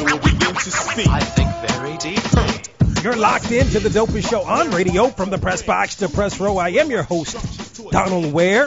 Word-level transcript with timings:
a 0.00 0.04
teacher 0.04 0.14
will 0.14 0.22
begin 0.22 0.54
to 0.54 0.70
speak. 0.70 1.08
I 1.08 1.20
think 1.20 1.70
very 1.70 1.96
deeply. 1.98 3.02
You're 3.02 3.16
locked 3.16 3.50
into 3.50 3.80
the 3.80 3.88
dopest 3.88 4.28
show 4.28 4.42
on 4.42 4.70
radio 4.70 5.08
from 5.08 5.30
the 5.30 5.38
press 5.38 5.62
box 5.62 5.96
to 5.96 6.08
press 6.08 6.38
row. 6.38 6.58
I 6.58 6.68
am 6.70 6.90
your 6.90 7.02
host, 7.02 7.90
Donald 7.90 8.32
Ware. 8.32 8.66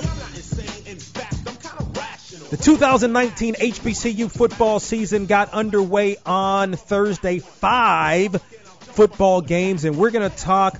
The 2.49 2.57
2019 2.61 3.55
HBCU 3.55 4.31
football 4.31 4.79
season 4.79 5.25
got 5.25 5.53
underway 5.53 6.17
on 6.25 6.73
Thursday. 6.73 7.39
Five 7.39 8.41
football 8.41 9.41
games, 9.41 9.85
and 9.85 9.97
we're 9.97 10.11
going 10.11 10.29
to 10.29 10.35
talk 10.35 10.79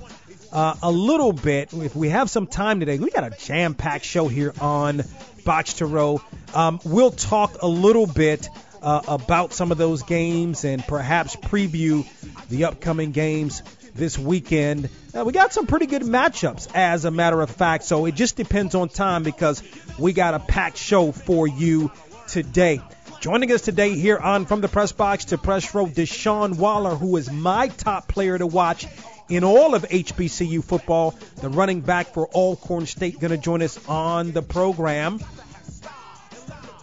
uh, 0.52 0.74
a 0.82 0.90
little 0.90 1.32
bit. 1.32 1.72
If 1.72 1.96
we 1.96 2.10
have 2.10 2.30
some 2.30 2.46
time 2.46 2.80
today, 2.80 2.98
we 2.98 3.10
got 3.10 3.24
a 3.24 3.36
jam-packed 3.36 4.04
show 4.04 4.28
here 4.28 4.52
on 4.60 5.02
Box 5.44 5.74
to 5.74 5.86
Row. 5.86 6.22
Um, 6.54 6.80
we'll 6.84 7.10
talk 7.10 7.62
a 7.62 7.68
little 7.68 8.06
bit 8.06 8.48
uh, 8.84 9.00
about 9.08 9.52
some 9.54 9.72
of 9.72 9.78
those 9.78 10.02
games 10.02 10.64
and 10.64 10.86
perhaps 10.86 11.34
preview 11.34 12.06
the 12.50 12.66
upcoming 12.66 13.12
games 13.12 13.62
this 13.94 14.18
weekend. 14.18 14.90
Uh, 15.16 15.24
we 15.24 15.32
got 15.32 15.52
some 15.52 15.66
pretty 15.66 15.86
good 15.86 16.02
matchups, 16.02 16.68
as 16.74 17.04
a 17.04 17.10
matter 17.10 17.40
of 17.40 17.50
fact. 17.50 17.84
So 17.84 18.04
it 18.04 18.14
just 18.14 18.36
depends 18.36 18.74
on 18.74 18.88
time 18.90 19.22
because 19.22 19.62
we 19.98 20.12
got 20.12 20.34
a 20.34 20.38
packed 20.38 20.76
show 20.76 21.12
for 21.12 21.48
you 21.48 21.90
today. 22.28 22.80
Joining 23.20 23.50
us 23.52 23.62
today 23.62 23.94
here 23.94 24.18
on 24.18 24.44
From 24.44 24.60
the 24.60 24.68
Press 24.68 24.92
Box 24.92 25.26
to 25.26 25.38
Press 25.38 25.74
Row, 25.74 25.86
Deshaun 25.86 26.58
Waller, 26.58 26.94
who 26.94 27.16
is 27.16 27.30
my 27.30 27.68
top 27.68 28.06
player 28.06 28.36
to 28.36 28.46
watch 28.46 28.86
in 29.30 29.44
all 29.44 29.74
of 29.74 29.84
HBCU 29.84 30.62
football. 30.62 31.14
The 31.36 31.48
running 31.48 31.80
back 31.80 32.08
for 32.08 32.26
Alcorn 32.26 32.84
State 32.84 33.18
going 33.18 33.30
to 33.30 33.38
join 33.38 33.62
us 33.62 33.78
on 33.88 34.32
the 34.32 34.42
program. 34.42 35.20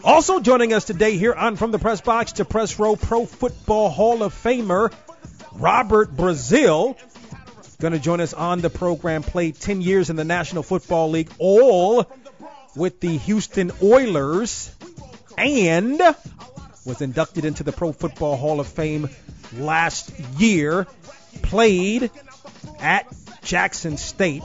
Also 0.04 0.40
joining 0.40 0.72
us 0.72 0.84
today 0.84 1.16
here 1.16 1.32
on 1.32 1.54
From 1.54 1.70
the 1.70 1.78
Press 1.78 2.00
Box 2.00 2.32
to 2.32 2.44
Press 2.44 2.76
Row, 2.76 2.96
Pro 2.96 3.24
Football 3.24 3.88
Hall 3.88 4.24
of 4.24 4.34
Famer 4.34 4.92
Robert 5.52 6.16
Brazile. 6.16 6.96
Going 7.78 7.92
to 7.92 8.00
join 8.00 8.20
us 8.20 8.34
on 8.34 8.60
the 8.60 8.70
program. 8.70 9.22
Played 9.22 9.60
10 9.60 9.80
years 9.80 10.10
in 10.10 10.16
the 10.16 10.24
National 10.24 10.64
Football 10.64 11.10
League, 11.10 11.30
all 11.38 12.04
with 12.74 12.98
the 12.98 13.16
Houston 13.18 13.70
Oilers, 13.80 14.74
and 15.38 16.00
was 16.84 17.00
inducted 17.00 17.44
into 17.44 17.62
the 17.62 17.72
Pro 17.72 17.92
Football 17.92 18.36
Hall 18.36 18.58
of 18.58 18.66
Fame 18.66 19.08
last 19.56 20.10
year. 20.36 20.88
Played 21.42 22.10
at 22.80 23.06
Jackson 23.44 23.96
State. 23.96 24.42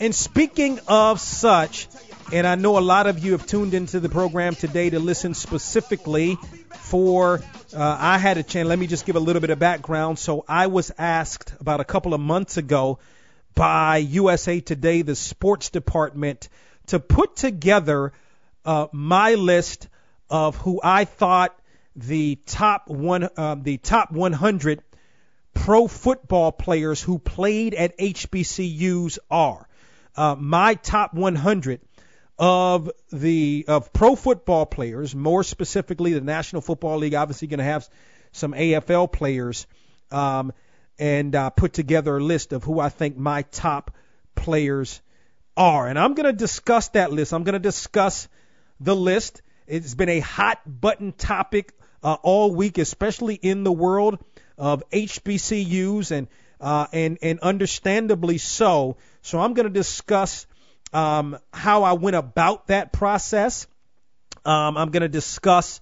And 0.00 0.14
speaking 0.14 0.80
of 0.88 1.20
such, 1.20 1.88
and 2.32 2.46
I 2.46 2.56
know 2.56 2.78
a 2.78 2.80
lot 2.80 3.06
of 3.06 3.20
you 3.20 3.32
have 3.32 3.46
tuned 3.46 3.72
into 3.72 4.00
the 4.00 4.08
program 4.08 4.54
today 4.54 4.90
to 4.90 4.98
listen 4.98 5.34
specifically 5.34 6.36
for. 6.74 7.40
Uh, 7.74 7.96
I 7.98 8.18
had 8.18 8.36
a 8.36 8.42
chance. 8.42 8.68
Let 8.68 8.78
me 8.78 8.86
just 8.86 9.06
give 9.06 9.16
a 9.16 9.20
little 9.20 9.40
bit 9.40 9.50
of 9.50 9.58
background. 9.58 10.18
So 10.18 10.44
I 10.48 10.66
was 10.66 10.90
asked 10.98 11.54
about 11.60 11.80
a 11.80 11.84
couple 11.84 12.14
of 12.14 12.20
months 12.20 12.56
ago 12.56 12.98
by 13.54 13.98
USA 13.98 14.60
Today, 14.60 15.02
the 15.02 15.14
sports 15.14 15.70
department, 15.70 16.48
to 16.88 16.98
put 16.98 17.36
together 17.36 18.12
uh, 18.64 18.88
my 18.92 19.34
list 19.34 19.88
of 20.28 20.56
who 20.56 20.80
I 20.82 21.04
thought 21.04 21.56
the 21.94 22.38
top 22.46 22.88
one, 22.88 23.28
uh, 23.36 23.56
the 23.60 23.78
top 23.78 24.10
100 24.10 24.82
pro 25.54 25.86
football 25.86 26.50
players 26.50 27.00
who 27.00 27.18
played 27.18 27.74
at 27.74 27.96
HBCUs 27.98 29.18
are. 29.30 29.68
Uh, 30.16 30.34
my 30.38 30.74
top 30.74 31.14
100 31.14 31.80
of 32.38 32.90
the 33.12 33.64
of 33.68 33.92
pro 33.92 34.14
football 34.14 34.66
players, 34.66 35.14
more 35.14 35.42
specifically 35.42 36.12
the 36.12 36.20
National 36.20 36.60
Football 36.60 36.98
League, 36.98 37.14
obviously 37.14 37.48
going 37.48 37.58
to 37.58 37.64
have 37.64 37.88
some 38.32 38.52
AFL 38.52 39.10
players, 39.10 39.66
um, 40.10 40.52
and 40.98 41.34
uh, 41.34 41.50
put 41.50 41.72
together 41.72 42.16
a 42.16 42.22
list 42.22 42.52
of 42.52 42.64
who 42.64 42.78
I 42.78 42.90
think 42.90 43.16
my 43.16 43.42
top 43.42 43.94
players 44.34 45.00
are. 45.56 45.88
And 45.88 45.98
I'm 45.98 46.14
going 46.14 46.26
to 46.26 46.32
discuss 46.32 46.88
that 46.88 47.12
list. 47.12 47.32
I'm 47.32 47.44
going 47.44 47.54
to 47.54 47.58
discuss 47.58 48.28
the 48.80 48.94
list. 48.94 49.42
It's 49.66 49.94
been 49.94 50.10
a 50.10 50.20
hot 50.20 50.60
button 50.66 51.12
topic 51.12 51.72
uh, 52.02 52.16
all 52.22 52.54
week, 52.54 52.78
especially 52.78 53.34
in 53.34 53.64
the 53.64 53.72
world 53.72 54.18
of 54.58 54.88
HBCUs 54.90 56.10
and 56.10 56.28
uh, 56.60 56.86
and 56.92 57.18
and 57.22 57.40
understandably 57.40 58.38
so. 58.38 58.96
So 59.22 59.40
I'm 59.40 59.54
going 59.54 59.66
to 59.66 59.72
discuss 59.72 60.46
um, 60.92 61.38
how 61.52 61.82
I 61.82 61.92
went 61.94 62.16
about 62.16 62.68
that 62.68 62.92
process. 62.92 63.66
Um, 64.44 64.76
I'm 64.76 64.90
going 64.90 65.02
to 65.02 65.08
discuss. 65.08 65.80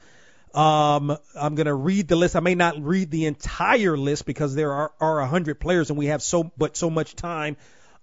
Um, 0.54 1.16
I'm 1.34 1.54
going 1.56 1.66
to 1.66 1.74
read 1.74 2.08
the 2.08 2.16
list. 2.16 2.36
I 2.36 2.40
may 2.40 2.54
not 2.54 2.82
read 2.82 3.10
the 3.10 3.26
entire 3.26 3.96
list 3.96 4.24
because 4.24 4.54
there 4.54 4.72
are, 4.72 4.92
are 5.00 5.20
100 5.20 5.60
players 5.60 5.90
and 5.90 5.98
we 5.98 6.06
have 6.06 6.22
so 6.22 6.52
but 6.56 6.76
so 6.76 6.88
much 6.90 7.16
time 7.16 7.56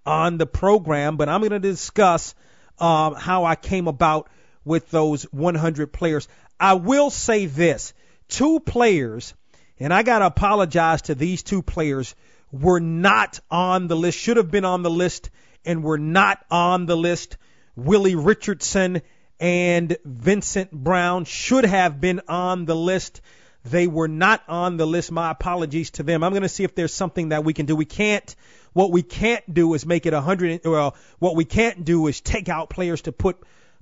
on 0.06 0.38
the 0.38 0.45
program. 0.45 1.17
But 1.17 1.29
I'm 1.29 1.40
going 1.41 1.51
to 1.51 1.59
discuss 1.59 2.35
um, 2.79 3.16
how 3.16 3.45
I 3.45 3.56
came 3.56 3.88
about 3.88 4.29
with 4.66 4.90
those 4.91 5.23
100 5.23 5.94
players. 5.94 6.28
I 6.59 6.73
will 6.73 7.09
say 7.09 7.45
this: 7.45 7.94
two 8.28 8.59
players, 8.59 9.34
and 9.79 9.94
I 9.94 10.03
got 10.03 10.19
to 10.19 10.28
apologize 10.28 11.03
to 11.03 11.16
these 11.16 11.41
two 11.41 11.61
players, 11.61 12.16
were 12.51 12.79
not 12.79 13.40
on 13.50 13.88
the 13.88 13.95
list. 13.95 14.19
Should 14.19 14.38
have 14.38 14.51
been 14.51 14.66
on 14.66 14.84
the 14.84 14.90
list 14.90 15.29
and 15.66 15.83
were 15.83 15.97
not 15.97 16.44
on 16.49 16.85
the 16.85 16.97
list. 16.97 17.38
Willie 17.75 18.16
Richardson 18.16 19.01
and 19.39 19.97
Vincent 20.05 20.72
Brown 20.72 21.25
should 21.25 21.66
have 21.66 21.99
been 21.99 22.22
on 22.27 22.66
the 22.66 22.75
list. 22.75 23.22
They 23.63 23.88
were 23.88 24.07
not 24.07 24.41
on 24.47 24.77
the 24.77 24.88
list. 24.88 25.11
My 25.11 25.31
apologies 25.31 25.91
to 25.91 26.03
them. 26.03 26.23
I'm 26.23 26.31
going 26.31 26.41
to 26.44 26.49
see 26.49 26.63
if 26.63 26.75
there's 26.75 26.94
something 26.94 27.29
that 27.29 27.44
we 27.44 27.53
can 27.53 27.66
do. 27.66 27.75
We 27.75 27.85
can't. 27.85 28.35
What 28.73 28.91
we 28.91 29.03
can't 29.03 29.53
do 29.53 29.73
is 29.73 29.85
make 29.85 30.05
it 30.05 30.13
hundred. 30.13 30.61
Well, 30.63 30.95
what 31.19 31.35
we 31.35 31.45
can't 31.45 31.83
do 31.83 32.07
is 32.07 32.22
take 32.22 32.49
out 32.49 32.69
players 32.69 33.01
to 33.03 33.11
put 33.11 33.38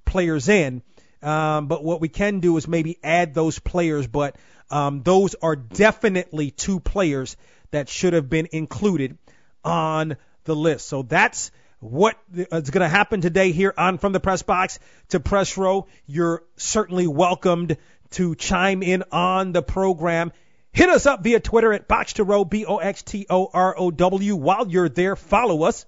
players 0.06 0.50
in. 0.50 0.82
Um, 1.22 1.68
but 1.68 1.84
what 1.84 2.02
we 2.02 2.10
can 2.10 2.40
do 2.40 2.58
is 2.58 2.68
maybe 2.68 2.98
add 3.04 3.34
those 3.34 3.60
players. 3.60 4.08
But 4.08 4.36
um, 4.70 5.04
those 5.04 5.36
are 5.36 5.56
definitely 5.56 6.52
two 6.52 6.80
players 6.80 7.38
that 7.72 7.90
should 7.90 8.14
have 8.14 8.30
been 8.30 8.48
included 8.52 9.18
on 9.64 10.18
the 10.46 10.56
list. 10.56 10.88
So 10.88 11.04
that's 11.04 11.52
what 11.80 12.18
uh, 12.38 12.58
is 12.58 12.70
going 12.70 12.82
to 12.82 12.90
happen 12.90 13.22
today 13.22 13.52
here 13.52 13.74
on 13.78 13.98
From 13.98 14.12
the 14.12 14.20
Press 14.20 14.42
Box 14.42 14.80
to 15.10 15.20
Press 15.20 15.58
Row. 15.58 15.88
You're 16.06 16.44
certainly 16.58 17.08
welcomed 17.08 17.78
to 18.12 18.36
chime 18.36 18.84
in 18.84 19.04
on 19.12 19.52
the 19.52 19.62
program. 19.62 20.32
Hit 20.72 20.90
us 20.90 21.06
up 21.06 21.24
via 21.24 21.40
Twitter 21.40 21.74
at 21.74 21.88
Box 21.88 22.14
to 22.14 22.24
Row, 22.24 22.46
B 22.46 22.66
O 22.66 22.78
X 22.78 23.02
T 23.04 23.26
O 23.30 23.50
R 23.52 23.76
O 23.78 23.92
W. 23.92 24.36
While 24.36 24.68
you're 24.68 24.90
there, 24.90 25.16
follow 25.16 25.64
us. 25.64 25.86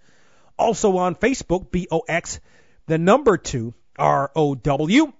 Also 0.57 0.97
on 0.97 1.15
Facebook, 1.15 1.71
B 1.71 1.87
O 1.91 2.01
X, 2.07 2.39
the 2.87 2.97
number 2.97 3.37
two, 3.37 3.73
R 3.97 4.31
O 4.35 4.55
W. 4.55 5.13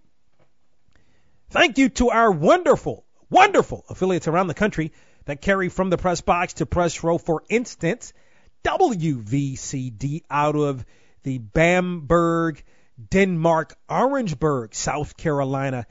Thank 1.49 1.77
you 1.77 1.89
to 1.89 2.09
our 2.09 2.31
wonderful, 2.31 3.05
wonderful 3.29 3.83
affiliates 3.89 4.27
around 4.27 4.47
the 4.47 4.53
country 4.53 4.93
that 5.25 5.41
carry 5.41 5.69
from 5.69 5.89
the 5.89 5.97
press 5.97 6.21
box 6.21 6.53
to 6.53 6.65
press 6.65 7.03
row. 7.03 7.17
For 7.17 7.43
instance, 7.49 8.13
WVCD 8.63 10.23
out 10.29 10.55
of 10.55 10.85
the 11.23 11.37
Bamberg, 11.37 12.63
Denmark, 13.09 13.75
Orangeburg, 13.89 14.75
South 14.75 15.17
Carolina 15.17 15.85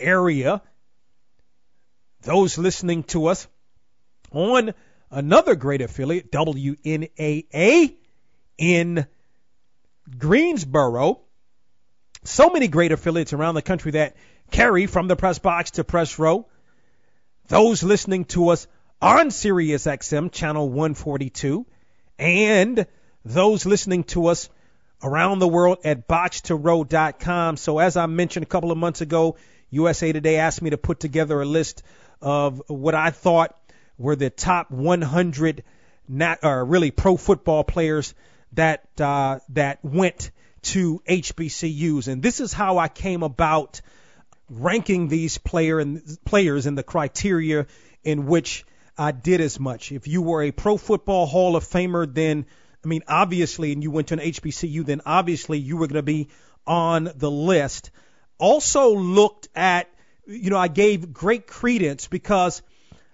area. 0.00 0.62
Those 2.22 2.56
listening 2.56 3.02
to 3.04 3.26
us 3.26 3.46
on 4.30 4.74
another 5.10 5.54
great 5.54 5.82
affiliate, 5.82 6.32
WNAA 6.32 7.96
in 8.58 9.06
Greensboro. 10.18 11.20
So 12.24 12.50
many 12.50 12.68
great 12.68 12.92
affiliates 12.92 13.32
around 13.32 13.54
the 13.54 13.62
country 13.62 13.92
that 13.92 14.16
carry 14.50 14.86
from 14.86 15.08
the 15.08 15.16
press 15.16 15.38
box 15.38 15.72
to 15.72 15.84
press 15.84 16.18
row. 16.18 16.48
Those 17.48 17.82
listening 17.82 18.24
to 18.26 18.48
us 18.48 18.66
on 19.02 19.30
Sirius 19.30 19.84
XM 19.84 20.32
channel 20.32 20.68
142 20.68 21.66
and 22.18 22.86
those 23.24 23.66
listening 23.66 24.04
to 24.04 24.26
us 24.26 24.48
around 25.02 25.38
the 25.38 25.48
world 25.48 25.78
at 25.84 26.08
box2row.com. 26.08 27.56
So 27.56 27.78
as 27.78 27.96
I 27.96 28.06
mentioned 28.06 28.44
a 28.44 28.48
couple 28.48 28.70
of 28.70 28.78
months 28.78 29.00
ago, 29.00 29.36
USA 29.70 30.12
Today 30.12 30.36
asked 30.36 30.62
me 30.62 30.70
to 30.70 30.78
put 30.78 31.00
together 31.00 31.40
a 31.40 31.44
list 31.44 31.82
of 32.22 32.62
what 32.68 32.94
I 32.94 33.10
thought 33.10 33.56
were 33.98 34.16
the 34.16 34.30
top 34.30 34.70
100 34.70 35.64
not, 36.08 36.40
or 36.42 36.64
really 36.64 36.90
pro 36.90 37.16
football 37.16 37.64
players 37.64 38.14
that 38.52 38.88
uh, 39.00 39.40
that 39.50 39.84
went 39.84 40.30
to 40.62 41.02
HBCUs, 41.08 42.08
and 42.08 42.22
this 42.22 42.40
is 42.40 42.52
how 42.52 42.78
I 42.78 42.88
came 42.88 43.22
about 43.22 43.80
ranking 44.48 45.08
these 45.08 45.38
player 45.38 45.78
and 45.78 46.02
players 46.24 46.66
in 46.66 46.74
the 46.74 46.82
criteria 46.82 47.66
in 48.02 48.26
which 48.26 48.64
I 48.96 49.12
did 49.12 49.40
as 49.40 49.58
much. 49.58 49.92
If 49.92 50.06
you 50.06 50.22
were 50.22 50.42
a 50.42 50.52
Pro 50.52 50.76
Football 50.76 51.26
Hall 51.26 51.56
of 51.56 51.64
Famer, 51.64 52.12
then 52.12 52.46
I 52.84 52.88
mean 52.88 53.02
obviously, 53.08 53.72
and 53.72 53.82
you 53.82 53.90
went 53.90 54.08
to 54.08 54.14
an 54.14 54.20
HBCU, 54.20 54.84
then 54.84 55.02
obviously 55.04 55.58
you 55.58 55.76
were 55.76 55.86
going 55.86 55.96
to 55.96 56.02
be 56.02 56.28
on 56.66 57.10
the 57.16 57.30
list. 57.30 57.90
Also 58.38 58.94
looked 58.94 59.48
at, 59.54 59.88
you 60.26 60.50
know, 60.50 60.58
I 60.58 60.68
gave 60.68 61.12
great 61.12 61.46
credence 61.46 62.06
because 62.06 62.62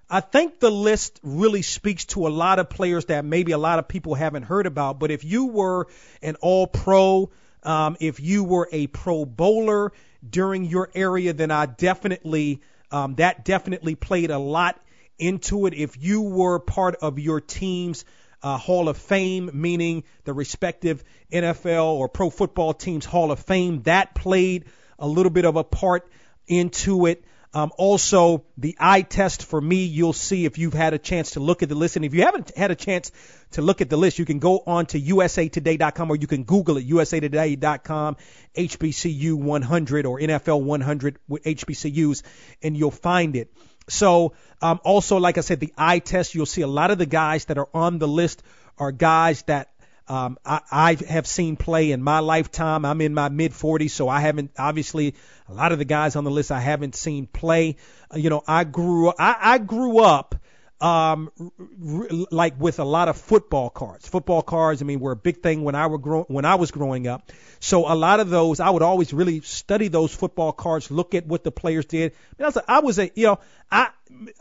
I 0.08 0.20
think 0.20 0.58
the 0.58 0.70
list 0.70 1.20
really 1.22 1.62
speaks 1.62 2.04
to 2.06 2.26
a 2.26 2.30
lot 2.30 2.58
of 2.58 2.68
players 2.68 3.06
that 3.06 3.24
maybe 3.24 3.52
a 3.52 3.58
lot 3.58 3.78
of 3.78 3.88
people 3.88 4.14
haven't 4.14 4.42
heard 4.42 4.66
about. 4.66 4.98
But 4.98 5.10
if 5.10 5.24
you 5.24 5.46
were 5.46 5.86
an 6.20 6.36
all 6.40 6.66
pro, 6.66 7.30
um, 7.62 7.96
if 8.00 8.20
you 8.20 8.44
were 8.44 8.68
a 8.72 8.86
pro 8.88 9.24
bowler 9.24 9.92
during 10.28 10.64
your 10.64 10.90
area, 10.94 11.32
then 11.32 11.50
I 11.50 11.66
definitely, 11.66 12.60
um, 12.90 13.14
that 13.16 13.44
definitely 13.44 13.94
played 13.94 14.30
a 14.30 14.38
lot 14.38 14.80
into 15.20 15.66
it. 15.66 15.74
If 15.74 16.02
you 16.02 16.22
were 16.22 16.58
part 16.58 16.96
of 16.96 17.18
your 17.18 17.40
team's 17.40 18.04
uh, 18.42 18.56
Hall 18.56 18.88
of 18.88 18.96
Fame, 18.96 19.50
meaning 19.52 20.04
the 20.24 20.32
respective 20.32 21.04
NFL 21.32 21.84
or 21.84 22.08
pro 22.08 22.30
football 22.30 22.72
team's 22.72 23.04
Hall 23.04 23.30
of 23.30 23.40
Fame, 23.40 23.82
that 23.82 24.14
played 24.14 24.64
a 24.98 25.06
little 25.06 25.30
bit 25.30 25.44
of 25.44 25.56
a 25.56 25.64
part 25.64 26.08
into 26.46 27.06
it. 27.06 27.24
Um, 27.52 27.72
also, 27.76 28.44
the 28.58 28.76
eye 28.78 29.02
test 29.02 29.44
for 29.44 29.60
me, 29.60 29.84
you'll 29.84 30.12
see 30.12 30.44
if 30.44 30.56
you've 30.56 30.72
had 30.72 30.94
a 30.94 30.98
chance 30.98 31.32
to 31.32 31.40
look 31.40 31.64
at 31.64 31.68
the 31.68 31.74
list. 31.74 31.96
And 31.96 32.04
if 32.04 32.14
you 32.14 32.22
haven't 32.22 32.56
had 32.56 32.70
a 32.70 32.76
chance 32.76 33.10
to 33.52 33.62
look 33.62 33.80
at 33.80 33.90
the 33.90 33.96
list, 33.96 34.20
you 34.20 34.24
can 34.24 34.38
go 34.38 34.62
on 34.64 34.86
to 34.86 35.00
usatoday.com 35.00 36.10
or 36.10 36.16
you 36.16 36.28
can 36.28 36.44
Google 36.44 36.76
it, 36.76 36.88
usatoday.com, 36.88 38.16
HBCU 38.56 39.34
100 39.34 40.06
or 40.06 40.20
NFL 40.20 40.62
100 40.62 41.18
with 41.26 41.42
HBCUs, 41.42 42.22
and 42.62 42.76
you'll 42.76 42.92
find 42.92 43.34
it. 43.34 43.52
So, 43.88 44.34
um, 44.62 44.80
also, 44.84 45.18
like 45.18 45.38
I 45.38 45.40
said, 45.40 45.60
the 45.60 45.72
eye 45.76 45.98
test, 45.98 46.34
you'll 46.34 46.46
see 46.46 46.62
a 46.62 46.66
lot 46.66 46.90
of 46.90 46.98
the 46.98 47.06
guys 47.06 47.46
that 47.46 47.58
are 47.58 47.68
on 47.74 47.98
the 47.98 48.08
list 48.08 48.42
are 48.78 48.92
guys 48.92 49.42
that 49.42 49.70
um, 50.10 50.38
I, 50.44 50.60
I 50.70 50.96
have 51.08 51.26
seen 51.26 51.56
play 51.56 51.92
in 51.92 52.02
my 52.02 52.18
lifetime. 52.18 52.84
I'm 52.84 53.00
in 53.00 53.14
my 53.14 53.28
mid 53.28 53.52
40s, 53.52 53.90
so 53.90 54.08
I 54.08 54.20
haven't 54.20 54.50
obviously 54.58 55.14
a 55.48 55.54
lot 55.54 55.70
of 55.70 55.78
the 55.78 55.84
guys 55.84 56.16
on 56.16 56.24
the 56.24 56.32
list 56.32 56.50
I 56.50 56.58
haven't 56.58 56.96
seen 56.96 57.26
play. 57.26 57.76
Uh, 58.12 58.18
you 58.18 58.28
know, 58.28 58.42
I 58.46 58.64
grew 58.64 59.10
I, 59.10 59.36
I 59.40 59.58
grew 59.58 60.00
up 60.00 60.34
um, 60.80 61.30
r- 61.38 62.08
like 62.30 62.58
with 62.58 62.78
a 62.78 62.84
lot 62.84 63.08
of 63.08 63.16
football 63.16 63.70
cards. 63.70 64.08
Football 64.08 64.42
cards, 64.42 64.80
I 64.82 64.84
mean, 64.84 65.00
were 65.00 65.12
a 65.12 65.16
big 65.16 65.42
thing 65.42 65.62
when 65.62 65.74
I 65.74 65.86
were 65.88 65.98
grow- 65.98 66.24
when 66.24 66.44
I 66.44 66.54
was 66.54 66.70
growing 66.70 67.06
up. 67.06 67.30
So 67.58 67.90
a 67.90 67.94
lot 67.94 68.20
of 68.20 68.30
those, 68.30 68.60
I 68.60 68.70
would 68.70 68.82
always 68.82 69.12
really 69.12 69.40
study 69.40 69.88
those 69.88 70.14
football 70.14 70.52
cards, 70.52 70.90
look 70.90 71.14
at 71.14 71.26
what 71.26 71.44
the 71.44 71.52
players 71.52 71.84
did. 71.84 72.12
I, 72.38 72.42
mean, 72.42 72.44
I 72.44 72.46
was 72.46 72.56
a, 72.56 72.70
I 72.70 72.80
was 72.80 72.98
a 72.98 73.10
you 73.14 73.26
know 73.26 73.38
I 73.70 73.88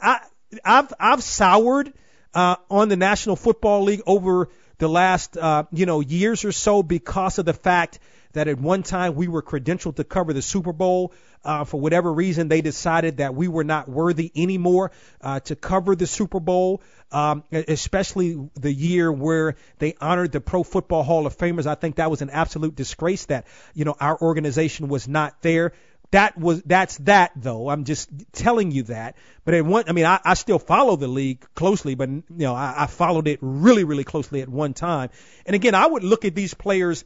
I 0.02 0.22
I've 0.64 0.94
I've 1.00 1.24
soured 1.24 1.94
uh, 2.34 2.56
on 2.70 2.90
the 2.90 2.98
National 2.98 3.36
Football 3.36 3.84
League 3.84 4.02
over 4.06 4.50
the 4.78 4.88
last 4.88 5.38
uh, 5.38 5.66
you 5.72 5.86
know 5.86 6.00
years 6.00 6.46
or 6.46 6.52
so 6.52 6.84
because 6.84 7.38
of 7.38 7.46
the 7.46 7.54
fact 7.54 8.00
that 8.34 8.48
at 8.48 8.60
one 8.60 8.84
time 8.84 9.16
we 9.16 9.28
were 9.28 9.42
credentialed 9.42 9.96
to 9.96 10.04
cover 10.04 10.34
the 10.34 10.42
Super 10.42 10.74
Bowl. 10.74 11.14
Uh, 11.44 11.64
for 11.64 11.80
whatever 11.80 12.12
reason, 12.12 12.50
they 12.50 12.62
decided 12.62 13.18
that 13.18 13.34
we 13.34 13.48
were 13.48 13.64
not 13.64 13.88
worthy 13.88 14.30
anymore 14.36 14.92
uh, 15.22 15.40
to 15.40 15.56
cover 15.56 15.96
the 15.96 16.06
Super 16.06 16.40
Bowl, 16.42 16.82
um, 17.14 17.44
especially 17.52 18.50
the 18.56 18.74
year 18.74 19.10
where 19.10 19.56
they 19.78 19.96
honored 20.02 20.34
the 20.34 20.42
Pro 20.42 20.64
Football 20.64 21.04
Hall 21.04 21.26
of 21.26 21.38
Famers. 21.38 21.66
I 21.66 21.76
think 21.76 21.96
that 21.96 22.12
was 22.12 22.22
an 22.22 22.30
absolute 22.30 22.76
disgrace 22.76 23.26
that 23.26 23.48
you 23.74 23.86
know 23.86 23.96
our 24.00 24.20
organization 24.22 24.90
was 24.90 25.08
not 25.08 25.42
there 25.42 25.72
that 26.12 26.38
was 26.38 26.62
that's 26.64 26.98
that 27.00 27.32
though. 27.36 27.70
I'm 27.70 27.84
just 27.84 28.10
telling 28.34 28.72
you 28.72 28.84
that. 28.84 29.16
But 29.46 29.54
at 29.54 29.66
one, 29.66 29.86
I 29.88 29.92
mean, 29.92 30.06
I, 30.06 30.20
I 30.24 30.34
still 30.34 30.60
follow 30.60 30.96
the 30.96 31.08
league 31.08 31.46
closely, 31.54 31.96
but 31.96 32.10
you 32.10 32.24
know, 32.30 32.56
I, 32.56 32.76
I 32.80 32.88
followed 32.88 33.28
it 33.28 33.40
really, 33.42 33.84
really 33.84 34.04
closely 34.04 34.42
at 34.42 34.50
one 34.50 34.74
time. 34.74 35.10
And 35.46 35.56
again, 35.56 35.76
I 35.76 35.86
would 35.86 36.04
look 36.04 36.26
at 36.26 36.34
these 36.34 36.54
players 36.54 37.06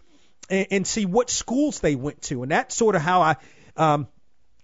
and, 0.49 0.67
and 0.71 0.87
see 0.87 1.05
what 1.05 1.29
schools 1.29 1.79
they 1.79 1.95
went 1.95 2.21
to, 2.23 2.43
and 2.43 2.51
that's 2.51 2.75
sort 2.75 2.95
of 2.95 3.01
how 3.01 3.21
I. 3.21 3.35
Um, 3.75 4.07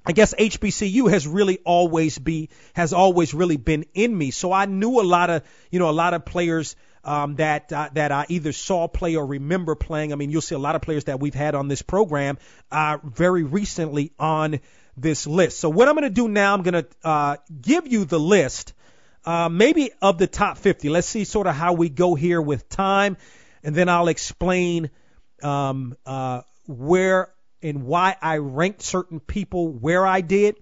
I 0.06 0.14
guess 0.14 0.34
HBCU 0.34 1.12
has 1.12 1.28
really 1.28 1.60
always 1.66 2.18
be 2.18 2.50
has 2.74 2.94
always 2.94 3.34
really 3.34 3.58
been 3.58 3.86
in 3.94 4.18
me. 4.18 4.32
So 4.32 4.52
I 4.52 4.66
knew 4.66 5.02
a 5.02 5.04
lot 5.04 5.30
of 5.30 5.44
you 5.70 5.78
know 5.78 5.90
a 5.90 5.92
lot 5.92 6.14
of 6.14 6.26
players 6.26 6.76
um, 7.04 7.36
that 7.36 7.72
uh, 7.72 7.90
that 7.94 8.12
I 8.12 8.26
either 8.30 8.52
saw 8.52 8.88
play 8.88 9.16
or 9.16 9.26
remember 9.26 9.76
playing. 9.76 10.12
I 10.14 10.16
mean, 10.16 10.32
you'll 10.32 10.42
see 10.42 10.56
a 10.56 10.60
lot 10.60 10.76
of 10.76 10.82
players 10.82 11.06
that 11.06 11.20
we've 11.20 11.34
had 11.34 11.56
on 11.56 11.68
this 11.68 11.82
program 11.82 12.38
uh, 12.72 12.98
very 13.04 13.44
recently 13.44 14.14
on 14.20 14.60
this 14.98 15.28
list. 15.28 15.60
So 15.60 15.70
what 15.70 15.88
I'm 15.88 15.96
going 15.96 16.04
to 16.04 16.10
do 16.10 16.28
now, 16.28 16.54
I'm 16.54 16.64
going 16.64 16.84
to 16.84 16.88
uh, 17.04 17.38
give 17.62 17.88
you 17.88 18.06
the 18.06 18.20
list, 18.20 18.74
uh, 19.26 19.50
maybe 19.50 19.92
of 20.02 20.18
the 20.18 20.28
top 20.28 20.58
50. 20.58 20.90
Let's 20.90 21.08
see 21.08 21.24
sort 21.24 21.48
of 21.48 21.56
how 21.56 21.74
we 21.74 21.90
go 21.90 22.16
here 22.16 22.42
with 22.42 22.68
time, 22.70 23.18
and 23.64 23.76
then 23.76 23.90
I'll 23.90 24.08
explain 24.08 24.90
um, 25.44 25.96
uh, 26.06 26.42
where 26.68 27.32
and 27.62 27.84
why 27.84 28.16
I 28.22 28.38
ranked 28.38 28.82
certain 28.82 29.20
people 29.20 29.72
where 29.72 30.06
I 30.06 30.22
did, 30.22 30.56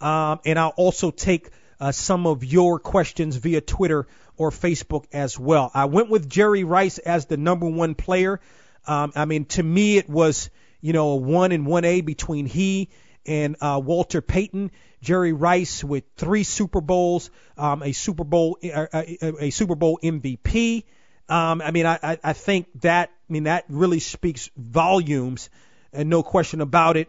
um, 0.00 0.40
and 0.44 0.58
I'll 0.58 0.74
also 0.76 1.10
take 1.10 1.50
uh, 1.80 1.92
some 1.92 2.26
of 2.26 2.44
your 2.44 2.78
questions 2.78 3.36
via 3.36 3.60
Twitter 3.60 4.06
or 4.36 4.50
Facebook 4.50 5.04
as 5.12 5.38
well. 5.38 5.70
I 5.74 5.86
went 5.86 6.10
with 6.10 6.28
Jerry 6.28 6.64
Rice 6.64 6.98
as 6.98 7.26
the 7.26 7.36
number 7.36 7.66
one 7.66 7.94
player. 7.94 8.40
Um, 8.86 9.12
I 9.14 9.24
mean, 9.24 9.46
to 9.46 9.62
me, 9.62 9.96
it 9.96 10.08
was, 10.08 10.50
you 10.80 10.92
know, 10.92 11.10
a 11.10 11.16
one 11.16 11.52
and 11.52 11.66
one 11.66 11.84
A 11.84 12.00
between 12.00 12.46
he 12.46 12.90
and 13.26 13.56
uh, 13.60 13.80
Walter 13.82 14.20
Payton. 14.20 14.70
Jerry 15.00 15.32
Rice 15.32 15.84
with 15.84 16.04
three 16.16 16.44
Super 16.44 16.80
Bowls, 16.80 17.30
um, 17.58 17.82
a 17.82 17.92
Super 17.92 18.24
Bowl, 18.24 18.58
uh, 18.64 18.86
a, 18.92 19.44
a 19.44 19.50
Super 19.50 19.74
Bowl 19.74 19.98
MVP. 20.02 20.84
Um, 21.28 21.62
I 21.62 21.70
mean, 21.70 21.86
I, 21.86 22.18
I 22.22 22.32
think 22.34 22.66
that, 22.82 23.10
I 23.10 23.32
mean, 23.32 23.44
that 23.44 23.64
really 23.68 24.00
speaks 24.00 24.50
volumes, 24.56 25.48
and 25.92 26.10
no 26.10 26.22
question 26.22 26.60
about 26.60 26.96
it. 26.96 27.08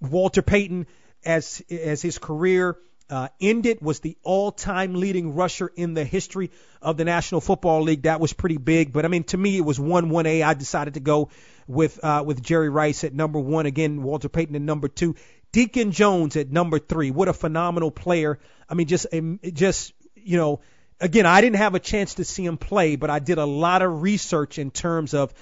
Walter 0.00 0.42
Payton, 0.42 0.86
as 1.24 1.62
as 1.70 2.02
his 2.02 2.18
career 2.18 2.76
uh, 3.08 3.28
ended, 3.40 3.80
was 3.80 4.00
the 4.00 4.16
all-time 4.22 4.94
leading 4.94 5.34
rusher 5.34 5.70
in 5.74 5.94
the 5.94 6.04
history 6.04 6.50
of 6.80 6.96
the 6.96 7.04
National 7.04 7.40
Football 7.40 7.82
League. 7.82 8.02
That 8.02 8.20
was 8.20 8.32
pretty 8.32 8.58
big, 8.58 8.92
but 8.92 9.04
I 9.04 9.08
mean, 9.08 9.24
to 9.24 9.38
me, 9.38 9.56
it 9.56 9.64
was 9.64 9.78
one 9.78 10.10
one 10.10 10.26
A. 10.26 10.42
I 10.42 10.54
decided 10.54 10.94
to 10.94 11.00
go 11.00 11.30
with 11.66 12.02
uh, 12.04 12.22
with 12.26 12.42
Jerry 12.42 12.68
Rice 12.68 13.04
at 13.04 13.14
number 13.14 13.38
one. 13.38 13.66
Again, 13.66 14.02
Walter 14.02 14.28
Payton 14.28 14.56
at 14.56 14.62
number 14.62 14.88
two. 14.88 15.14
Deacon 15.52 15.92
Jones 15.92 16.36
at 16.36 16.50
number 16.50 16.78
three. 16.78 17.10
What 17.10 17.28
a 17.28 17.32
phenomenal 17.32 17.90
player! 17.90 18.38
I 18.68 18.74
mean, 18.74 18.86
just 18.86 19.06
just 19.52 19.92
you 20.16 20.38
know, 20.38 20.60
again, 21.02 21.26
I 21.26 21.40
didn't 21.40 21.56
have 21.56 21.74
a 21.74 21.80
chance 21.80 22.14
to 22.14 22.24
see 22.24 22.46
him 22.46 22.56
play, 22.56 22.96
but 22.96 23.10
I 23.10 23.18
did 23.18 23.38
a 23.38 23.44
lot 23.44 23.82
of 23.82 24.02
research 24.02 24.58
in 24.58 24.70
terms 24.70 25.12
of 25.12 25.34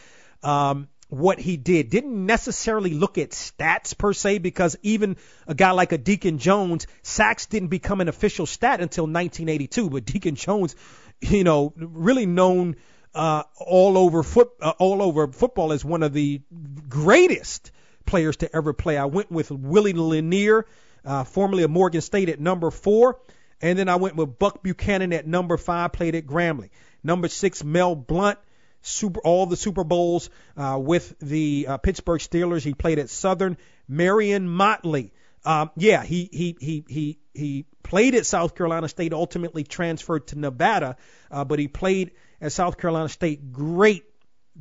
um, 0.42 0.88
what 1.08 1.38
he 1.38 1.56
did. 1.56 1.90
Didn't 1.90 2.26
necessarily 2.26 2.94
look 2.94 3.18
at 3.18 3.30
stats 3.30 3.96
per 3.96 4.12
se 4.12 4.38
because 4.38 4.76
even 4.82 5.16
a 5.46 5.54
guy 5.54 5.72
like 5.72 5.92
a 5.92 5.98
Deacon 5.98 6.38
Jones, 6.38 6.86
sacks 7.02 7.46
didn't 7.46 7.68
become 7.68 8.00
an 8.00 8.08
official 8.08 8.46
stat 8.46 8.80
until 8.80 9.04
1982. 9.04 9.90
But 9.90 10.06
Deacon 10.06 10.34
Jones, 10.34 10.74
you 11.20 11.44
know, 11.44 11.74
really 11.76 12.26
known 12.26 12.76
uh, 13.14 13.42
all 13.58 13.98
over 13.98 14.22
foot 14.22 14.50
uh, 14.60 14.72
all 14.78 15.02
over 15.02 15.28
football 15.28 15.72
as 15.72 15.84
one 15.84 16.02
of 16.02 16.12
the 16.12 16.40
greatest 16.88 17.70
players 18.06 18.38
to 18.38 18.56
ever 18.56 18.72
play. 18.72 18.96
I 18.96 19.04
went 19.04 19.30
with 19.30 19.50
Willie 19.50 19.92
Lanier, 19.92 20.64
uh, 21.04 21.24
formerly 21.24 21.64
of 21.64 21.70
Morgan 21.70 22.00
State, 22.00 22.28
at 22.28 22.40
number 22.40 22.70
four, 22.70 23.18
and 23.60 23.78
then 23.78 23.88
I 23.88 23.96
went 23.96 24.16
with 24.16 24.38
Buck 24.38 24.62
Buchanan 24.62 25.12
at 25.12 25.26
number 25.26 25.56
five, 25.56 25.92
played 25.92 26.14
at 26.14 26.26
Grambling. 26.26 26.70
Number 27.02 27.28
six, 27.28 27.64
Mel 27.64 27.94
Blount 27.94 28.38
super 28.82 29.20
all 29.20 29.46
the 29.46 29.56
Super 29.56 29.84
Bowls 29.84 30.30
uh, 30.56 30.78
with 30.80 31.14
the 31.20 31.66
uh, 31.68 31.76
Pittsburgh 31.78 32.20
Steelers. 32.20 32.62
He 32.62 32.74
played 32.74 32.98
at 32.98 33.10
Southern. 33.10 33.56
Marion 33.88 34.48
Motley, 34.48 35.12
Um, 35.44 35.70
yeah, 35.76 36.02
he 36.04 36.28
he 36.32 36.56
he 36.60 36.84
he 36.88 37.18
he 37.34 37.66
played 37.82 38.14
at 38.14 38.26
South 38.26 38.54
Carolina 38.54 38.88
State, 38.88 39.12
ultimately 39.12 39.64
transferred 39.64 40.28
to 40.28 40.38
Nevada, 40.38 40.96
uh, 41.30 41.44
but 41.44 41.58
he 41.58 41.68
played 41.68 42.12
at 42.40 42.52
South 42.52 42.76
Carolina 42.78 43.08
State. 43.08 43.52
Great, 43.52 44.04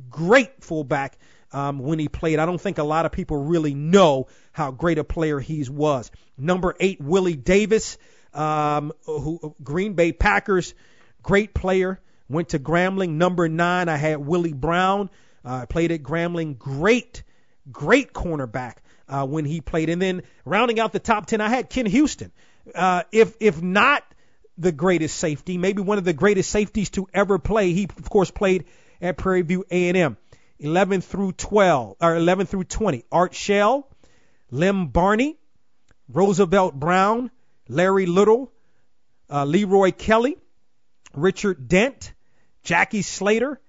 great 0.08 0.64
fullback 0.64 1.18
um, 1.52 1.78
when 1.78 1.98
he 1.98 2.08
played. 2.08 2.38
I 2.38 2.46
don't 2.46 2.60
think 2.60 2.78
a 2.78 2.82
lot 2.84 3.06
of 3.06 3.12
people 3.12 3.36
really 3.36 3.74
know 3.74 4.28
how 4.52 4.70
great 4.70 4.98
a 4.98 5.04
player 5.04 5.38
he 5.38 5.64
was. 5.68 6.10
Number 6.38 6.74
eight, 6.80 7.00
Willie 7.00 7.36
Davis, 7.36 7.98
um, 8.34 8.92
who 9.04 9.54
Green 9.62 9.94
Bay 9.94 10.12
Packers, 10.12 10.74
great 11.22 11.54
player. 11.54 12.00
Went 12.28 12.50
to 12.50 12.60
Grambling. 12.60 13.10
Number 13.10 13.48
nine, 13.48 13.88
I 13.88 13.96
had 13.96 14.18
Willie 14.18 14.52
Brown. 14.52 15.10
Uh, 15.44 15.66
played 15.66 15.90
at 15.90 16.02
Grambling. 16.02 16.56
Great, 16.56 17.24
great 17.72 18.12
cornerback 18.12 18.76
uh, 19.08 19.26
when 19.26 19.44
he 19.44 19.60
played. 19.60 19.88
And 19.88 20.00
then 20.00 20.22
rounding 20.44 20.78
out 20.78 20.92
the 20.92 21.00
top 21.00 21.26
ten, 21.26 21.40
I 21.40 21.48
had 21.48 21.68
Ken 21.68 21.86
Houston. 21.86 22.30
Uh, 22.72 23.02
if 23.10 23.34
if 23.40 23.60
not 23.60 24.04
the 24.56 24.70
greatest 24.70 25.16
safety, 25.16 25.58
maybe 25.58 25.82
one 25.82 25.98
of 25.98 26.04
the 26.04 26.12
greatest 26.12 26.50
safeties 26.50 26.90
to 26.90 27.08
ever 27.12 27.38
play. 27.38 27.72
He 27.72 27.84
of 27.84 28.08
course 28.08 28.30
played 28.30 28.66
at 29.00 29.16
Prairie 29.16 29.42
View 29.42 29.64
A&M. 29.70 30.16
11 30.60 31.00
through 31.00 31.32
12 31.32 31.96
or 32.00 32.16
11 32.16 32.46
through 32.46 32.64
20. 32.64 33.04
Art 33.10 33.34
Shell, 33.34 33.88
Lem 34.50 34.88
Barney, 34.88 35.38
Roosevelt 36.08 36.74
Brown, 36.74 37.30
Larry 37.70 38.06
Little, 38.06 38.52
uh, 39.30 39.44
Leroy 39.44 39.92
Kelly, 39.92 40.36
Richard 41.14 41.68
Dent, 41.68 42.12
Jackie 42.64 43.02
Slater, 43.02 43.60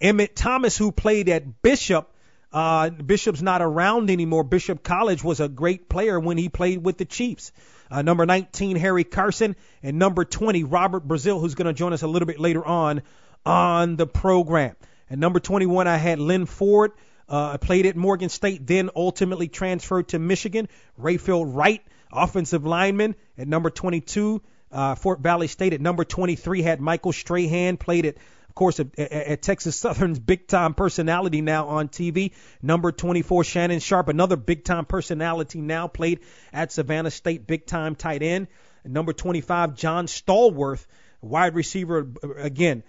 Emmitt 0.00 0.36
Thomas, 0.36 0.78
who 0.78 0.92
played 0.92 1.28
at 1.28 1.60
Bishop. 1.60 2.08
Uh, 2.52 2.90
Bishop's 2.90 3.42
not 3.42 3.60
around 3.60 4.10
anymore. 4.10 4.44
Bishop 4.44 4.84
College 4.84 5.24
was 5.24 5.40
a 5.40 5.48
great 5.48 5.88
player 5.88 6.20
when 6.20 6.38
he 6.38 6.48
played 6.48 6.84
with 6.84 6.98
the 6.98 7.04
Chiefs. 7.04 7.50
Uh, 7.90 8.02
number 8.02 8.24
19, 8.26 8.76
Harry 8.76 9.04
Carson, 9.04 9.56
and 9.82 9.98
number 9.98 10.24
20, 10.24 10.62
Robert 10.62 11.06
Brazile, 11.06 11.40
who's 11.40 11.56
going 11.56 11.66
to 11.66 11.72
join 11.72 11.92
us 11.92 12.02
a 12.02 12.06
little 12.06 12.26
bit 12.26 12.38
later 12.38 12.64
on 12.64 13.02
on 13.44 13.96
the 13.96 14.06
program. 14.06 14.76
And 15.10 15.20
number 15.20 15.40
21, 15.40 15.88
I 15.88 15.96
had 15.96 16.20
Len 16.20 16.46
Ford. 16.46 16.92
Uh, 17.28 17.56
played 17.56 17.86
at 17.86 17.96
Morgan 17.96 18.28
State, 18.28 18.66
then 18.66 18.90
ultimately 18.94 19.48
transferred 19.48 20.08
to 20.08 20.18
Michigan. 20.18 20.68
Rayfield 21.00 21.54
Wright, 21.54 21.82
offensive 22.12 22.64
lineman. 22.64 23.14
At 23.38 23.48
number 23.48 23.70
22, 23.70 24.42
uh, 24.70 24.94
Fort 24.94 25.20
Valley 25.20 25.46
State. 25.46 25.72
At 25.72 25.80
number 25.80 26.04
23, 26.04 26.62
had 26.62 26.80
Michael 26.80 27.12
Strahan. 27.12 27.76
Played 27.76 28.06
at, 28.06 28.16
of 28.48 28.54
course, 28.54 28.80
at, 28.80 28.98
at 28.98 29.42
Texas 29.42 29.76
Southern's 29.80 30.18
big 30.18 30.46
time 30.46 30.74
personality 30.74 31.40
now 31.40 31.68
on 31.68 31.88
TV. 31.88 32.32
Number 32.60 32.92
24, 32.92 33.44
Shannon 33.44 33.80
Sharpe, 33.80 34.08
another 34.08 34.36
big 34.36 34.64
time 34.64 34.84
personality 34.84 35.60
now. 35.60 35.88
Played 35.88 36.20
at 36.52 36.72
Savannah 36.72 37.10
State, 37.10 37.46
big 37.46 37.66
time 37.66 37.94
tight 37.94 38.22
end. 38.22 38.48
Number 38.84 39.12
25, 39.12 39.76
John 39.76 40.06
Stallworth, 40.06 40.86
wide 41.20 41.54
receiver, 41.54 42.08
again 42.36 42.82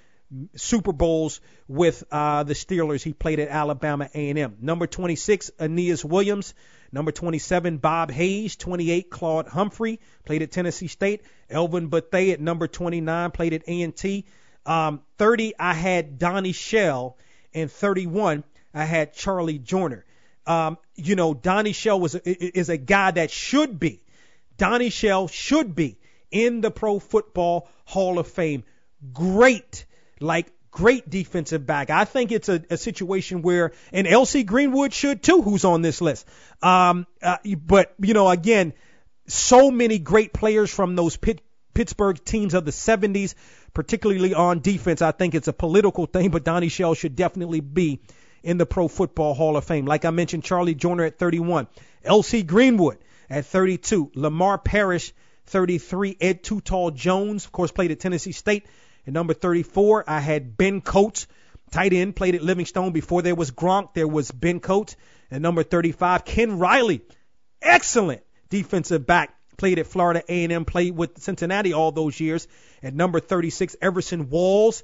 Super 0.56 0.94
Bowls 0.94 1.42
with 1.68 2.04
uh, 2.12 2.44
the 2.44 2.54
Steelers. 2.54 3.04
He 3.04 3.14
played 3.14 3.40
at 3.40 3.50
Alabama 3.50 4.10
A&M. 4.14 4.58
Number 4.62 4.88
26, 4.88 5.52
Aeneas 5.60 6.04
Williams. 6.04 6.54
Number 6.94 7.12
27, 7.12 7.78
Bob 7.78 8.12
Hayes. 8.12 8.56
28, 8.56 9.10
Claude 9.10 9.48
Humphrey. 9.48 10.00
Played 10.26 10.44
at 10.44 10.52
Tennessee 10.52 10.88
State. 10.88 11.24
Elvin 11.50 11.88
Bethea 11.88 12.34
at 12.34 12.40
number 12.40 12.68
29. 12.68 13.32
Played 13.32 13.54
at 13.54 13.64
A&T. 13.68 14.26
Um, 14.66 15.02
30, 15.18 15.56
I 15.60 15.74
had 15.74 16.20
Donnie 16.20 16.52
Shell. 16.52 17.18
And 17.54 17.72
31, 17.72 18.44
I 18.74 18.86
had 18.86 19.14
Charlie 19.14 19.58
Joiner. 19.58 20.06
Um, 20.46 20.78
you 20.96 21.16
know, 21.16 21.34
Donnie 21.34 21.74
Shell 21.74 22.00
was 22.00 22.16
a, 22.16 22.22
is 22.60 22.70
a 22.70 22.78
guy 22.78 23.12
that 23.12 23.32
should 23.32 23.80
be. 23.80 24.04
Donnie 24.58 24.92
Shell 24.92 25.28
should 25.30 25.74
be 25.74 25.98
in 26.30 26.62
the 26.62 26.70
Pro 26.70 27.00
Football 27.00 27.68
Hall 27.86 28.20
of 28.20 28.28
Fame. 28.28 28.64
Great 29.14 29.86
like 30.20 30.52
great 30.74 31.08
defensive 31.08 31.66
back. 31.66 31.90
I 31.90 32.04
think 32.04 32.32
it's 32.32 32.50
a, 32.50 32.62
a 32.70 32.78
situation 32.78 33.44
where, 33.44 33.72
and 33.94 34.06
LC 34.06 34.46
Greenwood 34.46 34.92
should 34.92 35.22
too, 35.22 35.42
who's 35.42 35.64
on 35.64 35.82
this 35.82 36.02
list. 36.02 36.28
Um, 36.62 37.06
uh, 37.22 37.38
but 37.66 37.94
you 38.00 38.14
know, 38.14 38.28
again, 38.28 38.74
so 39.28 39.72
many 39.72 40.00
great 40.00 40.34
players 40.34 40.74
from 40.74 40.96
those 40.96 41.16
Pitt, 41.16 41.42
Pittsburgh 41.74 42.24
teams 42.26 42.56
of 42.56 42.66
the 42.66 42.72
70s, 42.72 43.36
particularly 43.74 44.34
on 44.34 44.60
defense. 44.60 45.02
I 45.02 45.12
think 45.12 45.36
it's 45.36 45.48
a 45.48 45.54
political 45.54 46.08
thing, 46.08 46.32
but 46.32 46.44
Donnie 46.44 46.70
Shell 46.70 46.96
should 46.96 47.16
definitely 47.16 47.62
be 47.62 48.02
in 48.42 48.58
the 48.58 48.66
Pro 48.66 48.88
Football 48.88 49.36
Hall 49.36 49.56
of 49.56 49.64
Fame. 49.64 49.86
Like 49.86 50.06
I 50.06 50.10
mentioned, 50.10 50.44
Charlie 50.44 50.76
Joiner 50.76 51.06
at 51.06 51.20
31, 51.20 51.68
LC 52.04 52.46
Greenwood 52.46 52.98
at 53.30 53.46
32, 53.46 54.12
Lamar 54.16 54.58
Parrish 54.58 55.14
33, 55.46 56.18
Ed 56.20 56.44
Too 56.44 56.62
Tall 56.62 56.90
Jones, 56.92 57.46
of 57.46 57.52
course, 57.52 57.72
played 57.72 57.92
at 57.92 58.00
Tennessee 58.00 58.32
State 58.32 58.66
at 59.06 59.14
number 59.14 59.34
34, 59.34 60.06
I 60.08 60.20
had 60.20 60.58
Ben 60.58 60.82
Coates, 60.82 61.28
tight 61.72 61.94
end, 61.94 62.16
played 62.16 62.36
at 62.36 62.44
Livingstone. 62.44 62.92
Before 62.94 63.22
there 63.22 63.36
was 63.36 63.52
Gronk, 63.52 63.94
there 63.94 64.08
was 64.08 64.32
Ben 64.32 64.60
Coates. 64.60 64.96
At 65.30 65.42
number 65.42 65.64
35, 65.64 66.26
Ken 66.26 66.60
Riley, 66.60 67.02
excellent 67.62 68.22
defensive 68.50 69.06
back, 69.06 69.36
played 69.58 69.80
at 69.80 69.88
Florida 69.88 70.24
A&M, 70.30 70.66
played 70.66 70.96
with 70.96 71.20
Cincinnati 71.20 71.74
all 71.74 71.92
those 71.92 72.20
years. 72.20 72.48
At 72.82 72.94
number 72.94 73.20
36, 73.20 73.76
Everson 73.82 74.30
Walls. 74.30 74.84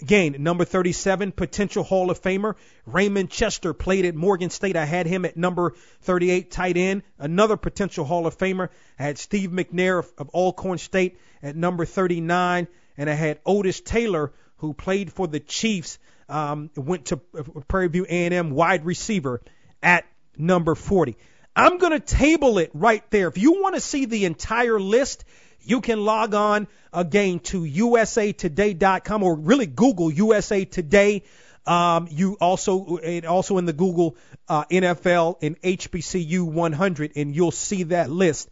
Again, 0.00 0.36
number 0.40 0.64
37, 0.64 1.30
potential 1.30 1.84
Hall 1.84 2.10
of 2.10 2.20
Famer. 2.20 2.56
Raymond 2.86 3.30
Chester 3.30 3.72
played 3.72 4.04
at 4.04 4.16
Morgan 4.16 4.50
State. 4.50 4.76
I 4.76 4.84
had 4.84 5.06
him 5.06 5.24
at 5.24 5.36
number 5.36 5.74
38, 6.00 6.50
tight 6.50 6.76
end. 6.76 7.02
Another 7.18 7.56
potential 7.56 8.04
Hall 8.04 8.26
of 8.26 8.36
Famer. 8.36 8.70
I 8.98 9.02
had 9.04 9.18
Steve 9.18 9.50
McNair 9.50 10.00
of, 10.00 10.12
of 10.18 10.30
Alcorn 10.30 10.78
State 10.78 11.20
at 11.40 11.54
number 11.54 11.84
39 11.84 12.66
and 13.02 13.10
I 13.10 13.14
had 13.14 13.40
Otis 13.44 13.80
Taylor, 13.80 14.32
who 14.58 14.74
played 14.74 15.12
for 15.12 15.26
the 15.26 15.40
Chiefs, 15.40 15.98
um, 16.28 16.70
went 16.76 17.06
to 17.06 17.16
Prairie 17.16 17.88
View 17.88 18.06
A&M 18.08 18.50
wide 18.52 18.84
receiver 18.84 19.42
at 19.82 20.04
number 20.38 20.76
40. 20.76 21.16
I'm 21.56 21.78
going 21.78 21.90
to 21.90 21.98
table 21.98 22.58
it 22.58 22.70
right 22.72 23.02
there. 23.10 23.26
If 23.26 23.38
you 23.38 23.60
want 23.60 23.74
to 23.74 23.80
see 23.80 24.04
the 24.04 24.24
entire 24.24 24.78
list, 24.78 25.24
you 25.62 25.80
can 25.80 26.04
log 26.04 26.34
on 26.34 26.68
again 26.92 27.40
to 27.40 27.62
usatoday.com 27.62 29.24
or 29.24 29.34
really 29.34 29.66
Google 29.66 30.12
USA 30.12 30.64
Today. 30.64 31.24
Um, 31.66 32.06
you 32.08 32.36
also 32.40 32.98
and 32.98 33.26
also 33.26 33.58
in 33.58 33.66
the 33.66 33.72
Google 33.72 34.16
uh, 34.48 34.64
NFL 34.66 35.42
and 35.42 35.60
HBCU 35.60 36.44
100, 36.44 37.12
and 37.16 37.34
you'll 37.34 37.50
see 37.50 37.82
that 37.84 38.10
list 38.10 38.48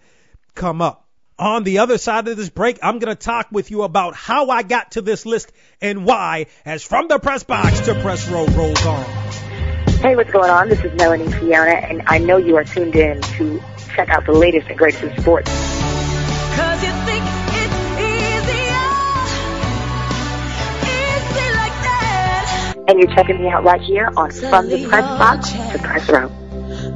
come 0.56 0.82
up. 0.82 1.06
On 1.40 1.64
the 1.64 1.78
other 1.78 1.96
side 1.96 2.28
of 2.28 2.36
this 2.36 2.50
break, 2.50 2.78
I'm 2.82 2.98
going 2.98 3.16
to 3.16 3.18
talk 3.18 3.48
with 3.50 3.70
you 3.70 3.82
about 3.82 4.14
how 4.14 4.50
I 4.50 4.62
got 4.62 4.90
to 4.92 5.00
this 5.00 5.24
list 5.24 5.50
and 5.80 6.04
why, 6.04 6.48
as 6.66 6.82
from 6.82 7.08
the 7.08 7.18
press 7.18 7.44
box 7.44 7.80
to 7.86 7.94
press 8.02 8.28
row 8.28 8.44
rolls 8.44 8.84
on. 8.84 9.04
Hey, 10.02 10.16
what's 10.16 10.30
going 10.30 10.50
on? 10.50 10.68
This 10.68 10.84
is 10.84 10.92
Melanie 10.98 11.32
Fiona, 11.32 11.70
and 11.70 12.02
I 12.06 12.18
know 12.18 12.36
you 12.36 12.58
are 12.58 12.64
tuned 12.64 12.94
in 12.94 13.22
to 13.22 13.58
check 13.94 14.10
out 14.10 14.26
the 14.26 14.32
latest 14.32 14.68
and 14.68 14.76
greatest 14.76 15.02
in 15.02 15.18
sports. 15.18 15.48
Cause 15.48 16.82
you 16.82 16.92
think 17.08 17.24
it's 17.56 17.74
easier, 18.04 18.90
easy 20.92 21.48
like 21.56 21.76
that. 21.88 22.84
And 22.86 22.98
you're 22.98 23.14
checking 23.14 23.40
me 23.40 23.48
out 23.48 23.64
right 23.64 23.80
here 23.80 24.12
on 24.14 24.30
From 24.30 24.68
the 24.68 24.86
Press 24.88 25.04
Box 25.04 25.52
to 25.52 25.78
Press 25.78 26.06
Row. 26.10 26.28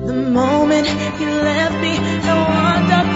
The 0.04 0.12
moment 0.12 0.86
you 1.18 1.30
left 1.30 1.80
me, 1.80 1.96
I 2.28 3.13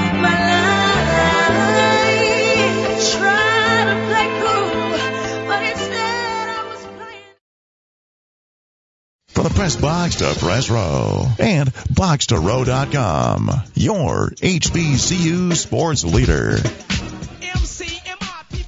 press 9.58 9.74
box 9.74 10.14
to 10.14 10.32
press 10.38 10.70
row 10.70 11.26
and 11.40 11.74
box2row.com. 11.74 13.50
Your 13.74 14.30
HBCU 14.30 15.52
sports 15.56 16.04
leader. 16.04 16.58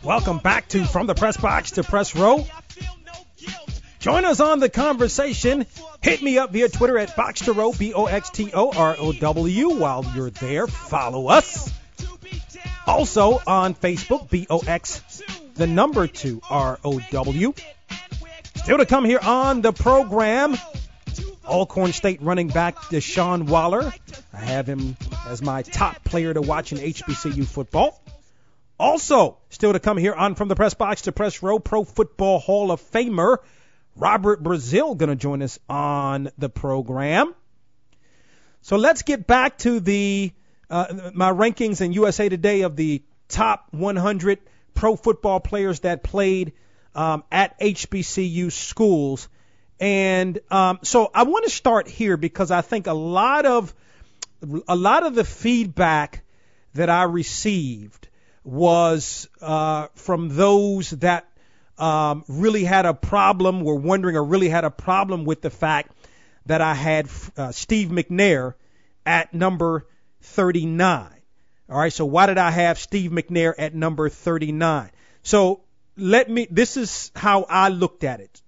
Welcome 0.03 0.39
back 0.39 0.67
to 0.71 0.85
From 0.85 1.07
the 1.07 1.15
Press 1.15 1.37
Box 1.37 1.71
to 1.73 1.85
Press 1.85 2.17
Row. 2.17 2.45
Join 4.01 4.25
us 4.25 4.41
on 4.41 4.59
the 4.59 4.69
conversation. 4.69 5.65
Hit 6.03 6.23
me 6.23 6.39
up 6.39 6.51
via 6.51 6.69
Twitter 6.69 6.99
at 6.99 7.15
Box 7.15 7.43
to 7.43 7.53
Row, 7.53 7.73
B 7.73 7.95
O 7.95 8.07
X 8.07 8.31
T 8.31 8.51
O 8.53 8.73
R 8.73 8.97
O 8.99 9.13
W. 9.13 9.69
While 9.69 10.05
you're 10.17 10.31
there, 10.31 10.67
follow 10.67 11.29
us. 11.29 11.73
Also 12.85 13.41
on 13.47 13.77
Facebook, 13.77 14.29
B 14.29 14.49
O 14.51 14.59
X, 14.59 15.23
the 15.55 15.69
number 15.69 16.09
two 16.09 16.43
R 16.51 16.81
O 16.85 16.99
W. 17.13 17.55
Still 18.57 18.77
to 18.77 18.87
come 18.87 19.07
here 19.07 19.21
on 19.23 19.63
the 19.63 19.73
program, 19.73 20.55
Alcorn 21.50 21.92
State 21.92 22.23
running 22.23 22.49
back 22.49 22.76
Deshaun 22.76 23.49
Waller. 23.49 23.92
I 24.33 24.38
have 24.38 24.69
him 24.69 24.97
as 25.26 25.42
my 25.42 25.62
top 25.62 26.04
player 26.04 26.33
to 26.33 26.40
watch 26.40 26.73
in 26.73 26.78
HBCU 26.78 27.45
football. 27.45 28.00
Also, 28.78 29.37
still 29.50 29.73
to 29.73 29.80
come 29.80 29.99
here 29.99 30.14
on 30.14 30.37
From 30.37 30.49
the 30.49 30.54
Press 30.54 30.75
Box 30.75 31.02
to 31.02 31.12
Press 31.12 31.42
Row, 31.42 31.59
Pro 31.59 31.85
Football 31.85 32.38
Hall 32.38 32.71
of 32.71 32.80
Famer 32.92 33.38
Robert 33.97 34.42
Brazile 34.42 34.97
going 34.97 35.11
to 35.11 35.16
join 35.16 35.42
us 35.42 35.59
on 35.69 36.30
the 36.38 36.49
program. 36.49 37.35
So 38.62 38.76
let's 38.76 39.02
get 39.02 39.26
back 39.26 39.59
to 39.59 39.80
the 39.80 40.33
uh, 40.71 41.11
my 41.14 41.33
rankings 41.33 41.80
in 41.80 41.92
USA 41.92 42.28
Today 42.28 42.62
of 42.62 42.76
the 42.76 43.02
top 43.28 43.66
100 43.73 44.38
pro 44.75 44.95
football 44.95 45.40
players 45.40 45.80
that 45.80 46.02
played 46.04 46.52
um, 46.95 47.25
at 47.30 47.59
HBCU 47.59 48.52
schools. 48.52 49.28
And 49.81 50.39
um, 50.51 50.79
so 50.83 51.11
I 51.13 51.23
want 51.23 51.45
to 51.47 51.51
start 51.51 51.89
here 51.89 52.19
because 52.19 52.51
I 52.51 52.61
think 52.61 52.87
a 52.87 52.93
lot 52.93 53.47
of 53.47 53.75
a 54.69 54.77
lot 54.77 55.05
of 55.05 55.15
the 55.15 55.25
feedback 55.25 56.23
that 56.75 56.91
I 56.91 57.05
received 57.05 58.09
was 58.45 59.29
uh, 59.41 59.89
from 59.95 60.29
those 60.29 60.91
that 60.91 61.27
um, 61.79 62.25
really 62.29 62.65
had 62.65 62.85
a 62.85 62.95
problem, 62.95 63.63
were 63.63 63.75
wondering, 63.75 64.17
or 64.17 64.25
really 64.25 64.49
had 64.49 64.65
a 64.65 64.71
problem 64.71 65.25
with 65.25 65.41
the 65.41 65.51
fact 65.51 65.93
that 66.47 66.61
I 66.61 66.75
had 66.75 67.09
uh, 67.37 67.53
Steve 67.53 67.89
McNair 67.89 68.55
at 69.07 69.33
number 69.33 69.87
39. 70.21 71.09
All 71.71 71.79
right, 71.79 71.93
so 71.93 72.05
why 72.05 72.27
did 72.27 72.39
I 72.39 72.51
have 72.51 72.79
Steve 72.79 73.11
McNair 73.11 73.55
at 73.57 73.75
number 73.75 74.09
39? 74.09 74.91
So 75.23 75.63
let 75.97 76.29
me, 76.29 76.47
this 76.51 76.77
is 76.77 77.13
how 77.15 77.45
I 77.49 77.69
looked 77.69 78.05
at 78.05 78.21
it. 78.21 78.43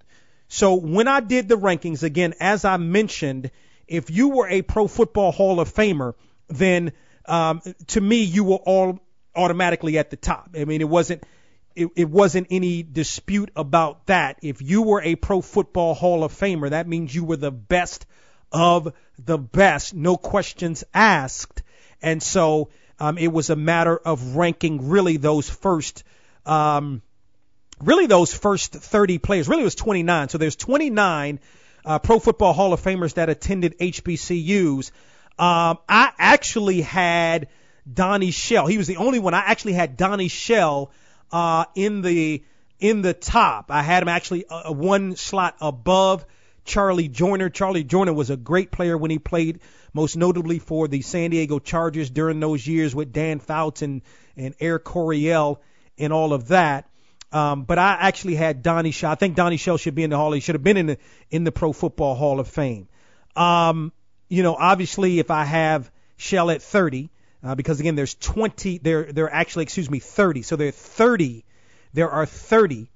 So 0.52 0.74
when 0.74 1.08
I 1.08 1.20
did 1.20 1.48
the 1.48 1.56
rankings, 1.56 2.02
again, 2.02 2.34
as 2.38 2.66
I 2.66 2.76
mentioned, 2.76 3.50
if 3.88 4.10
you 4.10 4.28
were 4.28 4.46
a 4.46 4.60
Pro 4.60 4.86
Football 4.86 5.32
Hall 5.32 5.60
of 5.60 5.72
Famer, 5.72 6.12
then 6.48 6.92
um, 7.24 7.62
to 7.86 8.00
me 8.02 8.24
you 8.24 8.44
were 8.44 8.56
all 8.56 9.00
automatically 9.34 9.96
at 9.96 10.10
the 10.10 10.18
top. 10.18 10.50
I 10.54 10.66
mean, 10.66 10.82
it 10.82 10.88
wasn't 10.90 11.24
it, 11.74 11.88
it 11.96 12.10
wasn't 12.10 12.48
any 12.50 12.82
dispute 12.82 13.50
about 13.56 14.08
that. 14.08 14.40
If 14.42 14.60
you 14.60 14.82
were 14.82 15.00
a 15.00 15.14
Pro 15.14 15.40
Football 15.40 15.94
Hall 15.94 16.22
of 16.22 16.34
Famer, 16.34 16.68
that 16.68 16.86
means 16.86 17.14
you 17.14 17.24
were 17.24 17.38
the 17.38 17.50
best 17.50 18.04
of 18.52 18.92
the 19.18 19.38
best, 19.38 19.94
no 19.94 20.18
questions 20.18 20.84
asked. 20.92 21.62
And 22.02 22.22
so 22.22 22.68
um, 23.00 23.16
it 23.16 23.32
was 23.32 23.48
a 23.48 23.56
matter 23.56 23.96
of 23.96 24.36
ranking 24.36 24.90
really 24.90 25.16
those 25.16 25.48
first. 25.48 26.04
Um, 26.44 27.00
really 27.82 28.06
those 28.06 28.32
first 28.32 28.72
30 28.72 29.18
players. 29.18 29.48
Really, 29.48 29.64
was 29.64 29.74
29. 29.74 30.28
So 30.28 30.38
there's 30.38 30.56
29 30.56 31.40
uh, 31.84 31.98
Pro 31.98 32.18
Football 32.18 32.52
Hall 32.52 32.72
of 32.72 32.80
Famers 32.80 33.14
that 33.14 33.28
attended 33.28 33.78
HBCUs. 33.78 34.90
Um, 35.38 35.78
I 35.88 36.12
actually 36.18 36.80
had 36.80 37.48
Donnie 37.92 38.30
Shell. 38.30 38.66
He 38.66 38.78
was 38.78 38.86
the 38.86 38.96
only 38.98 39.18
one. 39.18 39.34
I 39.34 39.40
actually 39.40 39.72
had 39.72 39.96
Donnie 39.96 40.28
Shell 40.28 40.92
uh, 41.30 41.64
in 41.74 42.02
the 42.02 42.44
in 42.78 43.02
the 43.02 43.14
top. 43.14 43.70
I 43.70 43.82
had 43.82 44.02
him 44.02 44.08
actually 44.08 44.46
uh, 44.46 44.72
one 44.72 45.16
slot 45.16 45.56
above 45.60 46.26
Charlie 46.64 47.08
Joiner. 47.08 47.48
Charlie 47.48 47.84
Joiner 47.84 48.12
was 48.12 48.30
a 48.30 48.36
great 48.36 48.70
player 48.70 48.96
when 48.96 49.10
he 49.10 49.18
played, 49.18 49.60
most 49.92 50.16
notably 50.16 50.58
for 50.58 50.88
the 50.88 51.00
San 51.02 51.30
Diego 51.30 51.58
Chargers 51.58 52.10
during 52.10 52.40
those 52.40 52.66
years 52.66 52.94
with 52.94 53.12
Dan 53.12 53.38
Fouts 53.38 53.82
and, 53.82 54.02
and 54.36 54.54
Air 54.60 54.78
Coryell 54.78 55.60
and 55.98 56.12
all 56.12 56.32
of 56.32 56.48
that. 56.48 56.88
Um, 57.32 57.64
but 57.64 57.78
I 57.78 57.96
actually 58.00 58.34
had 58.34 58.62
Donnie 58.62 58.90
Shell. 58.90 59.10
I 59.10 59.14
think 59.14 59.36
Donnie 59.36 59.56
Shell 59.56 59.78
should 59.78 59.94
be 59.94 60.02
in 60.02 60.10
the 60.10 60.16
Hall. 60.16 60.32
He 60.32 60.40
should 60.40 60.54
have 60.54 60.62
been 60.62 60.76
in 60.76 60.86
the 60.86 60.98
in 61.30 61.44
the 61.44 61.52
Pro 61.52 61.72
Football 61.72 62.14
Hall 62.14 62.40
of 62.40 62.48
Fame. 62.48 62.88
Um, 63.34 63.92
you 64.28 64.42
know, 64.42 64.54
obviously, 64.54 65.18
if 65.18 65.30
I 65.30 65.44
have 65.44 65.90
Shell 66.16 66.50
at 66.50 66.62
30, 66.62 67.10
uh, 67.42 67.54
because 67.54 67.80
again, 67.80 67.96
there's 67.96 68.14
20. 68.14 68.78
There, 68.78 69.12
there 69.12 69.24
are 69.26 69.32
actually, 69.32 69.64
excuse 69.64 69.90
me, 69.90 69.98
30. 69.98 70.42
So 70.42 70.56
there 70.56 70.68
are 70.68 70.72
30. 70.72 71.44
There 71.94 72.10
are 72.10 72.26
30 72.26 72.88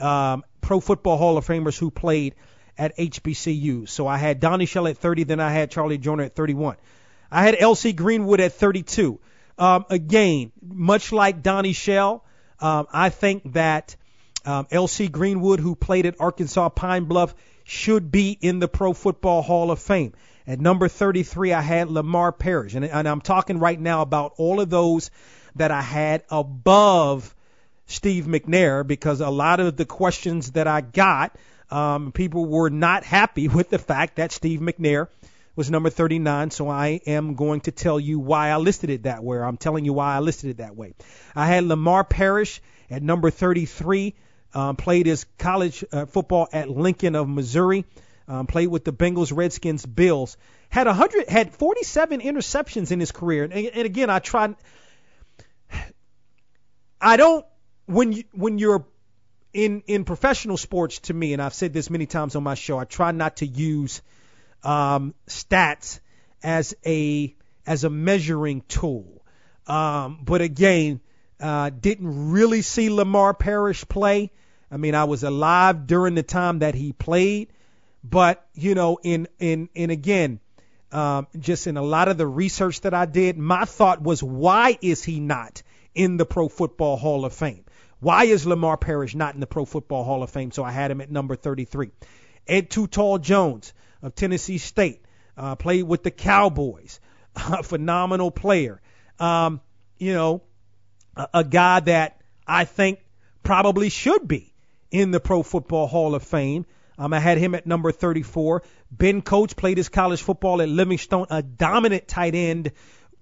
um, 0.00 0.44
Pro 0.60 0.80
Football 0.80 1.16
Hall 1.16 1.36
of 1.36 1.46
Famers 1.46 1.78
who 1.78 1.90
played 1.90 2.34
at 2.76 2.96
HBCU. 2.96 3.88
So 3.88 4.06
I 4.06 4.16
had 4.16 4.40
Donnie 4.40 4.66
Shell 4.66 4.86
at 4.86 4.98
30, 4.98 5.24
then 5.24 5.40
I 5.40 5.50
had 5.50 5.70
Charlie 5.70 5.98
Joiner 5.98 6.24
at 6.24 6.36
31. 6.36 6.76
I 7.30 7.42
had 7.42 7.56
LC 7.56 7.94
Greenwood 7.94 8.40
at 8.40 8.52
32. 8.52 9.18
Um, 9.58 9.84
again, 9.90 10.52
much 10.62 11.12
like 11.12 11.42
Donnie 11.42 11.72
Shell, 11.72 12.24
um, 12.60 12.86
I 12.92 13.10
think 13.10 13.52
that 13.52 13.96
um, 14.44 14.66
LC 14.66 15.10
Greenwood, 15.10 15.60
who 15.60 15.74
played 15.74 16.06
at 16.06 16.20
Arkansas 16.20 16.68
Pine 16.70 17.04
Bluff, 17.04 17.34
should 17.64 18.10
be 18.10 18.36
in 18.40 18.58
the 18.58 18.68
Pro 18.68 18.92
Football 18.92 19.42
Hall 19.42 19.70
of 19.70 19.78
Fame. 19.78 20.14
At 20.46 20.60
number 20.60 20.88
33, 20.88 21.52
I 21.52 21.60
had 21.60 21.90
Lamar 21.90 22.32
Parrish. 22.32 22.74
And, 22.74 22.84
and 22.84 23.06
I'm 23.06 23.20
talking 23.20 23.58
right 23.58 23.78
now 23.78 24.00
about 24.00 24.32
all 24.38 24.60
of 24.60 24.70
those 24.70 25.10
that 25.56 25.70
I 25.70 25.82
had 25.82 26.24
above 26.30 27.34
Steve 27.86 28.24
McNair 28.24 28.86
because 28.86 29.20
a 29.20 29.28
lot 29.28 29.60
of 29.60 29.76
the 29.76 29.84
questions 29.84 30.52
that 30.52 30.66
I 30.66 30.80
got, 30.80 31.36
um, 31.70 32.12
people 32.12 32.46
were 32.46 32.70
not 32.70 33.04
happy 33.04 33.48
with 33.48 33.68
the 33.68 33.78
fact 33.78 34.16
that 34.16 34.32
Steve 34.32 34.60
McNair 34.60 35.08
was 35.58 35.72
number 35.72 35.90
39. 35.90 36.52
So 36.52 36.68
I 36.68 37.00
am 37.04 37.34
going 37.34 37.62
to 37.62 37.72
tell 37.72 37.98
you 37.98 38.20
why 38.20 38.50
I 38.50 38.58
listed 38.58 38.90
it 38.90 39.02
that 39.02 39.24
way. 39.24 39.38
I'm 39.38 39.56
telling 39.56 39.84
you 39.84 39.92
why 39.92 40.14
I 40.14 40.20
listed 40.20 40.50
it 40.50 40.56
that 40.58 40.76
way. 40.76 40.94
I 41.34 41.46
had 41.46 41.64
Lamar 41.64 42.04
Parrish 42.04 42.62
at 42.88 43.02
number 43.02 43.28
33. 43.30 44.14
Um, 44.54 44.76
played 44.76 45.06
his 45.06 45.26
college 45.36 45.84
uh, 45.92 46.06
football 46.06 46.48
at 46.52 46.70
Lincoln 46.70 47.16
of 47.16 47.28
Missouri. 47.28 47.84
Um, 48.28 48.46
played 48.46 48.68
with 48.68 48.84
the 48.84 48.92
Bengals, 48.92 49.36
Redskins, 49.36 49.84
Bills. 49.84 50.36
Had 50.68 50.86
100, 50.86 51.28
had 51.28 51.52
47 51.52 52.20
interceptions 52.20 52.92
in 52.92 53.00
his 53.00 53.10
career. 53.10 53.42
And, 53.42 53.52
and 53.52 53.84
again, 53.84 54.10
I 54.10 54.20
tried. 54.20 54.54
I 57.00 57.16
don't 57.16 57.44
when 57.86 58.12
you 58.12 58.24
when 58.32 58.58
you're 58.58 58.86
in 59.52 59.82
in 59.86 60.04
professional 60.04 60.56
sports 60.56 61.00
to 61.00 61.14
me, 61.14 61.32
and 61.32 61.42
I've 61.42 61.54
said 61.54 61.72
this 61.72 61.90
many 61.90 62.06
times 62.06 62.36
on 62.36 62.44
my 62.44 62.54
show. 62.54 62.78
I 62.78 62.84
try 62.84 63.10
not 63.10 63.38
to 63.38 63.46
use 63.46 64.02
um, 64.62 65.14
stats 65.26 66.00
as 66.42 66.74
a 66.84 67.34
as 67.66 67.84
a 67.84 67.90
measuring 67.90 68.62
tool. 68.62 69.22
Um, 69.66 70.20
but 70.22 70.40
again, 70.40 71.00
uh, 71.40 71.70
didn't 71.70 72.30
really 72.30 72.62
see 72.62 72.90
Lamar 72.90 73.34
Parrish 73.34 73.86
play. 73.86 74.32
I 74.70 74.76
mean, 74.76 74.94
I 74.94 75.04
was 75.04 75.22
alive 75.22 75.86
during 75.86 76.14
the 76.14 76.22
time 76.22 76.60
that 76.60 76.74
he 76.74 76.92
played. 76.92 77.52
But 78.02 78.46
you 78.54 78.74
know, 78.74 78.98
in 79.02 79.28
in 79.38 79.68
in 79.74 79.90
again, 79.90 80.40
um, 80.92 81.26
just 81.38 81.66
in 81.66 81.76
a 81.76 81.82
lot 81.82 82.08
of 82.08 82.16
the 82.16 82.26
research 82.26 82.80
that 82.82 82.94
I 82.94 83.06
did, 83.06 83.36
my 83.36 83.64
thought 83.64 84.02
was, 84.02 84.22
why 84.22 84.78
is 84.80 85.02
he 85.04 85.20
not 85.20 85.62
in 85.94 86.16
the 86.16 86.24
Pro 86.24 86.48
Football 86.48 86.96
Hall 86.96 87.24
of 87.24 87.34
Fame? 87.34 87.64
Why 88.00 88.24
is 88.24 88.46
Lamar 88.46 88.76
Parrish 88.76 89.14
not 89.14 89.34
in 89.34 89.40
the 89.40 89.46
Pro 89.46 89.64
Football 89.64 90.04
Hall 90.04 90.22
of 90.22 90.30
Fame? 90.30 90.52
So 90.52 90.62
I 90.62 90.70
had 90.70 90.90
him 90.90 91.00
at 91.00 91.10
number 91.10 91.34
33. 91.34 91.90
Ed 92.46 92.70
Too 92.70 92.86
Tall 92.86 93.18
Jones 93.18 93.74
of 94.02 94.14
Tennessee 94.14 94.58
State 94.58 95.02
uh, 95.36 95.54
played 95.56 95.84
with 95.84 96.02
the 96.02 96.10
Cowboys, 96.10 97.00
phenomenal 97.62 98.30
player. 98.30 98.80
Um, 99.18 99.60
you 99.98 100.14
know, 100.14 100.42
a, 101.16 101.28
a 101.34 101.44
guy 101.44 101.80
that 101.80 102.20
I 102.46 102.64
think 102.64 103.00
probably 103.42 103.88
should 103.88 104.26
be 104.26 104.52
in 104.90 105.10
the 105.10 105.20
Pro 105.20 105.42
Football 105.42 105.86
Hall 105.86 106.14
of 106.14 106.22
Fame. 106.22 106.66
Um, 106.98 107.12
I 107.12 107.20
had 107.20 107.38
him 107.38 107.54
at 107.54 107.66
number 107.66 107.92
34. 107.92 108.62
Ben 108.90 109.22
Coates 109.22 109.54
played 109.54 109.76
his 109.76 109.88
college 109.88 110.20
football 110.20 110.60
at 110.60 110.68
Livingstone, 110.68 111.26
a 111.30 111.42
dominant 111.42 112.08
tight 112.08 112.34
end 112.34 112.72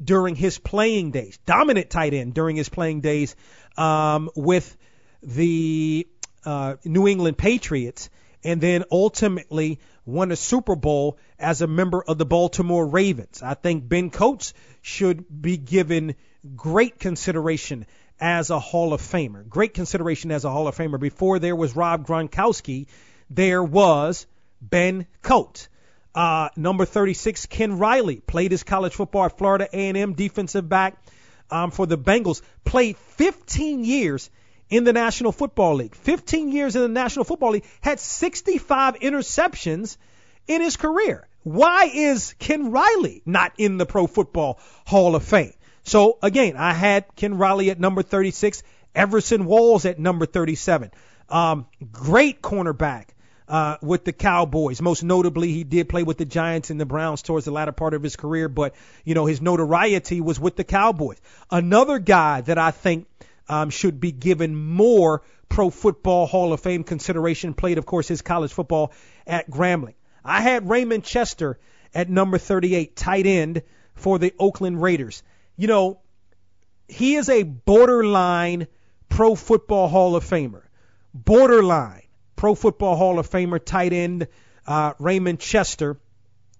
during 0.03 0.35
his 0.35 0.59
playing 0.59 1.11
days. 1.11 1.39
Dominant 1.45 1.91
tight 1.91 2.15
end 2.15 2.35
during 2.35 2.57
his 2.57 2.69
playing 2.69 3.01
days 3.03 3.37
um, 3.77 4.31
with 4.35 4.77
the 5.23 6.07
uh, 6.45 6.77
New 6.85 7.07
England 7.07 7.37
Patriots, 7.37 8.09
and 8.47 8.61
then 8.61 8.85
ultimately 8.93 9.81
won 10.05 10.31
a 10.31 10.37
Super 10.37 10.77
Bowl 10.77 11.19
as 11.37 11.63
a 11.63 11.67
member 11.67 12.01
of 12.01 12.17
the 12.17 12.25
Baltimore 12.25 12.87
Ravens. 12.87 13.43
I 13.43 13.55
think 13.55 13.89
Ben 13.89 14.09
Coates 14.11 14.55
should 14.83 15.25
be 15.43 15.57
given 15.57 16.15
great 16.55 17.01
consideration 17.01 17.87
as 18.21 18.51
a 18.51 18.61
Hall 18.61 18.93
of 18.93 19.03
Famer. 19.03 19.47
Great 19.49 19.75
consideration 19.75 20.31
as 20.31 20.45
a 20.45 20.51
Hall 20.51 20.69
of 20.69 20.77
Famer. 20.77 21.01
Before 21.01 21.41
there 21.41 21.57
was 21.57 21.75
Rob 21.75 22.07
Gronkowski, 22.07 22.87
there 23.29 23.65
was 23.65 24.29
Ben 24.61 25.09
Coates. 25.23 25.69
Uh, 26.15 26.49
number 26.57 26.85
36, 26.85 27.47
Ken 27.47 27.79
Riley, 27.79 28.21
played 28.21 28.53
his 28.53 28.63
college 28.63 28.95
football 28.95 29.25
at 29.25 29.37
Florida 29.37 29.69
A&M, 29.73 30.13
defensive 30.13 30.69
back 30.69 31.03
um, 31.51 31.73
for 31.73 31.85
the 31.85 31.99
Bengals. 31.99 32.43
Played 32.65 32.97
15 32.97 33.85
years 33.85 34.31
in 34.68 34.85
the 34.85 34.92
National 34.92 35.33
Football 35.33 35.76
League. 35.76 35.94
15 35.94 36.52
years 36.52 36.76
in 36.76 36.83
the 36.83 36.88
National 36.88 37.24
Football 37.24 37.52
League. 37.52 37.64
Had 37.81 38.00
65 38.00 38.96
interceptions 39.00 39.96
in 40.46 40.62
his 40.62 40.76
career. 40.76 41.26
Why 41.42 41.90
is 41.92 42.35
Ken 42.38 42.72
Riley 42.72 43.22
not 43.24 43.52
in 43.59 43.79
the 43.79 43.87
Pro 43.87 44.07
Football 44.07 44.59
Hall 44.85 45.14
of 45.14 45.24
Fame? 45.24 45.52
So 45.85 46.18
again, 46.22 46.57
I 46.57 46.72
had 46.72 47.05
Ken 47.14 47.38
Riley 47.38 47.70
at 47.70 47.79
number 47.79 48.02
36, 48.02 48.62
Everson 48.94 49.44
Walls 49.44 49.85
at 49.85 49.98
number 50.00 50.26
37. 50.26 50.90
Um, 51.29 51.66
great 51.92 52.42
cornerback 52.42 53.07
uh, 53.48 53.76
with 53.81 54.05
the 54.05 54.12
Cowboys. 54.12 54.81
Most 54.83 55.05
notably, 55.05 55.52
he 55.52 55.64
did 55.64 55.88
play 55.88 56.02
with 56.02 56.18
the 56.18 56.24
Giants 56.24 56.70
and 56.70 56.81
the 56.81 56.87
Browns 56.87 57.22
towards 57.22 57.44
the 57.44 57.52
latter 57.52 57.72
part 57.72 57.94
of 57.94 58.02
his 58.02 58.16
career, 58.16 58.48
but 58.48 58.74
you 59.05 59.14
know 59.14 59.26
his 59.26 59.40
notoriety 59.40 60.20
was 60.20 60.40
with 60.40 60.57
the 60.57 60.64
Cowboys. 60.64 61.20
Another 61.50 61.98
guy 61.98 62.40
that 62.42 62.59
I 62.59 62.70
think 62.72 63.07
um, 63.49 63.71
should 63.71 64.01
be 64.01 64.13
given 64.13 64.57
more 64.57 65.23
Pro 65.49 65.71
Football 65.71 66.27
Hall 66.27 66.53
of 66.53 66.61
Fame 66.61 66.85
consideration. 66.85 67.55
Played, 67.55 67.79
of 67.79 67.87
course, 67.87 68.09
his 68.09 68.23
college 68.23 68.53
football 68.53 68.93
at 69.27 69.51
Grambling. 69.51 69.95
I 70.25 70.41
had 70.41 70.69
Raymond 70.69 71.05
Chester 71.05 71.59
at 71.95 72.11
number 72.11 72.39
38, 72.39 72.97
tight 72.97 73.27
end 73.27 73.63
for 73.95 74.19
the 74.19 74.35
Oakland 74.39 74.83
Raiders. 74.83 75.23
you 75.57 75.69
know, 75.69 76.01
he 76.89 77.17
is 77.17 77.29
a 77.29 77.43
borderline 77.43 78.69
Pro 79.09 79.35
Football 79.35 79.89
Hall 79.89 80.15
of 80.17 80.25
Famer. 80.25 80.63
Borderline 81.15 82.03
Pro 82.37 82.55
Football 82.55 82.97
Hall 82.97 83.19
of 83.19 83.29
Famer 83.31 83.65
tight 83.65 83.93
end 83.93 84.29
uh, 84.67 84.93
Raymond 84.99 85.41
Chester 85.41 85.99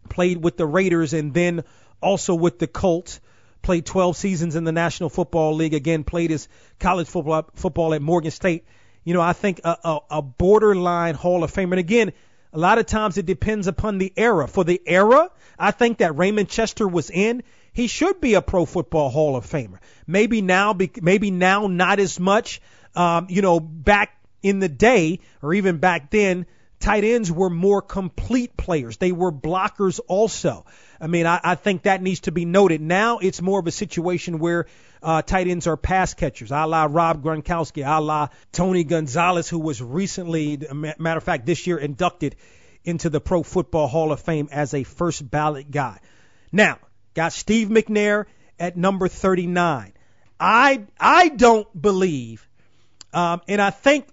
played 0.09 0.43
with 0.43 0.57
the 0.57 0.67
Raiders 0.67 1.13
and 1.13 1.35
then 1.35 1.65
also 2.01 2.35
with 2.35 2.59
the 2.59 2.67
Colts. 2.67 3.21
Played 3.63 3.87
12 3.87 4.17
seasons 4.17 4.57
in 4.57 4.65
the 4.65 4.73
National 4.73 5.09
Football 5.09 5.55
League. 5.55 5.75
Again, 5.75 6.05
played 6.05 6.31
his 6.31 6.49
college 6.79 7.09
football 7.09 7.49
football 7.55 7.95
at 7.95 8.03
Morgan 8.03 8.31
State. 8.31 8.65
You 9.05 9.15
know, 9.15 9.21
I 9.21 9.33
think 9.33 9.61
a, 9.65 9.77
a, 9.85 9.99
a 10.11 10.23
borderline 10.23 11.15
Hall 11.15 11.45
of 11.45 11.53
Famer. 11.53 11.73
And 11.73 11.81
again, 11.81 12.13
a 12.53 12.59
lot 12.59 12.79
of 12.79 12.87
times 12.87 13.19
it 13.19 13.27
depends 13.27 13.67
upon 13.67 13.99
the 13.99 14.13
era. 14.17 14.49
For 14.49 14.65
the 14.65 14.81
era, 14.87 15.31
I 15.59 15.71
think 15.71 15.99
that 15.99 16.17
Raymond 16.17 16.49
Chester 16.49 16.89
was 16.89 17.11
in, 17.11 17.43
he 17.73 17.87
should 17.87 18.21
be 18.21 18.35
a 18.35 18.43
Pro 18.43 18.65
Football 18.65 19.11
Hall 19.11 19.37
of 19.37 19.47
Famer. 19.47 19.79
Maybe 20.07 20.41
now, 20.41 20.77
maybe 21.01 21.31
now 21.31 21.67
not 21.67 21.99
as 21.99 22.19
much. 22.19 22.61
Um, 22.95 23.27
you 23.29 23.43
know, 23.43 23.61
back 23.61 24.17
in 24.43 24.59
the 24.59 24.69
day, 24.69 25.21
or 25.43 25.53
even 25.53 25.79
back 25.79 26.11
then, 26.11 26.47
tight 26.81 27.05
ends 27.05 27.31
were 27.31 27.51
more 27.51 27.83
complete 27.83 28.57
players. 28.57 28.97
They 28.97 29.13
were 29.13 29.33
blockers 29.33 30.01
also. 30.07 30.65
I 31.01 31.07
mean, 31.07 31.27
I, 31.27 31.41
I 31.43 31.55
think 31.55 31.83
that 31.83 32.03
needs 32.03 32.21
to 32.21 32.33
be 32.33 32.45
noted. 32.45 32.81
Now 32.81 33.19
it's 33.19 33.43
more 33.43 33.61
of 33.61 33.67
a 33.67 33.73
situation 33.73 34.39
where 34.39 34.67
uh, 35.03 35.23
tight 35.23 35.47
ends 35.47 35.67
are 35.67 35.77
pass 35.77 36.15
catchers, 36.15 36.51
a 36.51 36.67
la 36.67 36.87
Rob 36.91 37.23
Gronkowski, 37.23 37.87
a 37.87 38.01
la 38.01 38.29
Tony 38.53 38.85
Gonzalez, 38.85 39.49
who 39.49 39.59
was 39.59 39.83
recently, 39.83 40.59
matter 40.73 41.19
of 41.19 41.25
fact, 41.25 41.47
this 41.47 41.67
year 41.67 41.79
inducted 41.79 42.37
into 42.85 43.11
the 43.11 43.21
Pro 43.21 43.43
Football 43.43 43.89
Hall 43.89 44.13
of 44.13 44.21
Fame 44.21 44.49
as 44.51 44.73
a 44.73 44.85
first 44.85 45.29
ballot 45.29 45.71
guy. 45.71 45.99
Now, 46.53 46.79
got 47.15 47.33
Steve 47.33 47.69
McNair 47.69 48.27
at 48.59 48.77
number 48.77 49.09
39. 49.09 49.93
I 50.39 50.85
I 50.99 51.29
don't 51.29 51.81
believe, 51.81 52.47
um, 53.13 53.41
and 53.49 53.61
I 53.61 53.71
think 53.71 54.07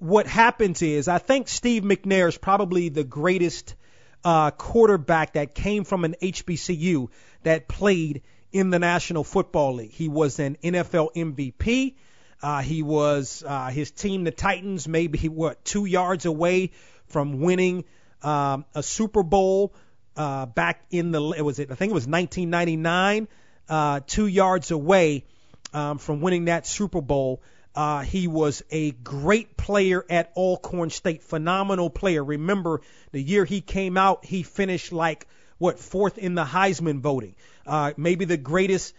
what 0.00 0.26
happens 0.26 0.82
is 0.82 1.08
I 1.08 1.18
think 1.18 1.46
Steve 1.46 1.82
McNair 1.82 2.28
is 2.28 2.36
probably 2.36 2.88
the 2.88 3.04
greatest 3.04 3.74
uh, 4.24 4.50
quarterback 4.50 5.34
that 5.34 5.54
came 5.54 5.84
from 5.84 6.04
an 6.04 6.16
HBCU 6.20 7.08
that 7.42 7.68
played 7.68 8.22
in 8.50 8.70
the 8.70 8.78
National 8.78 9.22
Football 9.22 9.74
League. 9.74 9.92
He 9.92 10.08
was 10.08 10.38
an 10.38 10.56
NFL 10.64 11.14
MVP. 11.14 11.94
Uh, 12.42 12.62
he 12.62 12.82
was 12.82 13.44
uh, 13.46 13.68
his 13.68 13.90
team, 13.90 14.24
the 14.24 14.30
Titans, 14.30 14.88
maybe 14.88 15.18
he 15.18 15.28
what 15.28 15.62
two 15.64 15.84
yards 15.84 16.24
away 16.24 16.72
from 17.06 17.40
winning 17.40 17.84
um, 18.22 18.64
a 18.74 18.82
Super 18.82 19.22
Bowl 19.22 19.74
uh, 20.16 20.46
back 20.46 20.82
in 20.90 21.12
the 21.12 21.30
it 21.32 21.42
was 21.42 21.58
it 21.58 21.70
I 21.70 21.74
think 21.74 21.90
it 21.90 21.94
was 21.94 22.06
1999, 22.06 23.28
uh, 23.68 24.00
two 24.06 24.26
yards 24.26 24.70
away 24.70 25.24
um, 25.74 25.98
from 25.98 26.22
winning 26.22 26.46
that 26.46 26.66
Super 26.66 27.02
Bowl. 27.02 27.42
Uh, 27.74 28.00
he 28.00 28.26
was 28.26 28.62
a 28.70 28.90
great 28.90 29.56
player 29.56 30.04
at 30.10 30.32
Alcorn 30.36 30.90
State, 30.90 31.22
phenomenal 31.22 31.88
player. 31.88 32.24
Remember 32.24 32.80
the 33.12 33.22
year 33.22 33.44
he 33.44 33.60
came 33.60 33.96
out, 33.96 34.24
he 34.24 34.42
finished 34.42 34.92
like 34.92 35.26
what 35.58 35.78
fourth 35.78 36.18
in 36.18 36.34
the 36.34 36.44
Heisman 36.44 37.00
voting. 37.00 37.36
Uh, 37.66 37.92
maybe 37.96 38.24
the 38.24 38.36
greatest. 38.36 38.94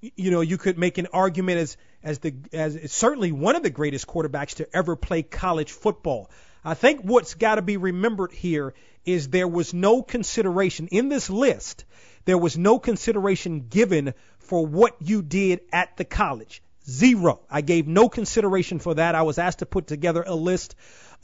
You 0.00 0.30
know, 0.30 0.40
you 0.40 0.56
could 0.56 0.78
make 0.78 0.98
an 0.98 1.08
argument 1.12 1.58
as 1.58 1.76
as 2.02 2.18
the 2.20 2.34
as 2.52 2.90
certainly 2.92 3.32
one 3.32 3.56
of 3.56 3.62
the 3.62 3.70
greatest 3.70 4.06
quarterbacks 4.06 4.56
to 4.56 4.68
ever 4.74 4.96
play 4.96 5.22
college 5.22 5.70
football. 5.72 6.30
I 6.64 6.74
think 6.74 7.02
what's 7.02 7.34
got 7.34 7.54
to 7.54 7.62
be 7.62 7.76
remembered 7.76 8.32
here 8.32 8.74
is 9.04 9.28
there 9.28 9.48
was 9.48 9.72
no 9.72 10.02
consideration 10.02 10.88
in 10.88 11.08
this 11.08 11.30
list. 11.30 11.84
There 12.24 12.38
was 12.38 12.58
no 12.58 12.78
consideration 12.78 13.66
given 13.68 14.14
for 14.38 14.66
what 14.66 14.96
you 15.00 15.22
did 15.22 15.60
at 15.72 15.96
the 15.96 16.04
college. 16.04 16.62
Zero. 16.88 17.40
I 17.50 17.60
gave 17.60 17.86
no 17.86 18.08
consideration 18.08 18.78
for 18.78 18.94
that. 18.94 19.14
I 19.14 19.22
was 19.22 19.38
asked 19.38 19.60
to 19.60 19.66
put 19.66 19.86
together 19.86 20.24
a 20.26 20.34
list 20.34 20.74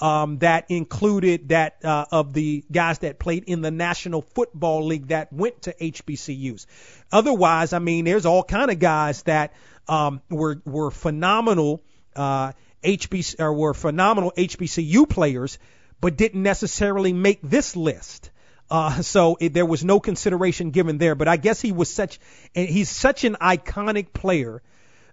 um, 0.01 0.39
that 0.39 0.67
included 0.71 1.49
that 1.49 1.85
uh, 1.85 2.05
of 2.13 2.33
the 2.33 2.65
guys 2.71 2.99
that 2.99 3.19
played 3.19 3.45
in 3.45 3.63
the 3.63 3.71
National 3.71 4.23
Football 4.23 4.85
League 4.85 5.09
that 5.09 5.33
went 5.33 5.63
to 5.63 5.75
HBCUs. 5.75 6.67
Otherwise, 7.11 7.73
I 7.73 7.79
mean, 7.79 8.05
there's 8.05 8.27
all 8.27 8.45
kind 8.45 8.71
of 8.71 8.79
guys 8.79 9.23
that 9.23 9.55
um, 9.89 10.21
were 10.29 10.61
were 10.65 10.91
phenomenal 10.91 11.83
uh, 12.15 12.53
HBC 12.85 13.41
or 13.41 13.53
were 13.55 13.75
phenomenal 13.75 14.33
HBCU 14.37 15.09
players, 15.09 15.59
but 16.01 16.17
didn't 16.17 16.43
necessarily 16.43 17.13
make 17.13 17.41
this 17.43 17.75
list. 17.77 18.31
Uh, 18.71 19.01
so 19.03 19.37
it, 19.41 19.55
there 19.55 19.67
was 19.67 19.85
no 19.85 20.01
consideration 20.01 20.71
given 20.71 20.99
there. 20.99 21.15
But 21.15 21.29
I 21.29 21.37
guess 21.37 21.61
he 21.61 21.73
was 21.73 21.89
such, 21.93 22.19
he's 22.53 22.91
such 22.91 23.25
an 23.25 23.37
iconic 23.41 24.13
player 24.13 24.63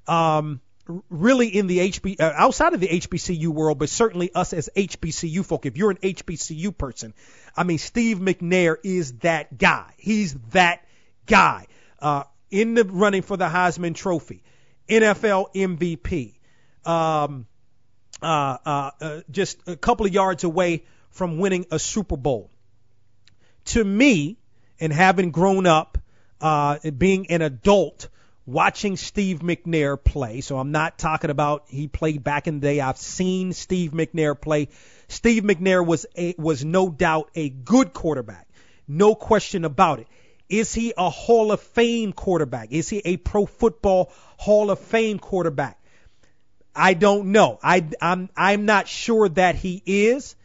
um, 0.08 0.62
really 1.10 1.48
in 1.48 1.68
the 1.68 1.80
HB 1.80 2.20
uh, 2.20 2.34
outside 2.36 2.74
of 2.74 2.80
the 2.80 2.88
HBCU 2.88 3.48
world, 3.48 3.80
but 3.80 3.90
certainly 3.90 4.34
us 4.34 4.54
as 4.54 4.70
HBCU 4.76 5.46
folk. 5.46 5.66
If 5.66 5.78
you're 5.78 5.92
an 5.92 5.98
HBCU 5.98 6.78
person, 6.78 7.14
I 7.56 7.64
mean 7.64 7.78
Steve 7.78 8.18
McNair 8.18 8.78
is 8.84 9.14
that 9.20 9.58
guy. 9.58 9.94
He's 9.98 10.34
that 10.52 10.86
guy 11.26 11.68
uh, 12.00 12.24
in 12.52 12.74
the 12.76 12.84
running 12.84 13.22
for 13.22 13.38
the 13.38 13.48
Heisman 13.48 13.96
Trophy, 13.96 14.44
NFL 14.90 15.54
MVP, 15.56 16.36
um, 16.86 17.48
uh, 18.22 18.58
uh, 18.66 18.92
uh, 19.00 19.22
just 19.32 19.58
a 19.68 19.76
couple 19.76 20.06
of 20.06 20.14
yards 20.14 20.44
away 20.44 20.84
from 21.12 21.40
winning 21.40 21.66
a 21.72 21.80
Super 21.80 22.18
Bowl. 22.18 22.50
To 23.66 23.84
me, 23.84 24.38
and 24.80 24.92
having 24.92 25.32
grown 25.32 25.66
up, 25.66 25.98
uh, 26.42 26.78
being 26.98 27.32
an 27.32 27.42
adult 27.42 28.10
watching 28.46 28.98
Steve 28.98 29.40
McNair 29.40 30.02
play. 30.02 30.42
So 30.42 30.58
I'm 30.58 30.72
not 30.72 30.98
talking 30.98 31.30
about 31.30 31.66
he 31.68 31.88
played 31.88 32.24
back 32.24 32.48
in 32.48 32.60
the 32.60 32.68
day. 32.68 32.82
I've 32.82 32.98
seen 32.98 33.54
Steve 33.54 33.92
McNair 33.92 34.40
play. 34.40 34.70
Steve 35.08 35.44
McNair 35.44 35.86
was 35.86 36.06
a, 36.18 36.36
was 36.38 36.64
no 36.66 36.90
doubt 36.90 37.30
a 37.36 37.50
good 37.50 37.94
quarterback. 37.94 38.48
No 38.88 39.16
question 39.16 39.66
about 39.66 40.00
it. 40.00 40.08
Is 40.50 40.74
he 40.74 40.94
a 40.98 41.10
Hall 41.10 41.52
of 41.52 41.62
Fame 41.62 42.14
quarterback? 42.14 42.72
Is 42.72 42.90
he 42.90 43.02
a 43.06 43.18
Pro 43.18 43.46
Football 43.46 44.12
Hall 44.38 44.72
of 44.72 44.80
Fame 44.80 45.20
quarterback? 45.20 45.80
I 46.76 46.96
don't 46.96 47.32
know. 47.32 47.60
I, 47.64 47.88
I'm 48.02 48.30
I'm 48.36 48.66
not 48.66 48.88
sure 48.88 49.30
that 49.30 49.56
he 49.56 49.82
is. 49.86 50.36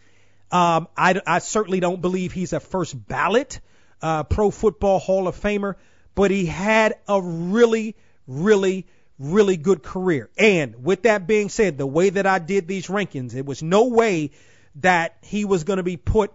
Um, 0.51 0.89
I, 0.97 1.21
I 1.27 1.39
certainly 1.41 1.81
don't 1.81 2.01
believe 2.01 2.33
he's 2.33 2.53
a 2.53 2.61
first 2.61 3.09
ballot 3.09 3.61
uh, 4.01 4.25
Pro 4.25 4.51
Football 4.51 4.99
Hall 4.99 5.29
of 5.29 5.39
Famer 5.41 5.75
but 6.18 6.33
he 6.33 6.46
had 6.46 6.96
a 7.07 7.22
really, 7.22 7.94
really, 8.26 8.88
really 9.20 9.57
good 9.57 9.85
career. 9.85 10.28
And 10.37 10.83
with 10.83 11.04
that 11.04 11.28
being 11.28 11.48
said, 11.48 11.78
the 11.78 11.87
way 11.87 12.11
that 12.11 12.26
I 12.26 12.40
did 12.40 12.66
these 12.66 12.88
rankings, 12.88 13.37
it 13.37 13.46
was 13.46 13.62
no 13.62 13.85
way 13.85 14.33
that 14.81 15.16
he 15.22 15.44
was 15.44 15.62
going 15.62 15.76
to 15.76 15.85
be 15.85 15.96
put 15.96 16.33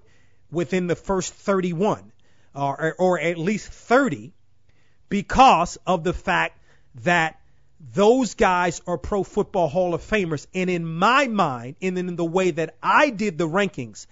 within 0.49 0.87
the 0.87 0.95
first 0.95 1.33
31 1.33 2.13
or, 2.55 2.95
or 2.97 3.19
at 3.19 3.37
least 3.37 3.67
30 3.67 4.31
because 5.09 5.77
of 5.85 6.05
the 6.05 6.13
fact 6.13 6.57
that 7.03 7.41
those 7.93 8.35
guys 8.35 8.81
are 8.87 8.97
Pro 8.97 9.21
Football 9.23 9.67
Hall 9.67 9.93
of 9.93 10.01
Famers. 10.01 10.47
And 10.53 10.69
in 10.69 10.85
my 10.85 11.27
mind, 11.27 11.75
and 11.81 11.97
in 11.97 12.15
the 12.15 12.23
way 12.23 12.51
that 12.51 12.77
I 12.81 13.09
did 13.09 13.37
the 13.37 13.49
rankings, 13.49 14.07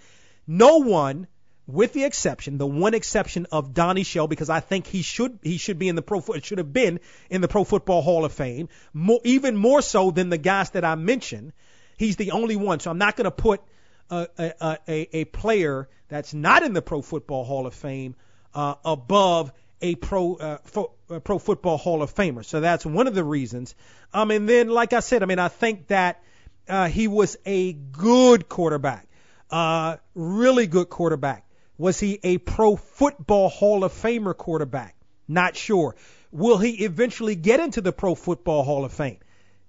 no 0.45 0.79
one 0.79 1.27
with 1.67 1.93
the 1.93 2.03
exception, 2.03 2.57
the 2.57 2.67
one 2.67 2.93
exception 2.93 3.47
of 3.51 3.73
Donnie 3.73 4.03
Shell, 4.03 4.27
because 4.27 4.49
I 4.49 4.59
think 4.59 4.87
he 4.87 5.01
should 5.01 5.39
he 5.41 5.57
should 5.57 5.79
be 5.79 5.87
in 5.87 5.95
the 5.95 6.01
pro 6.01 6.21
should 6.41 6.57
have 6.57 6.73
been 6.73 6.99
in 7.29 7.41
the 7.41 7.47
Pro 7.47 7.63
Football 7.63 8.01
Hall 8.01 8.25
of 8.25 8.33
Fame, 8.33 8.69
more, 8.93 9.19
even 9.23 9.55
more 9.55 9.81
so 9.81 10.11
than 10.11 10.29
the 10.29 10.37
guys 10.37 10.71
that 10.71 10.83
I 10.83 10.95
mentioned. 10.95 11.53
He's 11.97 12.15
the 12.15 12.31
only 12.31 12.55
one, 12.55 12.79
so 12.79 12.89
I'm 12.89 12.97
not 12.97 13.15
going 13.15 13.25
to 13.25 13.31
put 13.31 13.61
a, 14.09 14.27
a, 14.37 14.77
a, 14.87 15.17
a 15.17 15.25
player 15.25 15.87
that's 16.09 16.33
not 16.33 16.63
in 16.63 16.73
the 16.73 16.81
Pro 16.81 17.01
Football 17.01 17.45
Hall 17.45 17.67
of 17.67 17.73
Fame 17.73 18.15
uh, 18.53 18.75
above 18.83 19.53
a 19.81 19.95
pro 19.95 20.35
uh, 20.35 20.57
fo- 20.63 20.91
Pro 21.23 21.39
Football 21.39 21.77
Hall 21.77 22.01
of 22.01 22.13
Famer. 22.13 22.43
So 22.43 22.59
that's 22.59 22.85
one 22.85 23.07
of 23.07 23.15
the 23.15 23.23
reasons. 23.23 23.75
Um, 24.13 24.31
and 24.31 24.47
then, 24.47 24.69
like 24.69 24.93
I 24.93 24.99
said, 24.99 25.23
I 25.23 25.25
mean, 25.25 25.39
I 25.39 25.47
think 25.47 25.87
that 25.87 26.23
uh, 26.67 26.87
he 26.87 27.07
was 27.07 27.37
a 27.45 27.73
good 27.73 28.47
quarterback, 28.49 29.07
uh, 29.49 29.97
really 30.15 30.67
good 30.67 30.89
quarterback. 30.89 31.45
Was 31.81 31.99
he 31.99 32.19
a 32.21 32.37
pro 32.37 32.75
football 32.75 33.49
Hall 33.49 33.83
of 33.83 33.91
Famer 33.91 34.37
quarterback? 34.37 34.95
Not 35.27 35.55
sure. 35.55 35.95
Will 36.31 36.59
he 36.59 36.85
eventually 36.85 37.33
get 37.33 37.59
into 37.59 37.81
the 37.81 37.91
Pro 37.91 38.13
Football 38.13 38.61
Hall 38.61 38.85
of 38.85 38.93
Fame? 38.93 39.17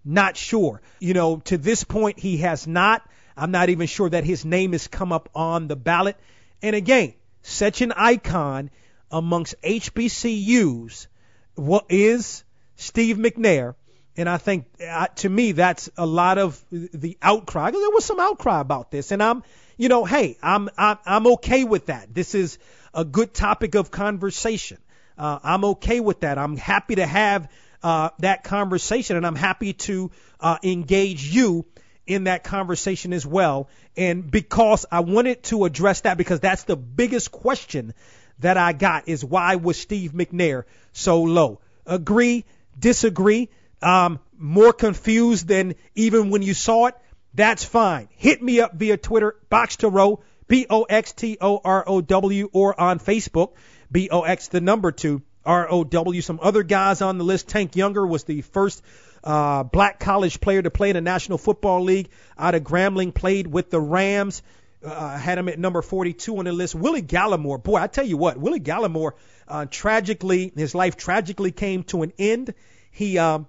Not 0.05 0.37
sure. 0.37 0.83
You 1.01 1.15
know, 1.15 1.39
to 1.47 1.57
this 1.57 1.85
point, 1.85 2.19
he 2.19 2.37
has 2.39 2.67
not. 2.67 3.03
I'm 3.35 3.51
not 3.51 3.71
even 3.71 3.87
sure 3.87 4.11
that 4.11 4.25
his 4.25 4.45
name 4.45 4.73
has 4.73 4.89
come 4.89 5.11
up 5.11 5.31
on 5.35 5.69
the 5.69 5.75
ballot. 5.75 6.19
And 6.61 6.77
again, 6.77 7.15
such 7.41 7.81
an 7.81 7.93
icon 7.93 8.69
amongst 9.11 9.55
HBCUs 9.63 11.07
what 11.55 11.87
is 11.89 12.45
Steve 12.77 13.17
McNair. 13.17 13.75
And 14.19 14.29
I 14.29 14.37
think 14.37 14.67
uh, 14.87 15.07
to 15.07 15.31
me, 15.31 15.53
that's 15.53 15.89
a 15.97 16.05
lot 16.05 16.37
of 16.37 16.63
the 16.71 17.17
outcry. 17.23 17.71
There 17.71 17.81
was 17.91 18.05
some 18.05 18.21
outcry 18.21 18.61
about 18.61 18.91
this. 18.91 19.13
And 19.13 19.23
I'm, 19.23 19.43
you 19.83 19.89
know, 19.89 20.05
hey, 20.05 20.39
I'm 20.41 20.69
I'm, 20.79 20.99
I'm 21.05 21.27
okay 21.27 21.65
with 21.65 21.87
that. 21.87 22.15
This 22.15 22.37
is 22.37 22.59
a 22.95 23.05
good 23.05 23.35
topic 23.35 23.75
of 23.75 23.91
conversation. 23.91 24.79
Uh, 25.19 25.41
I'm 25.43 25.65
okay 25.65 25.99
with 25.99 26.21
that. 26.21 26.39
I'm 26.39 26.57
happy 26.57 26.95
to 26.95 27.05
have 27.05 27.51
uh, 27.83 28.11
that 28.21 28.45
conversation, 28.45 29.17
and 29.17 29.27
I'm 29.27 29.35
happy 29.35 29.73
to 29.73 30.13
uh, 30.39 30.59
engage 30.63 31.25
you 31.25 31.67
in 32.07 32.25
that 32.25 32.45
conversation 32.45 33.13
as 33.13 33.27
well. 33.27 33.69
And 33.97 34.31
because 34.31 34.87
I 34.93 35.01
wanted 35.01 35.43
to 35.45 35.65
address 35.65 36.03
that, 36.03 36.17
because 36.17 36.39
that's 36.39 36.63
the 36.63 36.77
biggest 36.77 37.33
question 37.33 37.93
that 38.39 38.57
I 38.57 38.75
got 38.75 39.09
is 39.09 39.25
why 39.25 39.57
was 39.57 39.81
Steve 39.81 40.13
McNair 40.13 40.63
so 40.93 41.23
low? 41.23 41.61
Agree, 41.87 42.45
disagree, 42.79 43.49
um, 43.83 44.21
more 44.39 44.73
confused 44.73 45.49
than 45.49 45.75
even 45.97 46.31
when 46.31 46.43
you 46.43 46.55
saw 46.55 46.87
it. 46.87 46.95
That's 47.35 47.65
fine. 47.65 48.09
Hit 48.17 48.43
me 48.43 48.61
up 48.61 48.75
via 48.75 48.97
Twitter, 48.97 49.37
Box 49.49 49.77
to 49.77 49.89
Row, 49.89 50.21
B 50.49 50.67
O 50.69 50.83
X 50.83 51.13
T 51.13 51.39
O 51.41 51.61
R 51.65 51.85
O 51.87 52.01
W, 52.01 52.51
or 52.53 52.79
on 52.79 52.99
Facebook, 52.99 53.53
B 53.91 54.09
O 54.11 54.23
X 54.23 54.49
the 54.49 54.61
number 54.61 54.93
two, 54.93 55.23
R 55.45 55.71
O 55.71 55.85
W. 55.85 56.21
Some 56.21 56.41
other 56.43 56.63
guys 56.63 57.01
on 57.01 57.19
the 57.19 57.25
list. 57.25 57.49
Tank 57.49 57.75
Younger 57.75 58.07
was 58.07 58.25
the 58.25 58.43
first 58.43 58.83
uh, 59.25 59.63
black 59.63 59.99
college 59.99 60.41
player 60.41 60.61
to 60.61 60.71
play 60.71 60.91
in 60.91 60.95
the 60.95 61.01
National 61.01 61.39
Football 61.39 61.85
League 61.85 62.11
out 62.39 62.55
of 62.55 62.63
Grambling, 62.63 63.15
played 63.15 63.47
with 63.47 63.71
the 63.71 63.81
Rams. 63.81 64.43
Uh, 64.85 65.17
had 65.17 65.39
him 65.39 65.49
at 65.49 65.61
number 65.61 65.81
42 65.81 66.37
on 66.39 66.45
the 66.45 66.53
list. 66.53 66.75
Willie 66.75 67.03
Galimore, 67.03 67.63
boy, 67.63 67.77
I 67.77 67.87
tell 67.87 68.05
you 68.05 68.17
what, 68.17 68.37
Willie 68.37 68.59
Galimore, 68.59 69.13
uh, 69.47 69.65
tragically, 69.71 70.53
his 70.57 70.75
life 70.75 70.97
tragically 70.97 71.53
came 71.53 71.85
to 71.85 72.03
an 72.03 72.13
end. 72.19 72.53
He 72.91 73.17
um, 73.17 73.47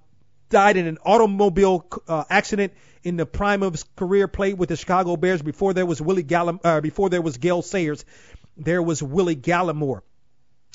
died 0.49 0.77
in 0.77 0.85
an 0.85 0.99
automobile 1.03 1.87
uh, 2.07 2.25
accident 2.29 2.73
in 3.03 3.17
the 3.17 3.25
prime 3.25 3.63
of 3.63 3.73
his 3.73 3.83
career. 3.95 4.27
Played 4.27 4.57
with 4.57 4.69
the 4.69 4.75
Chicago 4.75 5.15
Bears 5.17 5.41
before 5.41 5.73
there 5.73 5.85
was 5.85 6.01
Willie 6.01 6.23
Gallim, 6.23 6.59
uh, 6.63 6.81
before 6.81 7.09
there 7.09 7.21
was 7.21 7.37
Gale 7.37 7.61
Sayers. 7.61 8.05
There 8.57 8.81
was 8.81 9.01
Willie 9.01 9.35
Galimore. 9.35 10.01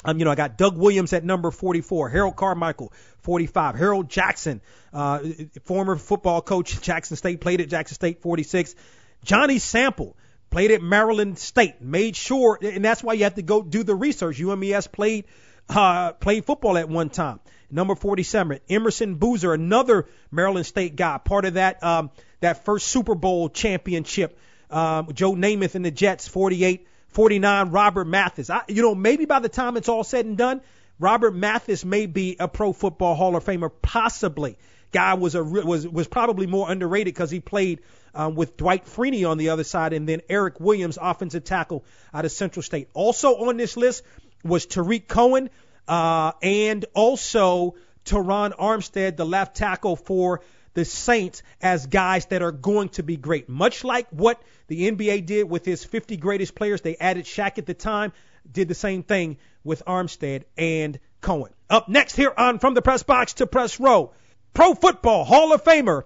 Um, 0.04 0.18
you 0.18 0.24
know, 0.24 0.30
I 0.30 0.36
got 0.36 0.56
Doug 0.56 0.78
Williams 0.78 1.12
at 1.12 1.24
number 1.24 1.50
44, 1.50 2.08
Harold 2.08 2.36
Carmichael, 2.36 2.92
45, 3.22 3.74
Harold 3.74 4.08
Jackson, 4.08 4.60
uh, 4.92 5.20
former 5.64 5.96
football 5.96 6.40
coach, 6.40 6.76
at 6.76 6.82
Jackson 6.82 7.16
State, 7.16 7.40
played 7.40 7.60
at 7.60 7.68
Jackson 7.68 7.96
State, 7.96 8.22
46, 8.22 8.76
Johnny 9.24 9.58
Sample, 9.58 10.16
played 10.50 10.70
at 10.70 10.82
Maryland 10.82 11.36
State, 11.36 11.82
made 11.82 12.14
sure, 12.14 12.58
and 12.62 12.84
that's 12.84 13.02
why 13.02 13.14
you 13.14 13.24
have 13.24 13.34
to 13.34 13.42
go 13.42 13.60
do 13.60 13.82
the 13.82 13.94
research. 13.94 14.38
UMES 14.38 14.86
played, 14.86 15.24
uh, 15.68 16.12
played 16.12 16.44
football 16.44 16.78
at 16.78 16.88
one 16.88 17.10
time. 17.10 17.40
Number 17.70 17.94
47, 17.94 18.60
Emerson 18.70 19.16
Boozer, 19.16 19.52
another 19.52 20.06
Maryland 20.30 20.66
State 20.66 20.96
guy, 20.96 21.18
part 21.18 21.44
of 21.44 21.54
that, 21.54 21.82
um, 21.82 22.10
that 22.40 22.64
first 22.64 22.88
Super 22.88 23.14
Bowl 23.14 23.48
championship. 23.48 24.38
Um, 24.70 25.12
Joe 25.12 25.32
Namath 25.32 25.74
and 25.74 25.84
the 25.84 25.90
Jets, 25.90 26.28
48. 26.28 26.86
49, 27.10 27.70
Robert 27.70 28.04
Mathis. 28.04 28.50
I, 28.50 28.62
you 28.68 28.82
know, 28.82 28.94
maybe 28.94 29.24
by 29.24 29.40
the 29.40 29.48
time 29.48 29.76
it's 29.76 29.88
all 29.88 30.04
said 30.04 30.26
and 30.26 30.36
done, 30.36 30.60
Robert 30.98 31.34
Mathis 31.34 31.84
may 31.84 32.06
be 32.06 32.36
a 32.38 32.48
Pro 32.48 32.72
Football 32.72 33.14
Hall 33.14 33.36
of 33.36 33.44
Famer, 33.44 33.70
possibly. 33.82 34.58
Guy 34.90 35.14
was 35.14 35.34
a 35.34 35.44
was 35.44 35.86
was 35.86 36.08
probably 36.08 36.46
more 36.46 36.70
underrated 36.70 37.12
because 37.12 37.30
he 37.30 37.40
played 37.40 37.80
um, 38.14 38.34
with 38.34 38.56
Dwight 38.56 38.86
Freeney 38.86 39.28
on 39.28 39.36
the 39.36 39.50
other 39.50 39.64
side, 39.64 39.92
and 39.92 40.08
then 40.08 40.22
Eric 40.30 40.60
Williams, 40.60 40.98
offensive 41.00 41.44
tackle 41.44 41.84
out 42.12 42.24
of 42.24 42.32
Central 42.32 42.62
State. 42.62 42.88
Also 42.94 43.34
on 43.36 43.58
this 43.58 43.76
list 43.76 44.02
was 44.42 44.64
Tarik 44.64 45.06
Cohen 45.06 45.50
uh, 45.88 46.32
and 46.42 46.84
also 46.94 47.74
Terron 48.04 48.56
Armstead, 48.56 49.16
the 49.16 49.26
left 49.26 49.56
tackle 49.56 49.96
for 49.96 50.42
the 50.74 50.84
Saints, 50.84 51.42
as 51.60 51.86
guys 51.86 52.26
that 52.26 52.42
are 52.42 52.52
going 52.52 52.90
to 52.90 53.02
be 53.02 53.16
great. 53.16 53.48
Much 53.48 53.82
like 53.82 54.06
what 54.10 54.40
the 54.68 54.90
NBA 54.90 55.26
did 55.26 55.50
with 55.50 55.64
his 55.64 55.84
50 55.84 56.16
greatest 56.18 56.54
players, 56.54 56.82
they 56.82 56.96
added 56.96 57.24
Shaq 57.24 57.58
at 57.58 57.66
the 57.66 57.74
time, 57.74 58.12
did 58.50 58.68
the 58.68 58.74
same 58.74 59.02
thing 59.02 59.38
with 59.64 59.82
Armstead 59.86 60.44
and 60.56 61.00
Cohen. 61.20 61.52
Up 61.68 61.88
next 61.88 62.14
here 62.14 62.32
on 62.36 62.58
From 62.58 62.74
the 62.74 62.82
Press 62.82 63.02
Box 63.02 63.34
to 63.34 63.46
Press 63.46 63.80
Row, 63.80 64.12
Pro 64.54 64.74
Football 64.74 65.24
Hall 65.24 65.52
of 65.52 65.64
Famer 65.64 66.04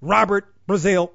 Robert 0.00 0.46
Brazile. 0.68 1.10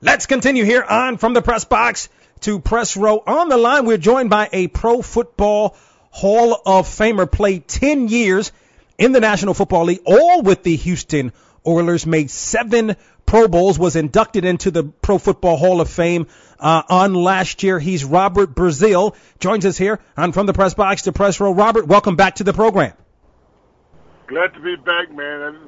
Let's 0.00 0.26
continue 0.26 0.64
here 0.64 0.82
on 0.82 1.18
From 1.18 1.34
the 1.34 1.42
Press 1.42 1.64
Box 1.64 2.08
to 2.40 2.60
Press 2.60 2.96
Row. 2.96 3.22
On 3.26 3.48
the 3.48 3.56
line, 3.56 3.86
we're 3.86 3.98
joined 3.98 4.30
by 4.30 4.48
a 4.52 4.68
Pro 4.68 5.02
Football 5.02 5.76
Hall 6.14 6.56
of 6.64 6.86
Famer, 6.86 7.28
played 7.28 7.66
10 7.66 8.06
years 8.06 8.52
in 8.98 9.10
the 9.10 9.18
National 9.18 9.52
Football 9.52 9.86
League, 9.86 10.02
all 10.06 10.42
with 10.42 10.62
the 10.62 10.76
Houston 10.76 11.32
Oilers, 11.66 12.06
made 12.06 12.30
seven 12.30 12.94
Pro 13.26 13.48
Bowls, 13.48 13.80
was 13.80 13.96
inducted 13.96 14.44
into 14.44 14.70
the 14.70 14.84
Pro 14.84 15.18
Football 15.18 15.56
Hall 15.56 15.80
of 15.80 15.90
Fame 15.90 16.28
uh, 16.60 16.84
on 16.88 17.14
last 17.14 17.64
year. 17.64 17.80
He's 17.80 18.04
Robert 18.04 18.54
Brazile, 18.54 19.16
joins 19.40 19.66
us 19.66 19.76
here 19.76 19.98
on 20.16 20.30
From 20.30 20.46
the 20.46 20.52
Press 20.52 20.74
Box 20.74 21.02
to 21.02 21.12
Press 21.12 21.40
Row. 21.40 21.52
Robert, 21.52 21.88
welcome 21.88 22.14
back 22.14 22.36
to 22.36 22.44
the 22.44 22.52
program. 22.52 22.92
Glad 24.28 24.54
to 24.54 24.60
be 24.60 24.76
back, 24.76 25.12
man. 25.12 25.58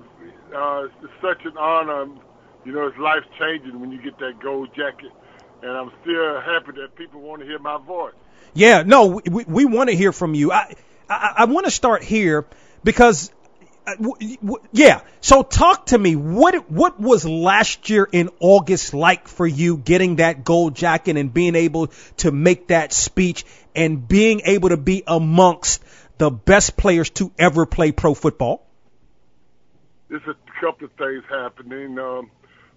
Uh, 0.55 0.85
it's 1.03 1.13
such 1.21 1.45
an 1.45 1.59
honor. 1.59 2.07
You 2.65 2.71
know, 2.71 2.87
it's 2.87 2.99
life 2.99 3.25
changing 3.37 3.81
when 3.81 3.91
you 3.91 4.01
get 4.01 4.17
that 4.21 4.39
gold 4.41 4.69
jacket, 4.77 5.11
and 5.63 5.73
I'm 5.73 5.91
still 6.03 6.41
happy 6.41 6.71
that 6.81 6.95
people 6.95 7.21
want 7.21 7.41
to 7.41 7.49
hear 7.49 7.59
my 7.59 7.79
voice. 7.79 8.15
Yeah, 8.55 8.83
no, 8.83 9.20
we, 9.25 9.44
we 9.44 9.64
want 9.64 9.90
to 9.90 9.96
hear 9.96 10.12
from 10.12 10.35
you. 10.35 10.53
I, 10.53 10.75
I, 11.09 11.35
I 11.38 11.44
want 11.44 11.66
to 11.66 11.70
start 11.70 12.03
here 12.03 12.46
because 12.85 13.31
uh, 13.87 13.94
yeah. 14.72 15.03
So 15.20 15.42
talk 15.42 15.87
to 15.87 15.99
me. 15.99 16.16
What 16.16 16.70
what 16.70 16.99
was 16.99 17.25
last 17.25 17.88
year 17.88 18.09
in 18.11 18.31
August 18.40 18.94
like 18.94 19.29
for 19.29 19.46
you 19.46 19.77
getting 19.77 20.16
that 20.16 20.44
gold 20.44 20.75
jacket 20.75 21.16
and 21.16 21.33
being 21.33 21.55
able 21.55 21.88
to 22.18 22.33
make 22.33 22.68
that 22.68 22.92
speech 22.92 23.44
and 23.75 24.09
being 24.09 24.40
able 24.44 24.70
to 24.70 24.77
be 24.77 25.05
amongst 25.07 25.83
the 26.18 26.31
best 26.31 26.77
players 26.77 27.11
to 27.11 27.31
ever 27.38 27.66
play 27.66 27.92
pro 27.92 28.14
football? 28.14 28.66
There's 30.09 30.22
a 30.27 30.35
couple 30.61 30.87
of 30.87 30.92
things 30.92 31.22
happening. 31.29 31.99
Um, 31.99 32.31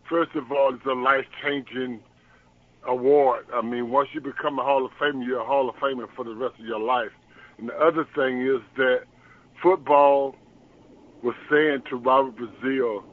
first 0.09 0.35
of 0.35 0.51
all, 0.51 0.73
it's 0.75 0.85
a 0.85 0.93
life 0.93 1.25
changing 1.43 2.01
award. 2.87 3.45
I 3.53 3.61
mean, 3.61 3.89
once 3.89 4.09
you 4.13 4.21
become 4.21 4.59
a 4.59 4.63
Hall 4.63 4.85
of 4.85 4.91
Famer, 4.99 5.25
you're 5.25 5.41
a 5.41 5.45
Hall 5.45 5.69
of 5.69 5.75
Famer 5.75 6.07
for 6.15 6.25
the 6.25 6.35
rest 6.35 6.59
of 6.59 6.65
your 6.65 6.79
life. 6.79 7.11
And 7.57 7.69
the 7.69 7.75
other 7.75 8.05
thing 8.15 8.41
is 8.41 8.61
that 8.77 9.03
football 9.61 10.35
was 11.21 11.35
saying 11.49 11.83
to 11.89 11.97
Robert 11.97 12.35
Brazile, 12.37 13.03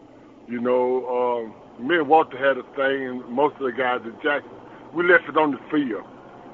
you 0.49 0.61
know, 0.61 1.53
um, 1.81 1.87
me 1.87 1.97
and 1.97 2.09
Walter 2.09 2.39
had 2.39 2.57
a 2.57 2.63
thing, 2.75 3.09
and 3.09 3.29
most 3.29 3.57
of 3.57 3.63
the 3.63 3.73
guys 3.73 4.01
at 4.07 4.23
Jackson, 4.23 4.51
we 4.95 5.05
left 5.05 5.29
it 5.29 5.37
on 5.37 5.51
the 5.51 5.59
field. 5.71 6.05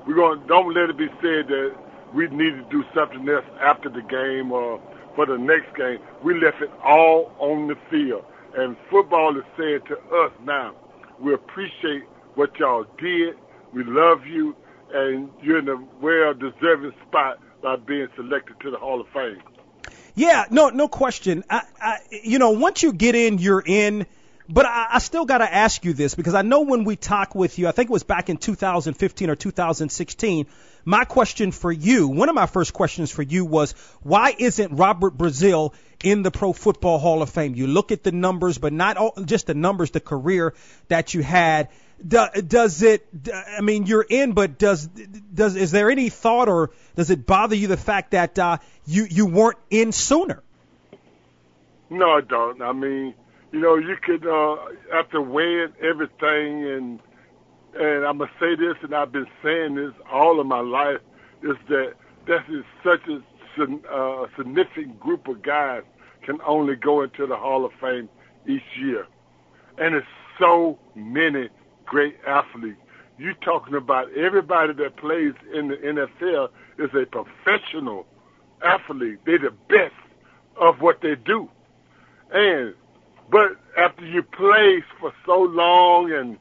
We're 0.07 0.15
going 0.15 0.47
don't 0.49 0.75
let 0.75 0.91
it 0.91 0.97
be 0.97 1.09
said 1.21 1.47
that 1.49 1.77
we 2.13 2.27
need 2.29 2.51
to 2.57 2.67
do 2.71 2.85
something 2.95 3.29
else 3.29 3.45
after 3.61 3.89
the 3.89 4.03
game 4.03 4.51
or 4.51 4.81
for 5.15 5.27
the 5.27 5.39
next 5.39 5.77
game. 5.77 5.99
We 6.25 6.41
left 6.41 6.61
it 6.61 6.71
all 6.83 7.33
on 7.39 7.69
the 7.69 7.77
field. 7.91 8.25
And 8.57 8.77
football 8.91 9.37
is 9.37 9.45
saying 9.59 9.81
to 9.89 9.97
us 10.17 10.33
now, 10.45 10.75
we 11.21 11.35
appreciate 11.35 12.05
what 12.35 12.59
y'all 12.59 12.85
did. 12.99 13.35
We 13.73 13.85
love 13.85 14.27
you, 14.27 14.55
and 14.93 15.31
you're 15.43 15.59
in 15.59 15.69
a 15.69 15.77
well-deserving 16.01 16.93
spot 17.09 17.39
by 17.63 17.77
being 17.77 18.09
selected 18.17 18.61
to 18.61 18.71
the 18.71 18.77
Hall 18.77 19.01
of 19.01 19.07
Fame. 19.09 19.43
Yeah, 20.15 20.45
no, 20.51 20.69
no 20.69 20.89
question. 20.89 21.45
I, 21.49 21.63
I, 21.81 21.99
you 22.11 22.39
know, 22.39 22.51
once 22.51 22.83
you 22.83 22.93
get 22.93 23.15
in, 23.15 23.39
you're 23.39 23.63
in. 23.65 24.07
But 24.49 24.67
I, 24.67 24.89
I 24.93 24.99
still 24.99 25.25
got 25.25 25.39
to 25.39 25.51
ask 25.51 25.85
you 25.85 25.95
this 25.95 26.15
because 26.15 26.35
I 26.35 26.43
know 26.43 26.63
when 26.63 26.85
we 26.85 26.97
talked 26.97 27.35
with 27.35 27.59
you, 27.59 27.69
I 27.69 27.73
think 27.73 27.89
it 27.89 27.93
was 27.93 28.03
back 28.03 28.29
in 28.29 28.37
2015 28.37 29.31
or 29.31 29.37
2016. 29.37 30.47
My 30.85 31.05
question 31.05 31.53
for 31.53 31.71
you, 31.71 32.09
one 32.09 32.29
of 32.29 32.35
my 32.35 32.47
first 32.47 32.73
questions 32.73 33.11
for 33.11 33.23
you 33.23 33.45
was, 33.45 33.73
why 34.03 34.35
isn't 34.37 34.77
Robert 34.77 35.17
Brazile 35.17 35.73
in 36.03 36.23
the 36.23 36.33
Pro 36.33 36.53
Football 36.53 36.99
Hall 36.99 37.23
of 37.23 37.31
Fame? 37.31 37.55
You 37.55 37.69
look 37.69 37.93
at 37.93 38.03
the 38.03 38.11
numbers, 38.11 38.59
but 38.59 38.73
not 38.73 38.97
all, 38.97 39.15
just 39.25 39.47
the 39.47 39.55
numbers, 39.55 39.93
the 39.93 40.01
career 40.01 40.55
that 40.89 41.15
you 41.15 41.23
had. 41.23 41.69
Do, 42.07 42.27
does 42.47 42.83
it? 42.83 43.07
I 43.33 43.61
mean, 43.61 43.87
you're 43.87 44.07
in, 44.09 44.33
but 44.33 44.59
does 44.59 44.87
does 44.87 45.57
is 45.57 45.71
there 45.71 45.91
any 45.91 46.09
thought 46.09 46.49
or 46.49 46.71
does 46.97 47.11
it 47.11 47.27
bother 47.27 47.55
you 47.55 47.69
the 47.69 47.77
fact 47.77 48.13
that 48.13 48.39
uh, 48.39 48.59
you 48.87 49.07
you 49.09 49.27
weren't 49.27 49.59
in 49.71 49.93
sooner? 49.93 50.43
No, 51.91 52.11
I 52.11 52.21
don't. 52.23 52.61
I 52.63 52.73
mean, 52.73 53.15
you 53.53 53.61
know, 53.61 53.77
you 53.77 53.97
could 54.03 54.27
uh, 54.27 54.57
after 54.93 55.21
weighing 55.21 55.73
everything, 55.81 56.67
and 56.67 57.01
and 57.75 58.05
I'm 58.05 58.19
gonna 58.19 58.31
say 58.41 58.57
this, 58.57 58.77
and 58.83 58.95
I've 58.95 59.13
been 59.13 59.29
saying 59.43 59.75
this 59.75 59.93
all 60.11 60.41
of 60.41 60.47
my 60.47 60.61
life, 60.61 61.01
is 61.43 61.57
that 61.69 61.95
that 62.27 62.45
is 62.49 62.65
such 62.83 63.03
a 63.09 63.23
uh, 63.93 64.27
significant 64.37 64.99
group 64.99 65.29
of 65.29 65.43
guys 65.43 65.83
can 66.23 66.41
only 66.47 66.77
go 66.77 67.03
into 67.03 67.27
the 67.27 67.37
Hall 67.37 67.65
of 67.65 67.73
Fame 67.81 68.09
each 68.47 68.63
year, 68.81 69.07
and 69.79 69.95
it's 69.95 70.07
so 70.39 70.79
many 70.95 71.49
great 71.87 72.17
athlete. 72.27 72.77
You 73.19 73.35
talking 73.35 73.75
about 73.75 74.13
everybody 74.15 74.73
that 74.75 74.97
plays 74.97 75.35
in 75.55 75.69
the 75.69 75.77
NFL 75.77 76.49
is 76.79 76.91
a 76.95 77.07
professional 77.07 78.07
athlete. 78.63 79.19
They're 79.25 79.39
the 79.39 79.55
best 79.69 79.95
of 80.61 80.81
what 80.81 81.01
they 81.03 81.15
do. 81.15 81.49
And 82.33 82.75
but 83.31 83.57
after 83.77 84.05
you 84.05 84.23
play 84.23 84.83
for 85.01 85.13
so 85.27 85.43
long 85.43 86.13
and 86.13 86.39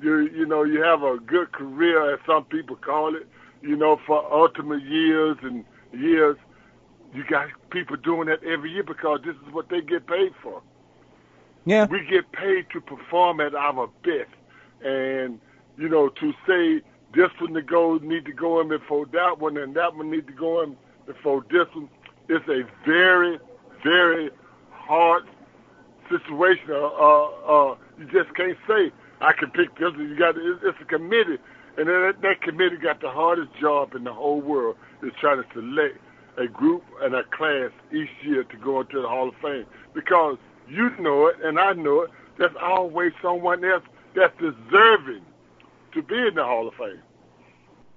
you 0.00 0.20
you 0.20 0.46
know 0.46 0.62
you 0.62 0.82
have 0.82 1.02
a 1.02 1.18
good 1.18 1.52
career 1.52 2.14
as 2.14 2.20
some 2.26 2.44
people 2.44 2.76
call 2.76 3.14
it, 3.14 3.26
you 3.60 3.76
know 3.76 4.00
for 4.06 4.32
ultimate 4.32 4.82
years 4.82 5.36
and 5.42 5.64
years, 5.92 6.36
you 7.14 7.24
got 7.28 7.48
people 7.70 7.96
doing 7.96 8.28
that 8.28 8.42
every 8.44 8.72
year 8.72 8.82
because 8.82 9.20
this 9.24 9.34
is 9.46 9.52
what 9.52 9.68
they 9.68 9.80
get 9.80 10.06
paid 10.06 10.32
for. 10.42 10.62
Yeah. 11.64 11.86
We 11.86 12.04
get 12.04 12.32
paid 12.32 12.66
to 12.72 12.80
perform 12.80 13.40
at 13.40 13.54
our 13.54 13.88
best, 14.02 14.30
and 14.84 15.40
you 15.76 15.88
know 15.88 16.08
to 16.08 16.32
say 16.46 16.82
this 17.14 17.30
one 17.40 17.54
to 17.54 17.62
go 17.62 17.98
need 17.98 18.24
to 18.24 18.32
go 18.32 18.60
in 18.60 18.68
before 18.68 19.06
that 19.06 19.38
one, 19.38 19.56
and 19.56 19.74
that 19.76 19.94
one 19.94 20.10
need 20.10 20.26
to 20.26 20.32
go 20.32 20.62
in 20.62 20.76
before 21.06 21.44
this 21.50 21.66
one. 21.74 21.88
It's 22.28 22.46
a 22.48 22.62
very, 22.86 23.38
very 23.82 24.30
hard 24.70 25.24
situation. 26.10 26.70
Uh, 26.70 26.86
uh, 26.86 27.24
uh, 27.46 27.76
you 27.98 28.06
just 28.06 28.34
can't 28.34 28.56
say 28.66 28.92
I 29.20 29.32
can 29.32 29.50
pick 29.50 29.76
this. 29.76 29.92
one. 29.92 30.08
You 30.08 30.16
got 30.18 30.36
it's, 30.36 30.78
a 30.80 30.84
committee, 30.84 31.38
and 31.76 31.88
that, 31.88 32.14
that 32.22 32.40
committee 32.40 32.76
got 32.76 33.00
the 33.00 33.10
hardest 33.10 33.50
job 33.60 33.94
in 33.94 34.04
the 34.04 34.12
whole 34.12 34.40
world 34.40 34.76
is 35.02 35.12
trying 35.20 35.42
to 35.42 35.48
select 35.52 35.98
a 36.38 36.46
group 36.46 36.82
and 37.02 37.14
a 37.14 37.24
class 37.24 37.70
each 37.92 38.08
year 38.24 38.44
to 38.44 38.56
go 38.56 38.80
into 38.80 39.02
the 39.02 39.08
Hall 39.08 39.28
of 39.28 39.34
Fame 39.42 39.66
because 39.94 40.38
you 40.68 40.90
know 40.98 41.26
it 41.26 41.36
and 41.44 41.58
I 41.58 41.74
know 41.74 42.02
it. 42.02 42.10
There's 42.38 42.56
always 42.62 43.12
someone 43.20 43.62
else 43.64 43.84
that's 44.14 44.36
deserving 44.38 45.22
to 45.92 46.02
be 46.02 46.16
in 46.16 46.34
the 46.34 46.44
Hall 46.44 46.68
of 46.68 46.74
Fame. 46.74 47.00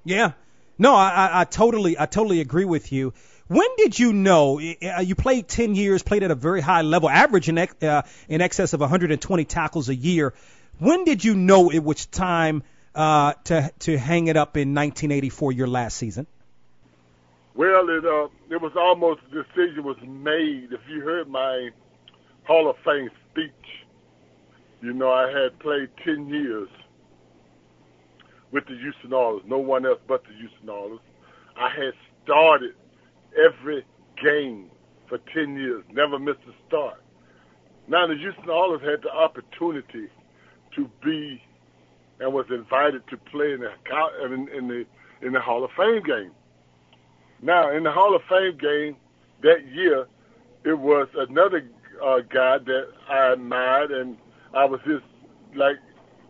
Yeah. 0.03 0.33
No, 0.77 0.93
I, 0.93 1.09
I, 1.09 1.41
I 1.41 1.43
totally, 1.45 1.97
I 1.97 2.05
totally 2.05 2.41
agree 2.41 2.65
with 2.65 2.91
you. 2.91 3.13
When 3.47 3.67
did 3.77 3.97
you 3.97 4.11
know 4.11 4.59
uh, 4.59 5.01
you 5.01 5.15
played 5.15 5.47
10 5.47 5.75
years, 5.75 6.03
played 6.03 6.23
at 6.23 6.31
a 6.31 6.35
very 6.35 6.61
high 6.61 6.81
level, 6.81 7.09
average 7.09 7.47
in, 7.47 7.57
ex- 7.57 7.83
uh, 7.83 8.01
in 8.27 8.41
excess 8.41 8.73
of 8.73 8.79
120 8.79 9.45
tackles 9.45 9.89
a 9.89 9.95
year? 9.95 10.33
When 10.79 11.05
did 11.05 11.23
you 11.23 11.35
know 11.35 11.71
it 11.71 11.83
was 11.83 12.05
time 12.07 12.63
uh, 12.95 13.33
to 13.45 13.71
to 13.79 13.97
hang 13.97 14.27
it 14.27 14.35
up 14.35 14.57
in 14.57 14.73
1984, 14.73 15.51
your 15.51 15.67
last 15.67 15.97
season? 15.97 16.27
Well, 17.53 17.89
it 17.89 18.05
uh, 18.05 18.27
it 18.49 18.61
was 18.61 18.73
almost 18.75 19.21
the 19.31 19.43
decision 19.43 19.83
was 19.83 19.97
made. 20.05 20.73
If 20.73 20.81
you 20.89 21.01
heard 21.01 21.29
my 21.29 21.69
Hall 22.43 22.69
of 22.69 22.75
Fame 22.83 23.09
speech, 23.31 23.51
you 24.81 24.93
know 24.93 25.11
I 25.11 25.29
had 25.29 25.57
played 25.59 25.89
10 26.03 26.27
years 26.27 26.69
with 28.51 28.65
the 28.65 28.75
Houston 28.77 29.13
Oilers, 29.13 29.43
no 29.45 29.57
one 29.57 29.85
else 29.85 29.99
but 30.07 30.23
the 30.23 30.33
Houston 30.33 30.69
Oilers. 30.69 30.99
I 31.57 31.69
had 31.69 31.93
started 32.23 32.73
every 33.37 33.85
game 34.21 34.69
for 35.09 35.19
10 35.33 35.55
years, 35.57 35.83
never 35.91 36.19
missed 36.19 36.39
a 36.47 36.67
start. 36.67 37.01
Now 37.87 38.07
the 38.07 38.15
Houston 38.15 38.49
Oilers 38.49 38.81
had 38.81 39.01
the 39.03 39.11
opportunity 39.11 40.09
to 40.75 40.89
be 41.03 41.41
and 42.19 42.33
was 42.33 42.45
invited 42.49 43.07
to 43.09 43.17
play 43.17 43.53
in 43.53 43.59
the 43.59 43.71
in, 44.25 44.49
in 44.49 44.67
the 44.67 44.85
in 45.21 45.33
the 45.33 45.39
Hall 45.39 45.63
of 45.63 45.71
Fame 45.77 46.03
game. 46.03 46.31
Now 47.41 47.75
in 47.75 47.83
the 47.83 47.91
Hall 47.91 48.15
of 48.15 48.21
Fame 48.29 48.57
game 48.57 48.95
that 49.43 49.67
year, 49.67 50.07
it 50.63 50.77
was 50.77 51.07
another 51.15 51.67
uh, 52.03 52.19
guy 52.29 52.57
that 52.57 52.87
I 53.09 53.33
admired, 53.33 53.91
and 53.91 54.17
I 54.55 54.65
was 54.65 54.79
just 54.87 55.03
like 55.55 55.77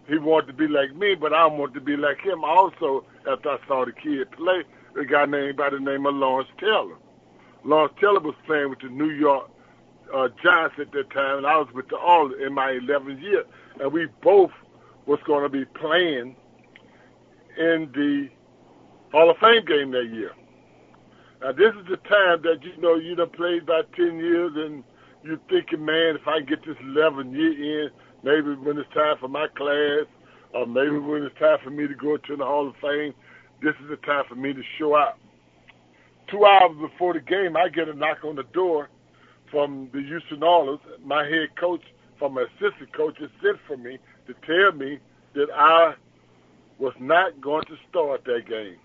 he 0.07 0.17
wanted 0.17 0.47
to 0.47 0.53
be 0.53 0.67
like 0.67 0.95
me, 0.95 1.15
but 1.15 1.33
I 1.33 1.45
wanted 1.45 1.75
to 1.75 1.81
be 1.81 1.95
like 1.95 2.19
him 2.19 2.43
also. 2.43 3.05
After 3.29 3.49
I 3.49 3.57
saw 3.67 3.85
the 3.85 3.91
kid 3.91 4.31
play, 4.31 4.63
a 4.99 5.05
guy 5.05 5.25
named 5.25 5.57
by 5.57 5.69
the 5.69 5.79
name 5.79 6.05
of 6.05 6.15
Lawrence 6.15 6.49
Taylor. 6.59 6.95
Lawrence 7.63 7.93
Taylor 7.99 8.19
was 8.19 8.35
playing 8.45 8.69
with 8.69 8.79
the 8.79 8.89
New 8.89 9.09
York 9.09 9.49
uh, 10.13 10.29
Giants 10.43 10.75
at 10.79 10.91
that 10.91 11.09
time, 11.09 11.39
and 11.39 11.47
I 11.47 11.57
was 11.57 11.67
with 11.73 11.88
the 11.89 11.97
All 11.97 12.31
in 12.33 12.53
my 12.53 12.71
11th 12.71 13.21
year, 13.21 13.45
and 13.79 13.91
we 13.91 14.07
both 14.21 14.51
was 15.05 15.19
going 15.25 15.43
to 15.43 15.49
be 15.49 15.65
playing 15.65 16.35
in 17.57 17.89
the 17.93 18.29
Hall 19.11 19.29
of 19.29 19.38
Fame 19.38 19.65
game 19.65 19.91
that 19.91 20.05
year. 20.05 20.31
Now 21.41 21.51
this 21.51 21.73
is 21.75 21.88
the 21.89 21.97
time 21.97 22.41
that 22.43 22.59
you 22.63 22.77
know 22.77 22.95
you 22.95 23.15
done 23.15 23.29
played 23.29 23.63
about 23.63 23.91
10 23.93 24.19
years, 24.19 24.51
and 24.55 24.83
you're 25.23 25.39
thinking, 25.49 25.83
man, 25.83 26.15
if 26.15 26.27
I 26.27 26.41
get 26.41 26.63
this 26.65 26.77
11 26.81 27.33
year 27.33 27.85
in, 27.85 27.91
maybe 28.25 28.55
when 28.55 28.77
it's 28.77 28.91
time 28.93 29.15
for 29.19 29.27
my 29.27 29.47
class, 29.55 30.05
or 30.53 30.65
maybe 30.65 30.97
when 30.97 31.23
it's 31.23 31.39
time 31.39 31.59
for 31.63 31.69
me 31.69 31.88
to 31.88 31.93
go 31.93 32.17
to 32.17 32.35
the 32.35 32.43
Hall 32.43 32.67
of 32.67 32.75
Fame, 32.81 33.13
this 33.61 33.75
is 33.81 33.88
the 33.89 33.97
time 33.97 34.25
for 34.27 34.35
me 34.35 34.51
to 34.51 34.63
show 34.77 34.95
up. 34.95 35.19
Two 36.27 36.43
hours 36.43 36.75
before 36.81 37.13
the 37.13 37.19
game, 37.19 37.55
I 37.55 37.69
get 37.69 37.88
a 37.88 37.93
knock 37.93 38.25
on 38.25 38.35
the 38.35 38.43
door 38.43 38.89
from 39.51 39.89
the 39.93 40.01
Houston 40.01 40.43
Oilers. 40.43 40.79
My 41.05 41.23
head 41.23 41.55
coach, 41.55 41.83
from 42.17 42.33
my 42.33 42.45
assistant 42.57 42.91
coach, 42.93 43.19
is 43.21 43.29
sent 43.43 43.59
for 43.67 43.77
me 43.77 43.99
to 44.25 44.33
tell 44.45 44.71
me 44.71 44.99
that 45.35 45.47
I 45.53 45.93
was 46.79 46.93
not 46.99 47.39
going 47.39 47.63
to 47.65 47.77
start 47.89 48.25
that 48.25 48.49
game. 48.49 48.77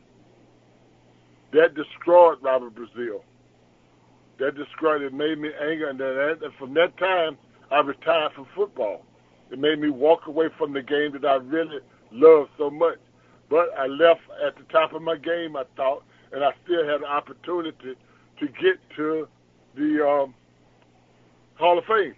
That 1.53 1.75
destroyed 1.75 2.39
Robert 2.43 2.75
Brazile. 2.75 3.23
That 4.39 4.55
destroyed 4.55 5.03
it, 5.03 5.15
made 5.15 5.39
me 5.39 5.51
angry, 5.61 5.89
and, 5.89 6.01
and 6.01 6.55
from 6.59 6.75
that 6.75 6.97
time, 6.99 7.39
I 7.71 7.81
retired 7.81 8.33
from 8.35 8.47
football. 8.55 9.05
It 9.51 9.59
made 9.59 9.79
me 9.81 9.91
walk 9.91 10.27
away 10.27 10.49
from 10.57 10.73
the 10.73 10.83
game 10.83 11.13
that 11.13 11.25
I 11.25 11.37
really 11.37 11.81
loved 12.13 12.51
so 12.57 12.71
much. 12.71 12.99
But 13.49 13.77
I 13.77 13.87
left 13.87 14.21
at 14.47 14.57
the 14.57 14.63
top 14.73 14.93
of 14.93 15.03
my 15.03 15.17
game, 15.17 15.57
I 15.57 15.65
thought, 15.77 16.05
and 16.33 16.45
I 16.45 16.53
still 16.65 16.85
had 16.85 17.01
an 17.01 17.05
opportunity 17.07 17.97
to 18.39 18.47
get 18.47 18.79
to 18.97 19.29
the 19.75 20.07
um, 20.07 20.35
Hall 21.57 21.79
of 21.79 21.85
Fame. 21.85 22.15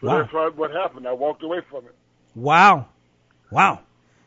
So 0.00 0.08
Wow. 0.08 0.22
that's 0.22 0.32
what, 0.32 0.56
what 0.56 0.70
happened. 0.72 1.06
I 1.06 1.12
walked 1.12 1.42
away 1.42 1.60
from 1.70 1.84
it. 1.86 1.94
Wow. 2.34 2.88
Wow. 3.50 3.80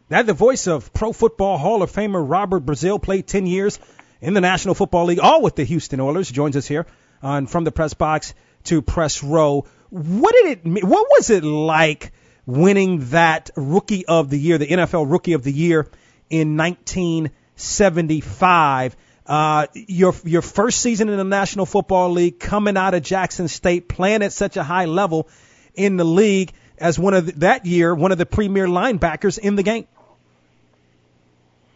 That 0.08 0.26
the 0.26 0.34
voice 0.34 0.68
of 0.68 0.92
Pro 0.94 1.14
Football 1.14 1.58
Hall 1.58 1.84
of 1.84 1.92
Famer 1.92 2.24
Robert 2.28 2.66
Brazile 2.66 3.02
played 3.02 3.28
10 3.28 3.46
years 3.46 3.78
in 4.22 4.34
the 4.34 4.42
National 4.42 4.74
Football 4.74 5.06
League, 5.06 5.20
all 5.20 5.42
with 5.42 5.56
the 5.56 5.64
Houston 5.64 6.00
Oilers. 6.00 6.32
Joins 6.32 6.58
us 6.58 6.66
here 6.68 6.88
on 7.22 7.46
From 7.46 7.66
the 7.66 7.72
Press 7.72 7.94
Box 7.94 8.34
to 8.66 8.82
Press 8.82 9.24
Row. 9.24 9.66
What 9.89 10.34
did 10.34 10.65
it? 10.65 10.84
What 10.84 11.08
was 11.10 11.30
it 11.30 11.43
like 11.43 12.12
winning 12.45 13.10
that 13.10 13.49
Rookie 13.56 14.06
of 14.06 14.30
the 14.30 14.38
Year, 14.38 14.58
the 14.58 14.67
NFL 14.67 15.12
Rookie 15.12 15.34
of 15.34 15.43
the 15.43 15.52
Year 15.52 15.89
in 16.30 16.56
1975? 16.58 18.95
Uh, 19.25 19.67
your 19.73 20.13
your 20.23 20.41
first 20.41 20.82
season 20.82 21.10
in 21.10 21.17
the 21.17 21.23
National 21.23 21.65
Football 21.65 22.12
League, 22.12 22.39
coming 22.39 22.78
out 22.78 22.93
of 22.93 23.04
Jackson 23.04 23.47
State, 23.47 23.88
playing 23.88 24.23
at 24.23 24.34
such 24.34 24.58
a 24.58 24.63
high 24.63 24.86
level 24.86 25.30
in 25.75 25.97
the 25.97 26.04
league 26.04 26.52
as 26.78 26.97
one 26.97 27.13
of 27.13 27.25
the, 27.25 27.32
that 27.34 27.65
year 27.65 27.93
one 27.93 28.12
of 28.12 28.17
the 28.17 28.25
premier 28.25 28.67
linebackers 28.67 29.38
in 29.38 29.56
the 29.56 29.63
game. 29.63 29.88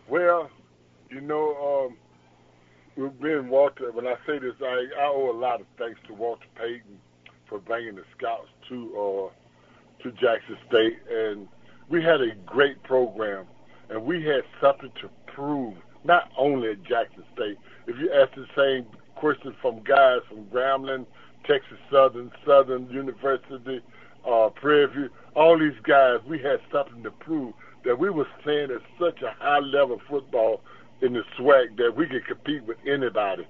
Well, 0.07 0.49
you 1.09 1.21
know, 1.21 1.87
um, 1.87 1.97
we've 2.95 3.19
been 3.19 3.49
Walter. 3.49 3.91
When 3.91 4.07
I 4.07 4.15
say 4.25 4.39
this, 4.39 4.55
I, 4.61 4.87
I 4.99 5.05
owe 5.05 5.31
a 5.31 5.37
lot 5.37 5.61
of 5.61 5.67
thanks 5.77 5.99
to 6.07 6.13
Walter 6.13 6.45
Payton 6.55 6.99
for 7.47 7.59
bringing 7.59 7.95
the 7.95 8.03
scouts 8.17 8.49
to 8.69 9.29
uh, 9.29 10.03
to 10.03 10.11
Jackson 10.13 10.57
State, 10.67 10.97
and 11.09 11.47
we 11.89 12.03
had 12.03 12.21
a 12.21 12.35
great 12.45 12.81
program, 12.83 13.45
and 13.89 14.03
we 14.03 14.23
had 14.23 14.43
something 14.61 14.91
to 15.01 15.09
prove. 15.33 15.75
Not 16.05 16.31
only 16.37 16.71
at 16.71 16.83
Jackson 16.83 17.23
State. 17.33 17.57
If 17.87 17.97
you 17.97 18.11
ask 18.11 18.35
the 18.35 18.45
same 18.57 18.85
question 19.15 19.55
from 19.61 19.81
guys 19.83 20.19
from 20.27 20.43
Grambling, 20.45 21.05
Texas 21.45 21.77
Southern, 21.89 22.29
Southern 22.45 22.89
University, 22.89 23.81
uh, 24.29 24.49
Prairie 24.49 24.87
View, 24.87 25.09
all 25.35 25.57
these 25.57 25.79
guys, 25.83 26.19
we 26.27 26.39
had 26.39 26.59
something 26.71 27.03
to 27.03 27.11
prove 27.11 27.53
that 27.85 27.97
we 27.97 28.09
were 28.09 28.27
playing 28.43 28.71
at 28.71 28.81
such 28.99 29.21
a 29.21 29.33
high 29.39 29.59
level 29.59 30.01
football 30.09 30.61
in 31.01 31.13
the 31.13 31.23
swag 31.37 31.75
that 31.77 31.95
we 31.95 32.07
could 32.07 32.25
compete 32.25 32.63
with 32.63 32.77
anybody. 32.87 33.47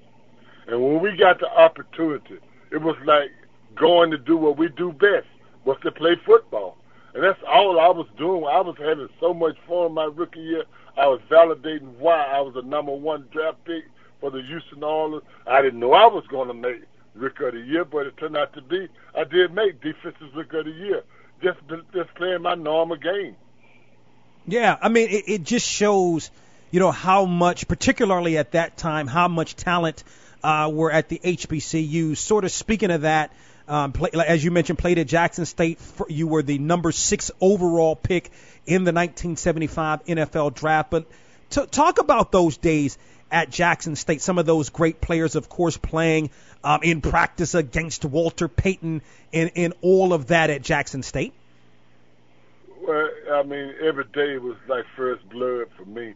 And 0.67 0.81
when 0.81 1.01
we 1.01 1.15
got 1.15 1.39
the 1.39 1.49
opportunity, 1.49 2.39
it 2.71 2.81
was 2.81 2.95
like 3.05 3.31
going 3.75 4.11
to 4.11 4.17
do 4.17 4.37
what 4.37 4.57
we 4.57 4.69
do 4.69 4.91
best, 4.91 5.27
was 5.65 5.77
to 5.83 5.91
play 5.91 6.15
football. 6.25 6.77
And 7.13 7.23
that's 7.23 7.39
all 7.47 7.79
I 7.79 7.89
was 7.89 8.07
doing. 8.17 8.43
I 8.45 8.61
was 8.61 8.75
having 8.79 9.07
so 9.19 9.33
much 9.33 9.55
fun 9.67 9.93
my 9.93 10.05
rookie 10.05 10.39
year. 10.39 10.63
I 10.97 11.07
was 11.07 11.21
validating 11.29 11.95
why 11.97 12.23
I 12.23 12.41
was 12.41 12.55
a 12.55 12.61
number 12.61 12.93
one 12.93 13.27
draft 13.31 13.63
pick 13.65 13.85
for 14.19 14.31
the 14.31 14.41
Houston 14.41 14.83
Oilers. 14.83 15.23
I 15.45 15.61
didn't 15.61 15.79
know 15.79 15.93
I 15.93 16.07
was 16.07 16.25
going 16.27 16.47
to 16.47 16.53
make 16.53 16.83
rookie 17.15 17.45
of 17.45 17.53
the 17.53 17.59
year, 17.59 17.85
but 17.85 18.07
it 18.07 18.17
turned 18.17 18.37
out 18.37 18.53
to 18.53 18.61
be 18.61 18.87
I 19.15 19.23
did 19.23 19.53
make 19.53 19.81
defensive 19.81 20.29
rookie 20.35 20.57
of 20.57 20.65
the 20.65 20.71
year. 20.71 21.03
Just 21.41 21.59
just 21.93 22.13
playing 22.15 22.41
my 22.41 22.55
normal 22.55 22.97
game. 22.97 23.35
Yeah, 24.47 24.77
I 24.81 24.89
mean 24.89 25.09
it, 25.09 25.23
it 25.27 25.43
just 25.43 25.67
shows, 25.67 26.31
you 26.71 26.79
know, 26.79 26.91
how 26.91 27.25
much, 27.25 27.67
particularly 27.67 28.37
at 28.37 28.51
that 28.51 28.77
time, 28.77 29.07
how 29.07 29.27
much 29.27 29.55
talent 29.55 30.03
uh, 30.43 30.69
were 30.73 30.91
at 30.91 31.09
the 31.09 31.19
HBCU. 31.23 32.17
Sort 32.17 32.43
of 32.43 32.51
speaking 32.51 32.91
of 32.91 33.01
that, 33.01 33.31
um, 33.67 33.91
play, 33.91 34.09
as 34.25 34.43
you 34.43 34.51
mentioned, 34.51 34.79
played 34.79 34.99
at 34.99 35.07
Jackson 35.07 35.45
State. 35.45 35.79
You 36.09 36.27
were 36.27 36.43
the 36.43 36.57
number 36.57 36.91
six 36.91 37.31
overall 37.39 37.95
pick 37.95 38.31
in 38.65 38.83
the 38.83 38.91
1975 38.91 40.05
NFL 40.05 40.53
draft. 40.53 40.91
But 40.91 41.05
to, 41.51 41.65
talk 41.65 41.99
about 41.99 42.31
those 42.31 42.57
days 42.57 42.97
at 43.33 43.49
Jackson 43.49 43.95
State. 43.95 44.21
Some 44.21 44.37
of 44.37 44.45
those 44.45 44.69
great 44.69 45.01
players, 45.01 45.35
of 45.35 45.49
course, 45.49 45.75
playing 45.75 46.29
um, 46.63 46.81
in 46.83 47.01
practice 47.01 47.55
against 47.55 48.05
Walter 48.05 48.47
Payton 48.47 49.01
and, 49.33 49.51
and 49.55 49.73
all 49.81 50.13
of 50.13 50.27
that 50.27 50.51
at 50.51 50.61
Jackson 50.61 51.01
State. 51.01 51.33
Well, 52.85 53.09
I 53.31 53.43
mean, 53.43 53.73
every 53.81 54.05
day 54.13 54.37
was 54.37 54.57
like 54.67 54.85
first 54.95 55.27
blood 55.29 55.67
for 55.75 55.85
me. 55.85 56.13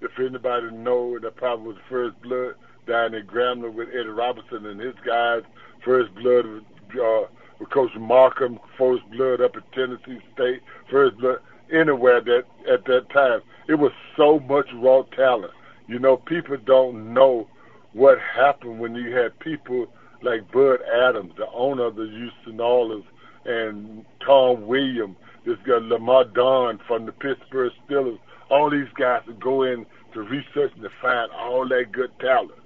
If 0.00 0.18
anybody 0.18 0.70
know, 0.70 1.18
that 1.18 1.36
probably 1.36 1.68
was 1.68 1.76
first 1.88 2.20
blood. 2.22 2.54
down 2.86 3.14
in 3.14 3.26
Grambling 3.26 3.74
with 3.74 3.88
Eddie 3.88 4.08
Robinson 4.08 4.64
and 4.66 4.80
his 4.80 4.94
guys. 5.04 5.42
First 5.84 6.14
blood 6.14 6.64
uh, 6.96 7.26
with 7.58 7.70
Coach 7.70 7.90
Markham, 7.98 8.58
first 8.78 9.02
blood 9.10 9.40
up 9.40 9.56
at 9.56 9.72
Tennessee 9.72 10.20
State, 10.34 10.62
first 10.90 11.16
blood 11.18 11.40
anywhere 11.72 12.20
that 12.20 12.44
at 12.70 12.84
that 12.86 13.10
time. 13.10 13.40
It 13.68 13.74
was 13.74 13.92
so 14.16 14.40
much 14.40 14.66
raw 14.74 15.02
talent. 15.16 15.52
You 15.86 15.98
know, 15.98 16.16
people 16.16 16.56
don't 16.64 17.12
know 17.14 17.48
what 17.92 18.18
happened 18.20 18.80
when 18.80 18.94
you 18.94 19.14
had 19.14 19.38
people 19.40 19.86
like 20.22 20.50
Bud 20.52 20.80
Adams, 21.02 21.32
the 21.36 21.48
owner 21.52 21.86
of 21.86 21.96
the 21.96 22.06
Houston 22.06 22.60
Oilers, 22.60 23.04
and 23.44 24.04
Tom 24.24 24.66
Williams, 24.66 25.16
this 25.44 25.56
guy 25.66 25.78
Lamar 25.78 26.24
Don 26.24 26.78
from 26.86 27.06
the 27.06 27.12
Pittsburgh 27.12 27.72
Steelers. 27.88 28.18
All 28.50 28.70
these 28.70 28.88
guys 28.96 29.22
would 29.26 29.40
go 29.40 29.62
in 29.62 29.86
to 30.12 30.22
research 30.22 30.72
and 30.74 30.82
to 30.82 30.90
find 31.00 31.30
all 31.32 31.66
that 31.68 31.92
good 31.92 32.10
talent. 32.18 32.58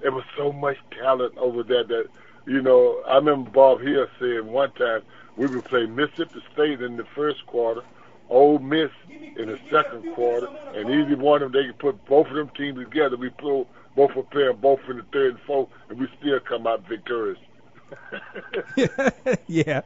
There 0.00 0.12
was 0.12 0.24
so 0.36 0.52
much 0.52 0.76
talent 0.98 1.36
over 1.36 1.62
there 1.62 1.84
that, 1.84 2.06
you 2.46 2.62
know, 2.62 3.02
I 3.06 3.16
remember 3.16 3.50
Bob 3.50 3.80
Hill 3.80 4.06
saying 4.18 4.46
one 4.46 4.72
time 4.72 5.02
we 5.36 5.46
would 5.46 5.64
play 5.64 5.86
Mississippi 5.86 6.42
State 6.52 6.80
in 6.82 6.96
the 6.96 7.04
first 7.14 7.46
quarter, 7.46 7.82
Ole 8.28 8.58
Miss 8.58 8.90
in 9.08 9.48
the 9.48 9.58
second 9.70 10.14
quarter, 10.14 10.48
and 10.74 10.90
either 10.90 11.16
one 11.16 11.42
of 11.42 11.52
them, 11.52 11.62
they 11.62 11.68
could 11.68 11.78
put 11.78 12.06
both 12.06 12.28
of 12.28 12.34
them 12.34 12.50
teams 12.56 12.78
together. 12.78 13.16
We 13.16 13.30
pull 13.30 13.66
both 13.96 14.16
of 14.16 14.30
them 14.30 14.56
both 14.60 14.80
in 14.88 14.98
the 14.98 15.02
third 15.12 15.34
and 15.34 15.40
fourth, 15.40 15.68
and 15.88 15.98
we 15.98 16.08
still 16.18 16.40
come 16.40 16.66
out 16.66 16.86
victorious. 16.88 17.38
yeah. 19.46 19.82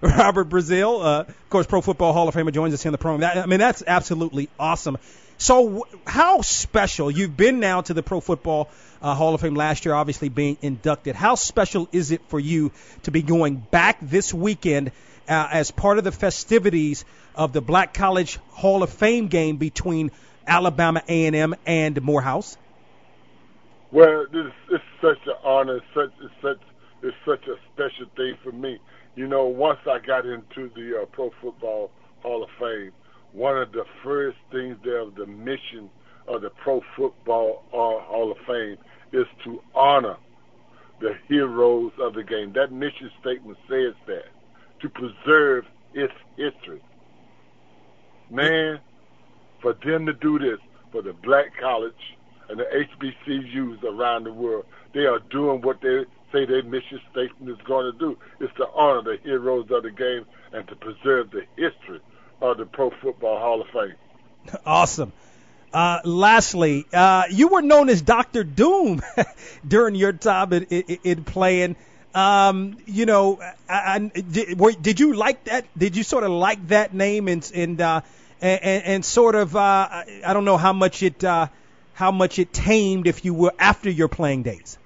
Robert 0.00 0.48
Brazile, 0.48 1.04
uh, 1.04 1.20
of 1.20 1.50
course, 1.50 1.66
Pro 1.66 1.80
Football 1.80 2.12
Hall 2.12 2.28
of 2.28 2.34
Famer, 2.34 2.52
joins 2.52 2.74
us 2.74 2.82
here 2.82 2.90
in 2.90 2.92
the 2.92 2.98
program. 2.98 3.20
That, 3.20 3.38
I 3.38 3.46
mean, 3.46 3.58
that's 3.58 3.82
absolutely 3.86 4.48
awesome. 4.58 4.98
So, 5.38 5.86
how 6.06 6.40
special? 6.40 7.10
You've 7.10 7.36
been 7.36 7.60
now 7.60 7.82
to 7.82 7.92
the 7.92 8.02
Pro 8.02 8.20
Football 8.20 8.70
uh, 9.02 9.14
Hall 9.14 9.34
of 9.34 9.42
Fame 9.42 9.54
last 9.54 9.84
year, 9.84 9.94
obviously 9.94 10.30
being 10.30 10.56
inducted. 10.62 11.14
How 11.14 11.34
special 11.34 11.88
is 11.92 12.10
it 12.10 12.22
for 12.28 12.40
you 12.40 12.72
to 13.02 13.10
be 13.10 13.20
going 13.20 13.56
back 13.56 13.98
this 14.00 14.32
weekend 14.32 14.92
uh, 15.28 15.48
as 15.52 15.70
part 15.70 15.98
of 15.98 16.04
the 16.04 16.12
festivities 16.12 17.04
of 17.34 17.52
the 17.52 17.60
Black 17.60 17.92
College 17.92 18.38
Hall 18.48 18.82
of 18.82 18.88
Fame 18.88 19.28
game 19.28 19.58
between 19.58 20.10
Alabama 20.46 21.02
A&M 21.06 21.54
and 21.66 22.00
Morehouse? 22.00 22.56
Well, 23.92 24.26
this 24.32 24.52
is 24.72 24.80
such 25.02 25.18
an 25.26 25.34
honor. 25.44 25.80
Such 25.94 26.12
it's 26.22 26.34
such 26.40 26.60
it's 27.02 27.16
such 27.26 27.46
a 27.46 27.56
special 27.74 28.06
thing 28.16 28.38
for 28.42 28.52
me. 28.52 28.78
You 29.16 29.26
know, 29.26 29.44
once 29.46 29.80
I 29.86 29.98
got 29.98 30.24
into 30.24 30.70
the 30.74 31.02
uh, 31.02 31.06
Pro 31.06 31.30
Football 31.42 31.90
Hall 32.22 32.42
of 32.42 32.50
Fame, 32.58 32.92
one 33.36 33.58
of 33.58 33.70
the 33.72 33.84
first 34.02 34.38
things 34.50 34.78
of 34.86 35.14
the 35.14 35.26
mission 35.26 35.90
of 36.26 36.40
the 36.40 36.48
Pro 36.48 36.80
Football 36.96 37.64
Hall 37.70 38.32
of 38.32 38.38
Fame 38.46 38.78
is 39.12 39.26
to 39.44 39.60
honor 39.74 40.16
the 41.00 41.14
heroes 41.28 41.92
of 42.00 42.14
the 42.14 42.24
game. 42.24 42.54
That 42.54 42.72
mission 42.72 43.10
statement 43.20 43.58
says 43.68 43.92
that 44.06 44.24
to 44.80 44.88
preserve 44.88 45.66
its 45.92 46.14
history. 46.38 46.80
Man, 48.30 48.80
for 49.60 49.74
them 49.84 50.06
to 50.06 50.14
do 50.14 50.38
this 50.38 50.58
for 50.90 51.02
the 51.02 51.12
black 51.12 51.52
college 51.60 52.16
and 52.48 52.58
the 52.58 52.64
HBCUs 52.64 53.84
around 53.84 54.24
the 54.24 54.32
world, 54.32 54.64
they 54.94 55.04
are 55.04 55.18
doing 55.30 55.60
what 55.60 55.82
they 55.82 56.06
say 56.32 56.46
their 56.46 56.62
mission 56.62 57.00
statement 57.10 57.50
is 57.50 57.66
going 57.66 57.92
to 57.92 57.98
do. 57.98 58.16
It's 58.40 58.54
to 58.56 58.66
honor 58.74 59.02
the 59.02 59.18
heroes 59.22 59.66
of 59.70 59.82
the 59.82 59.90
game 59.90 60.24
and 60.54 60.66
to 60.68 60.76
preserve 60.76 61.30
the 61.32 61.42
history 61.56 62.00
of 62.40 62.58
the 62.58 62.66
Pro 62.66 62.90
Football 62.90 63.38
Hall 63.38 63.60
of 63.60 63.68
Fame. 63.68 63.94
Awesome. 64.64 65.12
Uh, 65.72 66.00
lastly, 66.04 66.86
uh, 66.92 67.24
you 67.30 67.48
were 67.48 67.62
known 67.62 67.88
as 67.88 68.00
Doctor 68.00 68.44
Doom 68.44 69.02
during 69.68 69.94
your 69.94 70.12
time 70.12 70.52
in, 70.52 70.62
in, 70.64 70.98
in 71.02 71.24
playing. 71.24 71.76
Um, 72.14 72.78
you 72.86 73.04
know, 73.04 73.40
I, 73.68 73.94
I, 73.94 73.98
did, 73.98 74.58
were, 74.58 74.72
did 74.72 75.00
you 75.00 75.14
like 75.14 75.44
that? 75.44 75.66
Did 75.76 75.96
you 75.96 76.02
sort 76.02 76.24
of 76.24 76.30
like 76.30 76.68
that 76.68 76.94
name 76.94 77.28
and 77.28 77.50
and 77.54 77.80
uh, 77.80 78.00
and, 78.40 78.84
and 78.84 79.04
sort 79.04 79.34
of 79.34 79.54
uh, 79.54 79.60
I 79.60 80.32
don't 80.32 80.46
know 80.46 80.56
how 80.56 80.72
much 80.72 81.02
it 81.02 81.22
uh, 81.22 81.48
how 81.96 82.12
much 82.12 82.38
it 82.38 82.52
tamed 82.52 83.06
if 83.06 83.24
you 83.24 83.32
were 83.32 83.54
after 83.58 83.88
your 83.88 84.08
playing 84.08 84.42
days. 84.42 84.78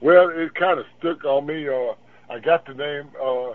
Well, 0.00 0.28
it 0.28 0.52
kind 0.54 0.80
of 0.80 0.86
stuck 0.98 1.24
on 1.24 1.46
me. 1.46 1.68
Uh, 1.68 1.94
I 2.28 2.40
got 2.40 2.66
the 2.66 2.74
name 2.74 3.08
uh, 3.20 3.54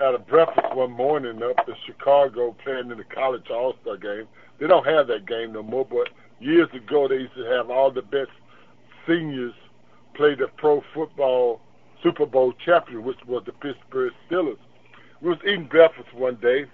at 0.00 0.14
a 0.14 0.18
breakfast 0.18 0.74
one 0.74 0.90
morning 0.90 1.42
up 1.42 1.68
in 1.68 1.74
Chicago 1.86 2.54
playing 2.64 2.90
in 2.90 2.98
the 2.98 3.04
college 3.04 3.48
All 3.50 3.74
Star 3.82 3.96
game. 3.96 4.26
They 4.58 4.66
don't 4.66 4.86
have 4.86 5.06
that 5.08 5.26
game 5.26 5.52
no 5.52 5.62
more, 5.62 5.84
but 5.84 6.08
years 6.40 6.68
ago 6.74 7.06
they 7.08 7.16
used 7.16 7.34
to 7.34 7.44
have 7.44 7.70
all 7.70 7.90
the 7.90 8.02
best 8.02 8.30
seniors 9.06 9.54
play 10.14 10.34
the 10.34 10.48
pro 10.56 10.82
football 10.92 11.60
Super 12.02 12.26
Bowl 12.26 12.52
champion, 12.64 13.04
which 13.04 13.18
was 13.26 13.42
the 13.46 13.52
Pittsburgh 13.52 14.12
Steelers. 14.28 14.58
We 15.20 15.30
was 15.30 15.38
eating 15.46 15.66
breakfast 15.66 16.12
one 16.14 16.36
day. 16.36 16.66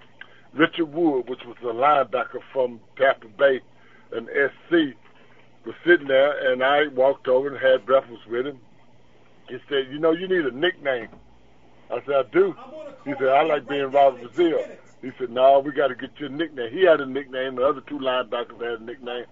Richard 0.52 0.86
Wood, 0.86 1.28
which 1.28 1.40
was 1.46 1.56
a 1.62 1.66
linebacker 1.66 2.40
from 2.52 2.80
Tampa 2.96 3.28
Bay 3.38 3.60
and 4.12 4.28
SC, 4.28 4.96
was 5.64 5.74
sitting 5.86 6.08
there, 6.08 6.52
and 6.52 6.64
I 6.64 6.88
walked 6.88 7.28
over 7.28 7.48
and 7.48 7.58
had 7.58 7.86
breakfast 7.86 8.26
with 8.28 8.46
him. 8.46 8.58
He 9.48 9.58
said, 9.68 9.88
"You 9.90 9.98
know, 9.98 10.12
you 10.12 10.26
need 10.26 10.46
a 10.46 10.50
nickname." 10.50 11.10
I 11.92 12.00
said, 12.06 12.14
"I 12.14 12.22
do." 12.30 12.54
He 13.04 13.12
said, 13.18 13.28
"I 13.28 13.42
like 13.42 13.68
being 13.68 13.90
Robert 13.90 14.22
Brazile." 14.22 14.76
He 15.02 15.10
said, 15.18 15.30
"No, 15.30 15.58
we 15.60 15.72
got 15.72 15.88
to 15.88 15.94
get 15.94 16.10
you 16.18 16.26
a 16.26 16.28
nickname." 16.28 16.72
He 16.72 16.82
had 16.84 17.00
a 17.00 17.06
nickname. 17.06 17.56
The 17.56 17.66
other 17.66 17.80
two 17.80 17.98
linebackers 17.98 18.60
had 18.60 18.80
a 18.80 18.84
nickname, 18.84 19.24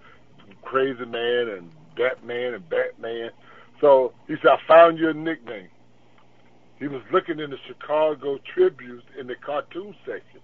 Crazy 0.62 1.04
Man 1.04 1.48
and 1.48 1.70
Batman 1.96 2.54
and 2.54 2.68
Batman. 2.68 3.30
So 3.80 4.12
he 4.26 4.36
said, 4.36 4.52
"I 4.52 4.59
found 4.66 4.98
you 4.98 5.11
a 5.11 5.14
nickname." 5.14 5.68
He 6.78 6.88
was 6.88 7.02
looking 7.11 7.40
in 7.40 7.50
the 7.50 7.59
Chicago 7.66 8.38
Tribune 8.38 9.02
in 9.18 9.26
the 9.26 9.34
cartoon 9.34 9.94
section, 10.06 10.40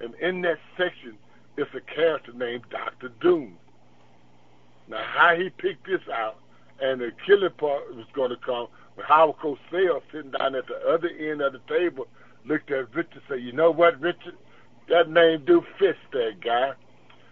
and 0.00 0.14
in 0.16 0.42
that 0.42 0.58
section 0.76 1.16
is 1.56 1.66
a 1.74 1.80
character 1.80 2.32
named 2.32 2.64
Doctor 2.70 3.08
Doom. 3.20 3.56
Now, 4.88 5.02
how 5.02 5.34
he 5.36 5.50
picked 5.50 5.86
this 5.86 6.06
out, 6.12 6.36
and 6.80 7.00
the 7.00 7.12
killing 7.24 7.52
part 7.52 7.94
was 7.94 8.06
going 8.12 8.30
to 8.30 8.36
come 8.36 8.66
when 8.94 9.06
Howard 9.06 9.36
Cosell 9.36 10.02
sitting 10.12 10.30
down 10.30 10.54
at 10.54 10.66
the 10.66 10.76
other 10.88 11.08
end 11.08 11.40
of 11.40 11.52
the 11.52 11.60
table 11.68 12.06
looked 12.44 12.70
at 12.70 12.94
Richard 12.94 13.14
and 13.14 13.22
said, 13.28 13.40
You 13.40 13.52
know 13.52 13.70
what, 13.70 14.00
Richard? 14.00 14.36
That 14.88 15.10
name 15.10 15.44
do 15.44 15.64
fit 15.78 15.96
that 16.12 16.40
guy. 16.40 16.72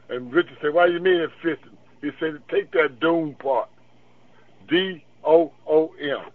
And 0.09 0.33
Richard 0.33 0.57
said, 0.61 0.75
Why 0.75 0.87
you 0.87 1.01
mean 1.01 1.21
it 1.21 1.31
fits? 1.43 1.63
He 2.01 2.11
said, 2.19 2.43
Take 2.49 2.73
that 2.73 3.01
Doom 3.01 3.35
part. 3.35 3.69
D 4.69 5.05
O 5.25 5.53
O 5.67 5.95
M. 6.01 6.31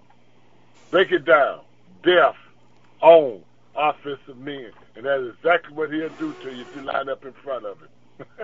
Break 0.92 1.12
it 1.12 1.26
down. 1.26 1.62
Deaf, 2.04 2.36
on, 3.02 3.42
offensive 3.76 4.38
men. 4.38 4.72
And 4.96 5.06
that's 5.06 5.24
exactly 5.38 5.74
what 5.74 5.92
he'll 5.92 6.10
do 6.10 6.34
to 6.44 6.56
you 6.56 6.62
if 6.62 6.76
you 6.76 6.82
line 6.84 7.10
up 7.10 7.26
in 7.26 7.34
front 7.34 7.66
of 7.66 7.78
him. 7.80 7.90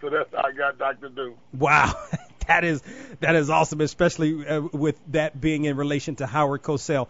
so 0.00 0.10
that's 0.10 0.30
how 0.34 0.42
I 0.44 0.52
got 0.52 0.78
Dr. 0.78 1.08
Doom. 1.10 1.34
Wow, 1.58 1.94
that 2.48 2.64
is 2.64 2.82
that 3.20 3.36
is 3.36 3.50
awesome, 3.50 3.80
especially 3.80 4.46
uh, 4.46 4.60
with 4.72 4.98
that 5.08 5.40
being 5.40 5.64
in 5.64 5.76
relation 5.76 6.16
to 6.16 6.26
Howard 6.26 6.62
Cosell, 6.62 7.08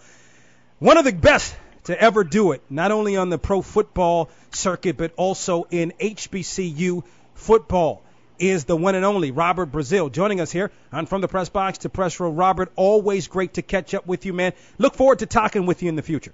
one 0.78 0.96
of 0.96 1.04
the 1.04 1.12
best 1.12 1.54
to 1.84 2.00
ever 2.00 2.24
do 2.24 2.52
it, 2.52 2.62
not 2.70 2.92
only 2.92 3.16
on 3.16 3.28
the 3.28 3.38
pro 3.38 3.62
football 3.62 4.30
circuit 4.50 4.96
but 4.96 5.12
also 5.16 5.66
in 5.70 5.92
HBCU 6.00 7.04
football. 7.34 8.02
Is 8.38 8.64
the 8.64 8.76
one 8.76 8.96
and 8.96 9.04
only 9.04 9.30
Robert 9.30 9.70
Brazile 9.70 10.10
joining 10.10 10.40
us 10.40 10.50
here 10.50 10.72
on 10.90 11.06
From 11.06 11.20
the 11.20 11.28
Press 11.28 11.48
Box 11.48 11.78
to 11.78 11.88
Press 11.88 12.18
Row. 12.18 12.30
Robert, 12.30 12.72
always 12.74 13.28
great 13.28 13.54
to 13.54 13.62
catch 13.62 13.94
up 13.94 14.04
with 14.04 14.26
you, 14.26 14.32
man. 14.32 14.52
Look 14.78 14.94
forward 14.94 15.20
to 15.20 15.26
talking 15.26 15.64
with 15.64 15.80
you 15.82 15.88
in 15.88 15.94
the 15.94 16.02
future. 16.02 16.32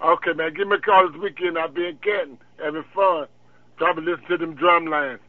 Okay, 0.00 0.32
man. 0.32 0.54
Give 0.54 0.66
me 0.66 0.76
a 0.76 0.78
call 0.78 1.10
this 1.10 1.20
weekend. 1.20 1.58
I'll 1.58 1.68
be 1.68 1.86
in 1.86 1.96
Canton 1.96 2.38
having 2.62 2.84
fun. 2.94 3.26
Probably 3.76 4.04
listen 4.04 4.24
to 4.28 4.38
them 4.38 4.54
drum 4.54 4.86
lines. 4.86 5.20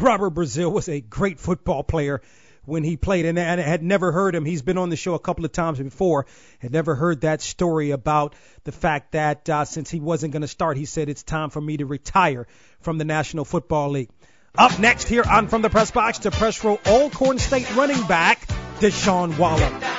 Robert 0.00 0.34
Brazile 0.34 0.72
was 0.72 0.88
a 0.88 1.00
great 1.00 1.38
football 1.38 1.82
player 1.82 2.22
when 2.64 2.84
he 2.84 2.96
played, 2.96 3.26
and 3.26 3.38
I 3.38 3.60
had 3.60 3.82
never 3.82 4.12
heard 4.12 4.34
him. 4.34 4.44
He's 4.44 4.62
been 4.62 4.78
on 4.78 4.90
the 4.90 4.96
show 4.96 5.14
a 5.14 5.18
couple 5.18 5.44
of 5.44 5.52
times 5.52 5.78
before. 5.78 6.26
Had 6.58 6.72
never 6.72 6.94
heard 6.94 7.22
that 7.22 7.40
story 7.40 7.90
about 7.90 8.34
the 8.64 8.72
fact 8.72 9.12
that 9.12 9.48
uh, 9.48 9.64
since 9.64 9.90
he 9.90 10.00
wasn't 10.00 10.32
going 10.32 10.42
to 10.42 10.48
start, 10.48 10.76
he 10.76 10.84
said 10.84 11.08
it's 11.08 11.22
time 11.22 11.50
for 11.50 11.60
me 11.60 11.78
to 11.78 11.86
retire 11.86 12.46
from 12.80 12.98
the 12.98 13.04
National 13.04 13.44
Football 13.44 13.90
League. 13.90 14.10
Up 14.56 14.78
next 14.78 15.08
here 15.08 15.22
on 15.22 15.48
From 15.48 15.62
the 15.62 15.70
Press 15.70 15.90
Box 15.90 16.18
to 16.20 16.30
Press 16.30 16.62
Row, 16.64 16.78
Alcorn 16.86 17.38
State 17.38 17.74
running 17.76 18.02
back 18.06 18.46
Deshaun 18.80 19.38
Waller. 19.38 19.89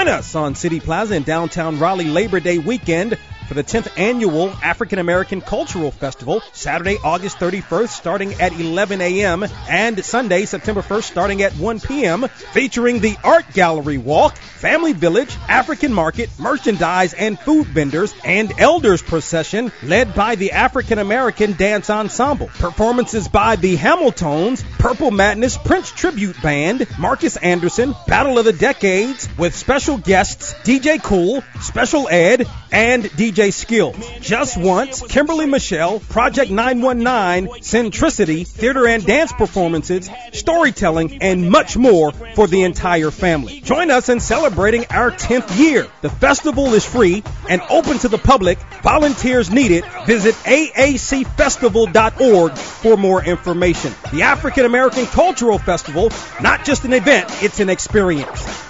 Join 0.00 0.08
us 0.08 0.34
on 0.34 0.54
City 0.54 0.80
Plaza 0.80 1.14
in 1.14 1.24
downtown 1.24 1.78
Raleigh 1.78 2.06
Labor 2.06 2.40
Day 2.40 2.56
weekend 2.56 3.18
for 3.50 3.54
the 3.54 3.64
10th 3.64 3.98
annual 3.98 4.50
African 4.62 5.00
American 5.00 5.40
Cultural 5.40 5.90
Festival, 5.90 6.40
Saturday, 6.52 6.98
August 7.02 7.38
31st, 7.38 7.88
starting 7.88 8.34
at 8.34 8.52
11 8.52 9.00
a.m., 9.00 9.44
and 9.68 10.04
Sunday, 10.04 10.44
September 10.44 10.82
1st, 10.82 11.02
starting 11.02 11.42
at 11.42 11.52
1 11.54 11.80
p.m., 11.80 12.28
featuring 12.28 13.00
the 13.00 13.16
Art 13.24 13.44
Gallery 13.52 13.98
Walk, 13.98 14.36
Family 14.36 14.92
Village, 14.92 15.34
African 15.48 15.92
Market, 15.92 16.30
merchandise 16.38 17.12
and 17.12 17.40
food 17.40 17.66
vendors, 17.66 18.14
and 18.24 18.52
Elders 18.60 19.02
Procession, 19.02 19.72
led 19.82 20.14
by 20.14 20.36
the 20.36 20.52
African 20.52 21.00
American 21.00 21.54
Dance 21.54 21.90
Ensemble. 21.90 22.46
Performances 22.46 23.26
by 23.26 23.56
the 23.56 23.76
Hamiltones, 23.76 24.62
Purple 24.78 25.10
Madness 25.10 25.56
Prince 25.56 25.90
Tribute 25.90 26.40
Band, 26.40 26.86
Marcus 27.00 27.36
Anderson, 27.36 27.96
Battle 28.06 28.38
of 28.38 28.44
the 28.44 28.52
Decades, 28.52 29.28
with 29.36 29.56
special 29.56 29.98
guests 29.98 30.54
DJ 30.62 31.02
Kool, 31.02 31.42
Special 31.60 32.06
Ed, 32.08 32.46
and 32.70 33.04
DJ 33.04 33.39
Skills. 33.48 33.96
Just 34.20 34.58
Once, 34.58 35.00
Kimberly 35.00 35.46
Michelle, 35.46 36.00
Project 36.00 36.50
919, 36.50 37.62
Centricity, 37.62 38.46
theater 38.46 38.86
and 38.86 39.06
dance 39.06 39.32
performances, 39.32 40.10
storytelling, 40.32 41.22
and 41.22 41.50
much 41.50 41.78
more 41.78 42.12
for 42.34 42.46
the 42.46 42.64
entire 42.64 43.10
family. 43.10 43.62
Join 43.62 43.90
us 43.90 44.10
in 44.10 44.20
celebrating 44.20 44.84
our 44.90 45.10
10th 45.10 45.58
year. 45.58 45.86
The 46.02 46.10
festival 46.10 46.74
is 46.74 46.84
free 46.84 47.22
and 47.48 47.62
open 47.70 47.98
to 48.00 48.08
the 48.08 48.18
public. 48.18 48.58
Volunteers 48.82 49.50
needed. 49.50 49.86
Visit 50.06 50.34
aacfestival.org 50.34 52.58
for 52.58 52.98
more 52.98 53.24
information. 53.24 53.94
The 54.12 54.20
African 54.22 54.66
American 54.66 55.06
Cultural 55.06 55.58
Festival, 55.58 56.10
not 56.42 56.66
just 56.66 56.84
an 56.84 56.92
event, 56.92 57.30
it's 57.42 57.60
an 57.60 57.70
experience. 57.70 58.69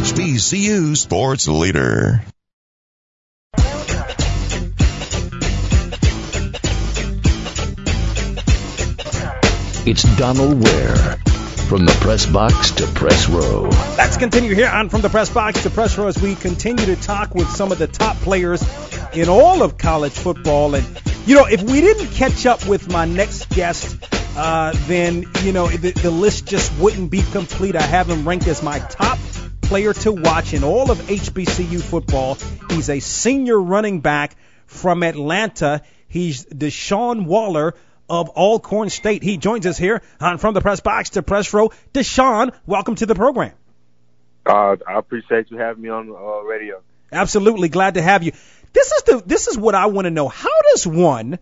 HBCU 0.41 0.97
sports 0.97 1.47
leader. 1.47 2.23
It's 9.85 10.03
Donald 10.17 10.63
Ware. 10.63 10.95
From 11.69 11.85
the 11.85 11.95
press 12.01 12.25
box 12.25 12.71
to 12.71 12.87
press 12.87 13.29
row. 13.29 13.69
Let's 13.97 14.17
continue 14.17 14.55
here 14.55 14.67
on 14.67 14.89
From 14.89 15.01
the 15.01 15.09
Press 15.09 15.29
Box 15.29 15.63
to 15.63 15.69
Press 15.69 15.97
Row 15.97 16.07
as 16.07 16.21
we 16.21 16.35
continue 16.35 16.87
to 16.87 16.95
talk 16.97 17.33
with 17.33 17.47
some 17.47 17.71
of 17.71 17.77
the 17.77 17.87
top 17.87 18.17
players 18.17 18.61
in 19.13 19.29
all 19.29 19.61
of 19.61 19.77
college 19.77 20.11
football. 20.11 20.75
And, 20.75 21.01
you 21.25 21.35
know, 21.35 21.45
if 21.45 21.61
we 21.61 21.79
didn't 21.79 22.07
catch 22.07 22.45
up 22.45 22.67
with 22.67 22.91
my 22.91 23.05
next 23.05 23.47
guest, 23.51 23.95
uh, 24.35 24.73
then, 24.87 25.25
you 25.43 25.53
know, 25.53 25.67
the, 25.67 25.91
the 25.91 26.11
list 26.11 26.45
just 26.45 26.77
wouldn't 26.77 27.09
be 27.09 27.21
complete. 27.21 27.77
I 27.77 27.83
have 27.83 28.09
him 28.09 28.27
ranked 28.27 28.47
as 28.47 28.61
my 28.61 28.79
top 28.79 29.17
player 29.71 29.93
to 29.93 30.11
watch 30.11 30.53
in 30.53 30.65
all 30.65 30.91
of 30.91 30.97
HBCU 30.97 31.81
football. 31.81 32.37
He's 32.71 32.89
a 32.89 32.99
senior 32.99 33.57
running 33.57 34.01
back 34.01 34.35
from 34.65 35.01
Atlanta. 35.01 35.81
He's 36.09 36.43
Deshaun 36.43 37.23
Waller 37.23 37.75
of 38.09 38.27
Alcorn 38.31 38.89
State. 38.89 39.23
He 39.23 39.37
joins 39.37 39.65
us 39.65 39.77
here 39.77 40.01
on 40.19 40.39
From 40.39 40.55
the 40.55 40.59
Press 40.59 40.81
Box 40.81 41.11
to 41.11 41.23
Press 41.23 41.53
Row. 41.53 41.71
Deshaun, 41.93 42.53
welcome 42.65 42.95
to 42.95 43.05
the 43.05 43.15
program. 43.15 43.53
Uh, 44.45 44.75
I 44.85 44.99
appreciate 44.99 45.49
you 45.51 45.57
having 45.57 45.83
me 45.83 45.87
on 45.87 46.09
uh, 46.09 46.41
radio. 46.41 46.81
Absolutely 47.09 47.69
glad 47.69 47.93
to 47.93 48.01
have 48.01 48.23
you. 48.23 48.33
This 48.73 48.91
is 48.91 49.03
the 49.03 49.23
this 49.25 49.47
is 49.47 49.57
what 49.57 49.73
I 49.73 49.85
want 49.85 50.03
to 50.03 50.11
know. 50.11 50.27
How 50.27 50.61
does 50.73 50.85
one 50.85 51.39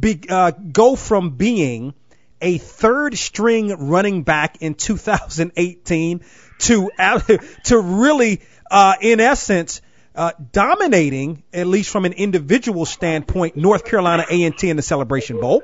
be, 0.00 0.22
uh, 0.26 0.52
go 0.52 0.96
from 0.96 1.36
being 1.36 1.92
a 2.40 2.56
third 2.56 3.18
string 3.18 3.88
running 3.88 4.22
back 4.22 4.62
in 4.62 4.74
2018 4.74 6.22
to 6.62 6.90
to 7.64 7.78
really, 7.78 8.40
uh, 8.70 8.94
in 9.00 9.20
essence, 9.20 9.80
uh, 10.14 10.32
dominating 10.52 11.42
at 11.52 11.66
least 11.66 11.90
from 11.90 12.04
an 12.04 12.12
individual 12.12 12.84
standpoint, 12.84 13.56
North 13.56 13.84
Carolina 13.84 14.26
A&T 14.28 14.68
in 14.68 14.76
the 14.76 14.82
Celebration 14.82 15.40
Bowl? 15.40 15.62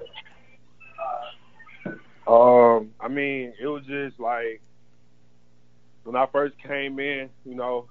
Um, 2.27 2.93
I 3.01 3.09
mean, 3.09 3.55
it 3.59 3.67
was 3.67 3.85
just 3.87 4.21
like 4.21 4.61
when 6.05 6.17
I 6.17 6.27
first 6.27 6.57
came 6.63 6.99
in, 6.99 7.31
you 7.45 7.55
know, 7.55 7.87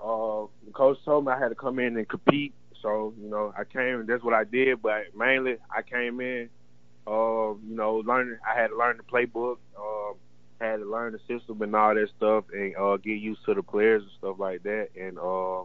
uh, 0.00 0.46
the 0.64 0.72
coach 0.72 0.98
told 1.04 1.26
me 1.26 1.32
I 1.32 1.38
had 1.38 1.48
to 1.48 1.54
come 1.54 1.78
in 1.78 1.96
and 1.96 2.08
compete. 2.08 2.54
So, 2.82 3.12
you 3.20 3.28
know, 3.28 3.52
I 3.56 3.64
came 3.64 4.00
and 4.00 4.08
that's 4.08 4.22
what 4.22 4.32
I 4.32 4.44
did. 4.44 4.80
But 4.80 5.16
mainly, 5.16 5.56
I 5.74 5.82
came 5.82 6.20
in, 6.20 6.48
uh, 7.06 7.54
you 7.66 7.74
know, 7.76 7.96
learning. 8.06 8.38
I 8.48 8.58
had 8.58 8.68
to 8.68 8.76
learn 8.76 8.96
the 8.96 9.02
playbook, 9.02 9.58
um, 9.78 10.14
had 10.60 10.76
to 10.76 10.84
learn 10.84 11.12
the 11.12 11.18
system 11.26 11.62
and 11.62 11.74
all 11.74 11.94
that 11.94 12.08
stuff, 12.16 12.44
and 12.52 12.76
uh, 12.76 12.96
get 12.98 13.18
used 13.18 13.44
to 13.46 13.54
the 13.54 13.62
players 13.62 14.02
and 14.02 14.12
stuff 14.18 14.36
like 14.38 14.62
that. 14.64 14.88
And 14.98 15.18
uh, 15.18 15.62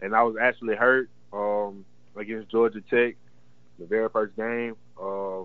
and 0.00 0.14
I 0.14 0.22
was 0.22 0.36
actually 0.40 0.76
hurt 0.76 1.08
um, 1.32 1.84
against 2.16 2.50
Georgia 2.50 2.80
Tech, 2.90 3.16
the 3.78 3.86
very 3.86 4.08
first 4.08 4.36
game. 4.36 4.76
Uh, 5.00 5.42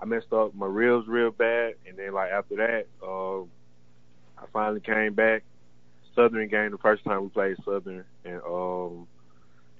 I 0.00 0.04
messed 0.04 0.32
up 0.32 0.54
my 0.54 0.66
ribs 0.66 1.06
real 1.06 1.30
bad, 1.30 1.74
and 1.86 1.96
then 1.96 2.12
like 2.12 2.30
after 2.30 2.56
that, 2.56 2.86
uh, 3.02 3.42
I 3.42 4.46
finally 4.52 4.80
came 4.80 5.14
back. 5.14 5.44
Southern 6.14 6.48
game 6.48 6.72
the 6.72 6.78
first 6.78 7.04
time 7.04 7.22
we 7.22 7.28
played 7.30 7.56
Southern, 7.64 8.04
and 8.24 8.40
um, 8.42 9.06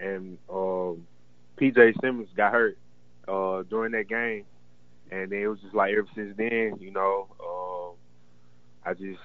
and 0.00 0.38
um, 0.48 1.06
PJ 1.58 2.00
Simmons 2.00 2.28
got 2.34 2.52
hurt 2.52 2.78
uh, 3.28 3.62
during 3.68 3.92
that 3.92 4.08
game, 4.08 4.44
and 5.10 5.30
then 5.30 5.38
it 5.40 5.46
was 5.46 5.60
just 5.60 5.74
like 5.74 5.92
ever 5.92 6.08
since 6.14 6.34
then, 6.36 6.78
you 6.80 6.90
know, 6.90 7.28
uh, 7.38 7.61
I 8.84 8.94
just 8.94 9.20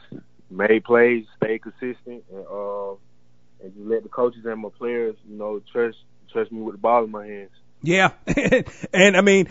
made 0.49 0.83
plays, 0.83 1.25
stayed 1.37 1.61
consistent, 1.61 2.23
and 2.31 2.45
uh, 2.49 2.91
and 3.63 3.73
just 3.73 3.87
let 3.87 4.03
the 4.03 4.09
coaches 4.09 4.45
and 4.45 4.61
my 4.61 4.69
players, 4.77 5.15
you 5.27 5.37
know, 5.37 5.61
trust 5.71 5.97
trust 6.31 6.51
me 6.51 6.61
with 6.61 6.75
the 6.75 6.79
ball 6.79 7.03
in 7.03 7.11
my 7.11 7.25
hands. 7.25 7.51
Yeah, 7.81 8.11
and 8.93 9.15
I 9.15 9.21
mean, 9.21 9.49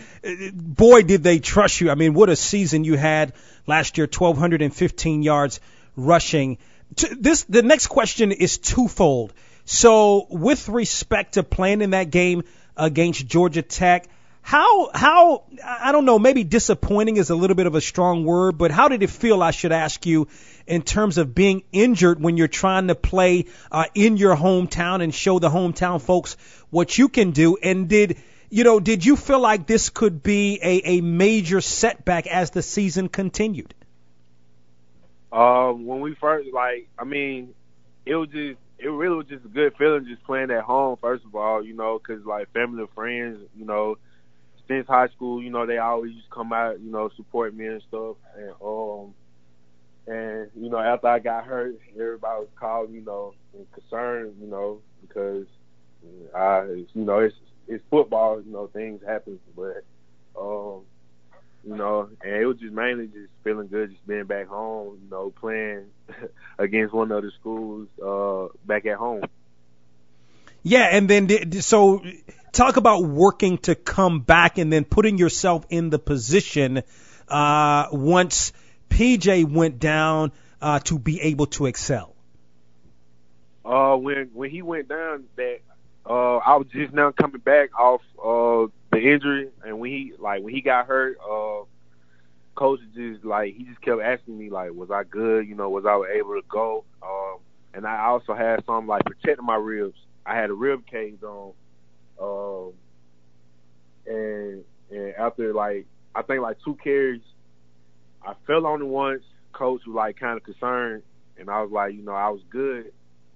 boy, 0.53 1.03
did 1.03 1.23
they 1.23 1.39
trust 1.39 1.79
you. 1.79 1.89
I 1.89 1.95
mean, 1.95 2.13
what 2.13 2.29
a 2.29 2.35
season 2.35 2.83
you 2.83 2.95
had 2.95 3.33
last 3.65 3.97
year, 3.97 4.05
1,215 4.05 5.23
yards 5.23 5.59
rushing. 5.95 6.57
This 7.17 7.43
the 7.43 7.63
next 7.63 7.87
question 7.87 8.31
is 8.31 8.57
twofold. 8.57 9.33
So, 9.65 10.27
with 10.29 10.69
respect 10.69 11.33
to 11.33 11.43
playing 11.43 11.81
in 11.81 11.89
that 11.91 12.09
game 12.09 12.43
against 12.75 13.27
Georgia 13.27 13.61
Tech, 13.61 14.07
how 14.47 14.89
how 14.93 15.43
I 15.61 15.91
don't 15.91 16.05
know, 16.05 16.17
maybe 16.17 16.45
disappointing 16.45 17.17
is 17.17 17.29
a 17.29 17.35
little 17.35 17.57
bit 17.57 17.67
of 17.67 17.75
a 17.75 17.81
strong 17.81 18.23
word, 18.23 18.57
but 18.57 18.71
how 18.71 18.87
did 18.87 19.03
it 19.03 19.09
feel? 19.09 19.43
I 19.43 19.51
should 19.51 19.73
ask 19.73 20.05
you 20.05 20.29
in 20.65 20.83
terms 20.83 21.17
of 21.17 21.35
being 21.35 21.63
injured 21.73 22.21
when 22.21 22.37
you're 22.37 22.47
trying 22.47 22.87
to 22.87 22.95
play 22.95 23.47
uh, 23.69 23.87
in 23.93 24.15
your 24.15 24.37
hometown 24.37 25.03
and 25.03 25.13
show 25.13 25.37
the 25.39 25.49
hometown 25.49 26.01
folks 26.01 26.37
what 26.69 26.97
you 26.97 27.09
can 27.09 27.31
do. 27.31 27.57
And 27.61 27.89
did 27.89 28.19
you 28.49 28.63
know? 28.63 28.79
Did 28.79 29.05
you 29.05 29.17
feel 29.17 29.41
like 29.41 29.67
this 29.67 29.89
could 29.89 30.23
be 30.23 30.59
a, 30.63 30.97
a 30.97 31.01
major 31.01 31.59
setback 31.59 32.25
as 32.25 32.51
the 32.51 32.61
season 32.61 33.09
continued? 33.09 33.73
Uh, 35.29 35.73
when 35.73 35.99
we 35.99 36.15
first, 36.15 36.53
like, 36.53 36.87
I 36.97 37.03
mean, 37.03 37.53
it 38.05 38.15
was 38.15 38.29
just, 38.29 38.57
it 38.79 38.87
really 38.87 39.17
was 39.17 39.27
just 39.27 39.43
a 39.43 39.49
good 39.49 39.75
feeling 39.75 40.05
just 40.05 40.23
playing 40.23 40.51
at 40.51 40.63
home. 40.63 40.95
First 41.01 41.25
of 41.25 41.35
all, 41.35 41.61
you 41.61 41.73
know, 41.73 41.99
because 41.99 42.25
like 42.25 42.53
family 42.53 42.83
and 42.83 42.89
friends, 42.91 43.39
you 43.57 43.65
know, 43.65 43.97
since 44.67 44.87
high 44.87 45.07
school, 45.09 45.41
you 45.41 45.49
know, 45.49 45.65
they 45.65 45.77
always 45.77 46.13
come 46.29 46.53
out, 46.53 46.79
you 46.79 46.91
know, 46.91 47.09
support 47.15 47.55
me 47.55 47.67
and 47.67 47.81
stuff. 47.87 48.17
And 48.35 48.53
um, 48.63 49.13
and 50.07 50.49
you 50.55 50.69
know, 50.69 50.79
after 50.79 51.07
I 51.07 51.19
got 51.19 51.45
hurt, 51.45 51.79
everybody 51.93 52.41
was 52.41 52.49
calling, 52.55 52.93
you 52.93 53.01
know, 53.01 53.33
and 53.53 53.71
concerned, 53.71 54.35
you 54.41 54.47
know, 54.47 54.81
because 55.01 55.45
I, 56.35 56.63
you 56.93 57.03
know, 57.03 57.19
it's 57.19 57.35
it's 57.67 57.83
football, 57.89 58.41
you 58.41 58.51
know, 58.51 58.67
things 58.67 59.01
happen, 59.05 59.39
but 59.55 59.83
um, 60.39 60.81
you 61.65 61.75
know, 61.75 62.09
and 62.23 62.33
it 62.33 62.45
was 62.45 62.57
just 62.57 62.73
mainly 62.73 63.07
just 63.07 63.31
feeling 63.43 63.67
good, 63.67 63.91
just 63.91 64.07
being 64.07 64.25
back 64.25 64.47
home, 64.47 64.99
you 65.03 65.09
know, 65.09 65.31
playing 65.31 65.85
against 66.57 66.93
one 66.93 67.11
of 67.11 67.23
the 67.23 67.31
schools 67.39 67.87
uh, 68.03 68.47
back 68.65 68.85
at 68.85 68.97
home. 68.97 69.23
Yeah, 70.63 70.87
and 70.91 71.09
then 71.09 71.51
so 71.61 72.03
talk 72.57 72.77
about 72.77 73.03
working 73.03 73.59
to 73.59 73.75
come 73.75 74.21
back 74.21 74.57
and 74.57 74.73
then 74.73 74.83
putting 74.83 75.19
yourself 75.19 75.65
in 75.69 75.91
the 75.91 75.99
position 75.99 76.81
uh, 77.27 77.87
once 77.91 78.51
PJ 78.89 79.45
went 79.49 79.79
down 79.79 80.31
uh, 80.59 80.79
to 80.79 80.97
be 80.97 81.21
able 81.21 81.45
to 81.45 81.67
excel. 81.67 82.15
Uh, 83.63 83.95
when 83.95 84.31
when 84.33 84.49
he 84.49 84.61
went 84.61 84.87
down, 84.87 85.25
that 85.35 85.59
uh, 86.05 86.37
I 86.37 86.55
was 86.55 86.67
just 86.71 86.93
now 86.93 87.11
coming 87.11 87.41
back 87.41 87.77
off 87.77 88.01
uh, 88.17 88.71
the 88.91 88.99
injury, 88.99 89.49
and 89.63 89.79
when 89.79 89.91
he 89.91 90.13
like 90.17 90.41
when 90.41 90.53
he 90.53 90.61
got 90.61 90.87
hurt, 90.87 91.17
uh, 91.19 91.63
coach 92.55 92.79
just 92.95 93.23
like 93.23 93.55
he 93.55 93.65
just 93.65 93.81
kept 93.81 94.01
asking 94.01 94.37
me 94.37 94.49
like, 94.49 94.73
was 94.73 94.89
I 94.89 95.03
good? 95.03 95.47
You 95.47 95.53
know, 95.53 95.69
was 95.69 95.85
I 95.85 95.95
able 96.17 96.33
to 96.35 96.43
go? 96.47 96.85
Um, 97.03 97.39
and 97.73 97.85
I 97.85 98.05
also 98.05 98.33
had 98.33 98.65
some 98.65 98.87
like 98.87 99.03
protecting 99.05 99.45
my 99.45 99.57
ribs. 99.57 99.99
I 100.25 100.35
had 100.35 100.49
a 100.49 100.53
rib 100.53 100.87
cage 100.87 101.21
on, 101.23 101.53
um, 102.21 102.73
and 104.05 104.63
and 104.89 105.15
after 105.15 105.53
like 105.53 105.85
I 106.15 106.21
think 106.21 106.41
like 106.41 106.57
two 106.63 106.75
carries, 106.83 107.21
I 108.25 108.33
fell 108.45 108.65
on 108.65 108.81
it 108.81 108.85
once. 108.85 109.23
Coach 109.53 109.81
was 109.85 109.95
like 109.95 110.19
kind 110.19 110.37
of 110.37 110.43
concerned, 110.43 111.03
and 111.37 111.49
I 111.49 111.61
was 111.61 111.71
like, 111.71 111.93
you 111.93 112.03
know, 112.03 112.13
I 112.13 112.29
was 112.29 112.41
good. 112.49 112.91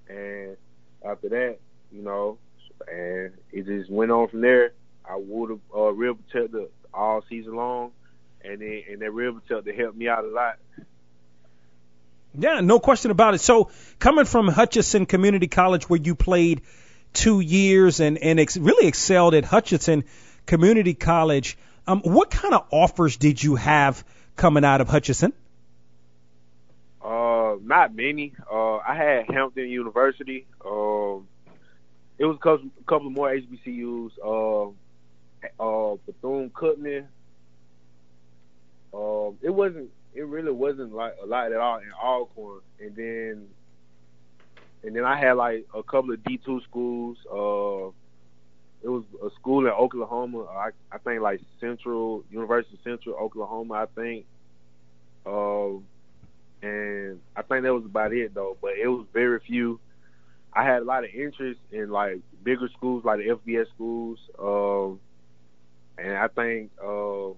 And 0.07 0.57
after 1.03 1.29
that, 1.29 1.59
you 1.91 2.01
know, 2.01 2.37
and 2.91 3.31
it 3.51 3.65
just 3.65 3.89
went 3.89 4.11
on 4.11 4.27
from 4.29 4.41
there. 4.41 4.73
I 5.05 5.17
wore 5.17 5.47
the 5.47 5.59
uh, 5.75 5.91
rib 5.91 6.19
protector 6.29 6.65
all 6.93 7.23
season 7.29 7.55
long, 7.55 7.91
and 8.43 8.61
then 8.61 8.83
and 8.89 9.01
that 9.01 9.11
rib 9.11 9.41
protector 9.45 9.73
helped 9.73 9.97
me 9.97 10.07
out 10.07 10.25
a 10.25 10.27
lot. 10.27 10.57
Yeah, 12.33 12.61
no 12.61 12.79
question 12.79 13.11
about 13.11 13.33
it. 13.33 13.41
So 13.41 13.71
coming 13.99 14.25
from 14.25 14.47
Hutchinson 14.47 15.05
Community 15.05 15.47
College, 15.47 15.89
where 15.89 15.99
you 15.99 16.15
played 16.15 16.61
two 17.13 17.39
years 17.39 17.99
and 17.99 18.17
and 18.17 18.39
ex- 18.39 18.57
really 18.57 18.87
excelled 18.87 19.33
at 19.33 19.45
Hutchinson 19.45 20.03
Community 20.45 20.93
College, 20.93 21.57
um, 21.87 22.01
what 22.01 22.29
kind 22.29 22.53
of 22.53 22.67
offers 22.71 23.17
did 23.17 23.41
you 23.41 23.55
have 23.55 24.03
coming 24.35 24.65
out 24.65 24.81
of 24.81 24.89
Hutchinson? 24.89 25.33
Uh, 27.03 27.55
not 27.63 27.95
many. 27.95 28.33
Uh, 28.51 28.77
I 28.77 28.95
had 28.95 29.25
Hampton 29.29 29.69
University. 29.69 30.45
Um, 30.63 31.27
it 32.17 32.25
was 32.25 32.35
a 32.35 32.39
couple, 32.39 32.69
couple 32.85 33.09
more 33.09 33.29
HBCUs. 33.29 34.11
Uh, 34.23 34.71
uh, 35.59 35.95
Bethune 36.05 36.51
Cookman. 36.51 37.05
Um, 38.93 39.37
it 39.41 39.49
wasn't. 39.49 39.89
It 40.13 40.25
really 40.25 40.51
wasn't 40.51 40.93
like 40.93 41.15
a 41.23 41.25
lot 41.25 41.51
at 41.51 41.59
all 41.59 41.77
in 41.77 41.91
Alcorn. 41.91 42.61
And 42.79 42.95
then, 42.95 43.47
and 44.83 44.95
then 44.95 45.03
I 45.03 45.17
had 45.17 45.33
like 45.33 45.67
a 45.73 45.83
couple 45.83 46.13
of 46.13 46.23
D 46.23 46.39
two 46.43 46.61
schools. 46.61 47.17
Uh, 47.25 47.91
it 48.83 48.89
was 48.89 49.03
a 49.23 49.29
school 49.39 49.65
in 49.65 49.71
Oklahoma. 49.71 50.45
I 50.45 50.69
I 50.91 50.97
think 50.97 51.21
like 51.21 51.41
Central 51.59 52.23
University 52.31 52.75
of 52.75 52.83
Central 52.83 53.15
Oklahoma. 53.15 53.73
I 53.73 53.85
think. 53.87 54.25
Um, 55.25 55.83
and 56.63 57.19
I 57.35 57.41
think 57.41 57.63
that 57.63 57.73
was 57.73 57.85
about 57.85 58.13
it 58.13 58.33
though. 58.33 58.57
But 58.61 58.71
it 58.81 58.87
was 58.87 59.05
very 59.13 59.39
few. 59.39 59.79
I 60.53 60.65
had 60.65 60.81
a 60.81 60.85
lot 60.85 61.03
of 61.03 61.11
interest 61.11 61.59
in 61.71 61.89
like 61.89 62.19
bigger 62.43 62.69
schools, 62.75 63.05
like 63.05 63.19
the 63.19 63.35
FBS 63.35 63.67
schools. 63.69 64.19
Um, 64.37 64.99
and 65.97 66.17
I 66.17 66.27
think, 66.27 66.71
uh, 66.83 67.29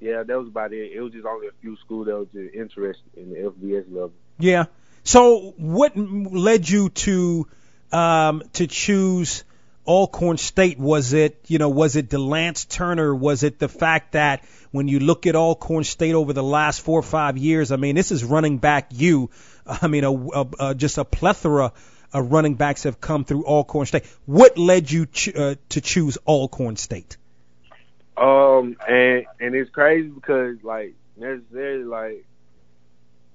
yeah, 0.00 0.22
that 0.22 0.38
was 0.38 0.48
about 0.48 0.72
it. 0.72 0.92
It 0.92 1.00
was 1.00 1.12
just 1.12 1.26
only 1.26 1.48
a 1.48 1.52
few 1.60 1.76
schools 1.78 2.06
that 2.06 2.16
was 2.16 2.28
just 2.32 2.54
interested 2.54 3.02
in 3.16 3.30
the 3.30 3.50
FBS 3.50 3.84
level. 3.88 4.12
Yeah. 4.38 4.66
So 5.04 5.54
what 5.56 5.96
led 5.96 6.68
you 6.68 6.90
to 6.90 7.48
um, 7.92 8.42
to 8.54 8.66
choose 8.66 9.44
Alcorn 9.86 10.36
State? 10.36 10.78
Was 10.78 11.12
it 11.12 11.44
you 11.48 11.58
know 11.58 11.68
was 11.68 11.96
it 11.96 12.08
De'Lance 12.08 12.68
Turner? 12.68 13.14
Was 13.14 13.42
it 13.42 13.58
the 13.58 13.68
fact 13.68 14.12
that 14.12 14.44
when 14.70 14.88
you 14.88 15.00
look 15.00 15.26
at 15.26 15.34
Alcorn 15.34 15.84
State 15.84 16.14
over 16.14 16.32
the 16.32 16.42
last 16.42 16.80
four 16.80 16.98
or 16.98 17.02
five 17.02 17.38
years, 17.38 17.72
I 17.72 17.76
mean 17.76 17.96
this 17.96 18.12
is 18.12 18.22
running 18.24 18.58
back 18.58 18.88
you. 18.90 19.30
I 19.66 19.88
mean 19.88 20.04
a, 20.04 20.12
a, 20.12 20.46
a 20.60 20.74
just 20.74 20.98
a 20.98 21.04
plethora 21.04 21.72
of 22.12 22.32
running 22.32 22.54
backs 22.54 22.84
have 22.84 23.00
come 23.00 23.24
through 23.24 23.44
Alcorn 23.44 23.86
State. 23.86 24.04
What 24.26 24.58
led 24.58 24.90
you 24.90 25.06
ch- 25.06 25.34
uh, 25.34 25.54
to 25.70 25.80
choose 25.80 26.18
Alcorn 26.26 26.76
State? 26.76 27.16
Um, 28.16 28.76
and 28.86 29.26
and 29.40 29.54
it's 29.54 29.70
crazy 29.70 30.08
because 30.08 30.62
like 30.62 30.94
necessarily 31.16 31.84
like 31.84 32.26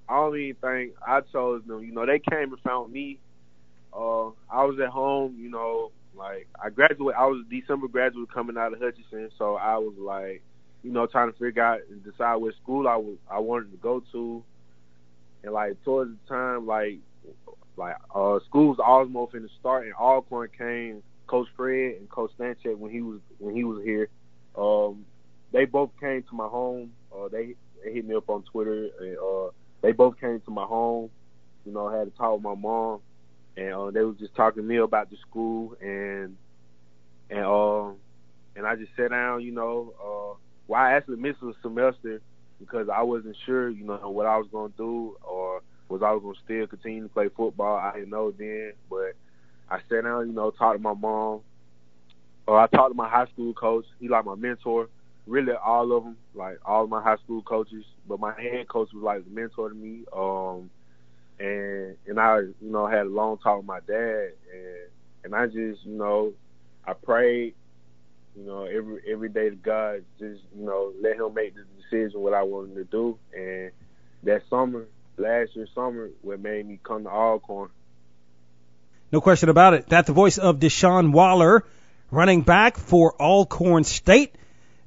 I 0.08 0.16
don't 0.16 0.38
even 0.38 0.56
think 0.62 0.94
I 1.06 1.22
chose 1.22 1.64
them. 1.66 1.84
You 1.84 1.92
know, 1.94 2.06
they 2.06 2.20
came 2.20 2.54
and 2.54 2.60
found 2.62 2.92
me. 2.92 3.20
Uh, 3.94 4.28
I 4.50 4.66
was 4.66 4.80
at 4.84 4.90
home. 4.90 5.36
You 5.40 5.50
know, 5.50 5.92
like 6.16 6.48
I 6.62 6.70
graduated. 6.70 7.16
I 7.18 7.26
was 7.26 7.44
a 7.46 7.50
December 7.50 7.88
graduate 7.88 8.32
coming 8.32 8.58
out 8.58 8.74
of 8.74 8.80
Hutchinson, 8.80 9.30
so 9.38 9.56
I 9.56 9.78
was 9.78 9.96
like, 9.98 10.44
you 10.84 10.92
know, 10.92 11.08
trying 11.08 11.32
to 11.32 11.38
figure 11.38 11.64
out 11.64 11.80
and 11.90 12.04
decide 12.04 12.36
what 12.36 12.56
school 12.62 12.88
I 12.88 12.98
was 12.98 13.18
I 13.30 13.40
wanted 13.40 13.72
to 13.72 13.78
go 13.78 14.04
to. 14.12 14.44
And 15.44 15.54
like 15.54 15.84
towards 15.84 16.12
the 16.12 16.34
time, 16.34 16.68
like 16.68 17.00
like 17.78 17.96
uh 18.14 18.40
schools 18.48 18.78
Osmo 18.78 19.32
finna 19.32 19.50
start 19.60 19.86
and 19.86 19.94
Alcorn 19.96 20.50
came 20.58 21.04
Coach 21.28 21.48
Fred 21.56 21.96
and 21.98 22.10
Coach 22.10 22.32
Stanchek 22.40 22.78
when 22.78 22.92
he 22.92 23.02
was 23.02 23.20
when 23.40 23.56
he 23.56 23.64
was 23.64 23.84
here. 23.84 24.10
Um 24.58 25.06
they 25.52 25.66
both 25.66 25.92
came 26.00 26.24
to 26.24 26.36
my 26.36 26.48
home. 26.48 26.94
Uh 27.14 27.28
they, 27.28 27.56
they 27.84 27.94
hit 27.94 28.08
me 28.08 28.16
up 28.16 28.30
on 28.30 28.44
Twitter 28.44 28.90
and 29.00 29.18
uh 29.18 29.52
they 29.82 29.92
both 29.92 30.20
came 30.20 30.40
to 30.42 30.52
my 30.52 30.66
home. 30.66 31.10
You 31.66 31.74
know, 31.74 31.88
I 31.88 31.98
had 31.98 32.08
a 32.08 32.12
talk 32.12 32.34
with 32.34 32.44
my 32.44 32.56
mom 32.56 33.02
and 33.58 33.74
uh 33.74 33.92
they 33.92 34.02
was 34.02 34.18
just 34.18 34.36
talking 34.36 34.64
to 34.64 34.68
me 34.68 34.78
about 34.78 35.10
the 35.10 35.18
school 35.30 35.76
and 35.82 36.36
and 37.30 37.46
um 37.46 37.96
and 38.56 38.66
I 38.66 38.76
just 38.76 38.92
sat 38.96 39.12
down, 39.12 39.42
you 39.42 39.52
know, 39.52 39.94
uh 40.00 40.38
well 40.68 40.82
I 40.82 40.92
actually 40.94 41.18
missed 41.18 41.42
a 41.42 41.54
semester 41.62 42.22
because 42.60 42.88
I 42.90 43.02
wasn't 43.02 43.36
sure, 43.46 43.70
you 43.70 43.84
know, 43.86 44.10
what 44.10 44.26
I 44.26 44.38
was 44.38 44.48
gonna 44.52 44.74
do 44.78 45.18
or 45.22 45.62
was 45.90 46.02
I 46.02 46.12
was 46.12 46.22
gonna 46.24 46.36
still 46.44 46.68
continue 46.68 47.04
to 47.04 47.10
play 47.10 47.30
football. 47.36 47.78
I 47.78 47.94
didn't 47.94 48.10
know 48.10 48.32
then, 48.32 48.74
but 48.90 49.14
I 49.70 49.80
sat 49.90 50.04
down, 50.04 50.28
you 50.28 50.34
know, 50.34 50.52
talked 50.52 50.78
to 50.78 50.82
my 50.82 50.94
mom. 50.94 51.42
Or 52.48 52.60
I 52.60 52.68
talked 52.68 52.92
to 52.92 52.96
my 52.96 53.10
high 53.10 53.26
school 53.28 53.54
coach. 53.54 53.86
He 54.00 54.08
like 54.08 54.26
my 54.26 54.36
mentor. 54.36 54.88
Really, 55.28 55.54
all 55.54 55.92
of 55.92 56.04
them, 56.04 56.18
like 56.34 56.60
all 56.66 56.84
of 56.84 56.90
my 56.90 57.02
high 57.02 57.18
school 57.18 57.42
coaches. 57.42 57.84
But 58.08 58.20
my 58.20 58.40
head 58.40 58.68
coach 58.68 58.90
was 58.94 59.04
like 59.04 59.24
the 59.24 59.32
mentor 59.32 59.70
to 59.70 59.76
me. 59.76 60.04
Um, 60.16 60.70
and 61.40 61.98
and 62.08 62.20
I, 62.20 62.40
you 62.40 62.56
know, 62.62 62.88
had 62.88 63.08
a 63.08 63.10
long 63.10 63.38
talk 63.38 63.58
with 63.58 63.66
my 63.66 63.80
dad, 63.82 64.32
and 64.54 64.90
and 65.24 65.36
I 65.36 65.48
just, 65.48 65.84
you 65.86 65.98
know, 65.98 66.34
I 66.86 66.94
prayed, 66.94 67.56
you 68.38 68.46
know, 68.46 68.64
every 68.64 69.02
every 69.12 69.30
day 69.30 69.50
to 69.50 69.56
God, 69.56 70.04
just 70.20 70.42
you 70.56 70.66
know, 70.66 70.94
let 71.02 71.18
Him 71.18 71.34
make 71.34 71.56
the 71.56 71.66
decision 71.82 72.22
what 72.22 72.34
I 72.34 72.44
wanted 72.44 72.76
to 72.76 72.84
do. 72.86 73.18
And 73.36 73.72
that 74.24 74.44
summer, 74.50 74.86
last 75.18 75.56
year 75.56 75.68
summer, 75.74 76.10
what 76.22 76.40
made 76.40 76.68
me 76.68 76.80
come 76.84 77.04
to 77.04 77.10
Alcorn. 77.10 77.70
No 79.12 79.22
question 79.22 79.50
about 79.50 79.74
it. 79.74 79.88
That's 79.88 80.08
the 80.08 80.14
voice 80.14 80.38
of 80.38 80.60
Deshaun 80.60 81.12
Waller, 81.12 81.64
running 82.12 82.42
back 82.42 82.78
for 82.78 83.14
Alcorn 83.20 83.84
State. 83.84 84.36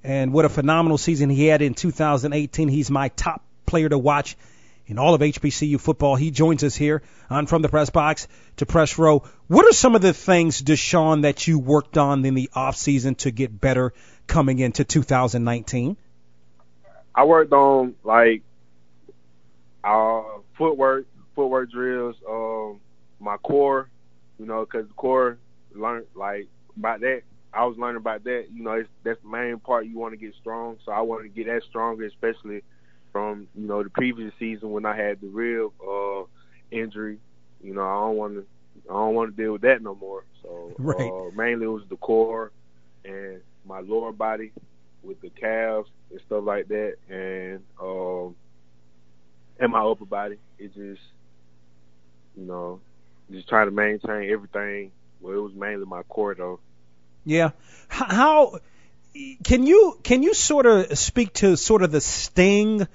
And 0.09 0.33
what 0.33 0.47
a 0.47 0.49
phenomenal 0.49 0.97
season 0.97 1.29
he 1.29 1.49
had 1.49 1.61
in 1.61 1.75
2018. 1.75 2.69
He's 2.69 2.91
my 2.91 3.09
top 3.11 3.45
player 3.67 3.91
to 3.91 3.99
watch 3.99 4.39
in 4.87 4.99
all 4.99 5.13
of 5.13 5.21
HBCU 5.21 5.79
football. 5.79 6.17
He 6.17 6.31
joins 6.31 6.65
us 6.65 6.75
here 6.75 7.03
on 7.29 7.45
From 7.45 7.61
the 7.61 7.69
Press 7.69 7.91
Box 7.91 8.27
to 8.57 8.65
Press 8.65 8.97
Row. 8.97 9.23
What 9.49 9.67
are 9.67 9.73
some 9.75 9.95
of 9.95 10.01
the 10.01 10.15
things, 10.15 10.63
Deshaun, 10.63 11.23
that 11.23 11.47
you 11.47 11.59
worked 11.59 11.99
on 11.99 12.25
in 12.25 12.33
the 12.33 12.49
off 12.55 12.75
season 12.75 13.17
to 13.17 13.31
get 13.31 13.61
better 13.61 13.93
coming 14.27 14.61
into 14.61 14.83
2019? 14.83 15.99
I 17.15 17.25
worked 17.25 17.53
on 17.53 17.95
like 18.03 18.43
uh 19.85 20.23
footwork, 20.57 21.07
footwork 21.37 21.71
drills, 21.71 22.17
um, 22.27 22.81
my 23.21 23.37
core, 23.37 23.91
you 24.39 24.47
know, 24.47 24.65
because 24.65 24.87
core 24.97 25.37
learned 25.75 26.07
like 26.15 26.49
about 26.79 27.01
that. 27.01 27.25
I 27.53 27.65
was 27.65 27.77
learning 27.79 27.99
about 27.99 28.25
that. 28.25 28.47
You 28.53 28.63
know, 28.63 28.73
it's, 28.73 28.89
that's 29.05 29.21
the 29.23 29.29
main 29.29 29.59
part. 29.59 29.87
You 29.87 29.99
want 29.99 30.13
to 30.13 30.19
get 30.19 30.35
strong, 30.41 30.77
so 30.85 30.93
I 30.93 31.01
wanted 31.01 31.25
to 31.25 31.29
get 31.31 31.47
that 31.47 31.63
stronger, 31.69 32.05
especially 32.07 32.63
from 33.13 33.49
you 33.55 33.67
know 33.67 33.83
the 33.83 33.91
previous 33.91 34.33
season 34.39 34.71
when 34.71 34.85
I 34.87 34.97
had 34.97 35.21
the 35.21 35.29
rib 35.29 35.71
uh, 35.87 36.25
injury. 36.71 37.19
You 37.63 37.75
know, 37.75 37.83
I 37.83 37.95
don't 38.07 38.17
want 38.17 38.35
to. 38.35 38.47
I 38.91 38.93
don't 38.95 39.15
want 39.15 39.35
to 39.37 39.43
deal 39.43 39.53
with 39.53 39.63
that 39.63 39.83
no 39.83 39.95
more. 39.95 40.25
So 40.43 40.79
Right. 40.79 41.15
uh, 41.33 41.35
mainly 41.37 41.65
it 41.67 41.69
was 41.69 41.85
the 41.89 41.97
core 41.97 42.53
and 43.05 43.41
my 43.65 43.81
lower 43.81 44.13
body 44.13 44.53
with 45.03 45.21
the 45.21 45.31
calves 45.31 45.89
and 46.11 46.21
stuff 46.27 46.45
like 46.45 46.69
that, 46.69 46.95
and 47.09 47.61
um, 47.81 48.37
and 49.59 49.73
my 49.73 49.81
upper 49.81 50.07
body. 50.07 50.37
It 50.59 50.75
just 50.75 51.01
you 52.35 52.45
know 52.45 52.81
just 53.31 53.49
trying 53.49 53.67
to 53.67 53.73
maintain 53.73 54.31
everything. 54.31 54.93
Well, 55.21 55.35
it 55.35 55.43
was 55.43 55.53
mainly 55.55 55.87
my 55.87 56.03
core 56.05 56.35
though. 56.35 56.61
Yeah. 57.29 57.51
How 57.89 58.59
can 59.45 59.67
you 59.67 59.99
can 60.03 60.23
you 60.23 60.33
sort 60.33 60.65
of 60.65 60.97
speak 60.97 61.35
to 61.35 61.59
sort 61.59 61.83
of 61.83 61.93
the 61.93 62.01
sting 62.01 62.89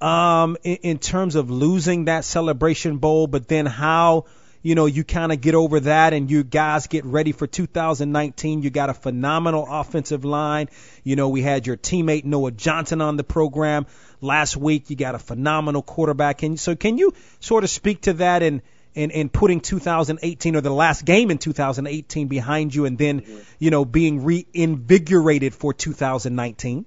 um, 0.00 0.56
in, 0.62 0.76
in 0.76 0.98
terms 0.98 1.34
of 1.34 1.50
losing 1.50 2.06
that 2.06 2.24
Celebration 2.24 2.96
Bowl, 2.96 3.26
but 3.26 3.46
then 3.46 3.66
how 3.66 4.24
you 4.62 4.74
know 4.74 4.86
you 4.86 5.04
kind 5.04 5.32
of 5.32 5.42
get 5.42 5.54
over 5.54 5.80
that 5.80 6.14
and 6.14 6.30
you 6.30 6.44
guys 6.44 6.86
get 6.86 7.04
ready 7.04 7.32
for 7.32 7.46
2019. 7.46 8.62
You 8.62 8.70
got 8.70 8.88
a 8.88 8.94
phenomenal 8.94 9.66
offensive 9.68 10.24
line. 10.24 10.70
You 11.02 11.16
know 11.16 11.28
we 11.28 11.42
had 11.42 11.66
your 11.66 11.76
teammate 11.76 12.24
Noah 12.24 12.52
Johnson 12.52 13.02
on 13.02 13.18
the 13.18 13.24
program 13.24 13.84
last 14.22 14.56
week. 14.56 14.88
You 14.88 14.96
got 14.96 15.14
a 15.14 15.18
phenomenal 15.18 15.82
quarterback. 15.82 16.42
And 16.42 16.58
so 16.58 16.74
can 16.74 16.96
you 16.96 17.12
sort 17.38 17.64
of 17.64 17.70
speak 17.70 18.00
to 18.02 18.14
that 18.14 18.42
and 18.42 18.62
in, 18.94 19.10
in 19.10 19.28
putting 19.28 19.60
2018 19.60 20.56
or 20.56 20.60
the 20.60 20.70
last 20.70 21.04
game 21.04 21.30
in 21.30 21.38
2018 21.38 22.28
behind 22.28 22.74
you 22.74 22.84
and 22.84 22.96
then, 22.96 23.22
you 23.58 23.70
know, 23.70 23.84
being 23.84 24.24
reinvigorated 24.24 25.54
for 25.54 25.74
2019? 25.74 26.86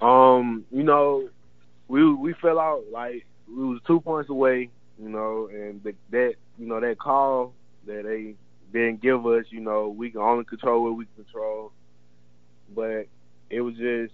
Um, 0.00 0.64
you 0.70 0.82
know, 0.82 1.28
we 1.88 2.12
we 2.12 2.34
fell 2.34 2.58
out 2.58 2.84
like 2.92 3.26
we 3.48 3.64
was 3.64 3.80
two 3.86 4.00
points 4.00 4.28
away, 4.28 4.68
you 5.02 5.08
know, 5.08 5.48
and 5.50 5.82
the, 5.82 5.94
that 6.10 6.34
you 6.58 6.66
know 6.66 6.80
that 6.80 6.98
call 6.98 7.54
that 7.86 8.04
they 8.04 8.34
didn't 8.72 9.00
give 9.00 9.26
us, 9.26 9.46
you 9.50 9.60
know, 9.60 9.88
we 9.88 10.10
can 10.10 10.20
only 10.20 10.44
control 10.44 10.84
what 10.84 10.96
we 10.96 11.06
control. 11.14 11.72
But 12.74 13.06
it 13.48 13.60
was 13.60 13.74
just, 13.76 14.12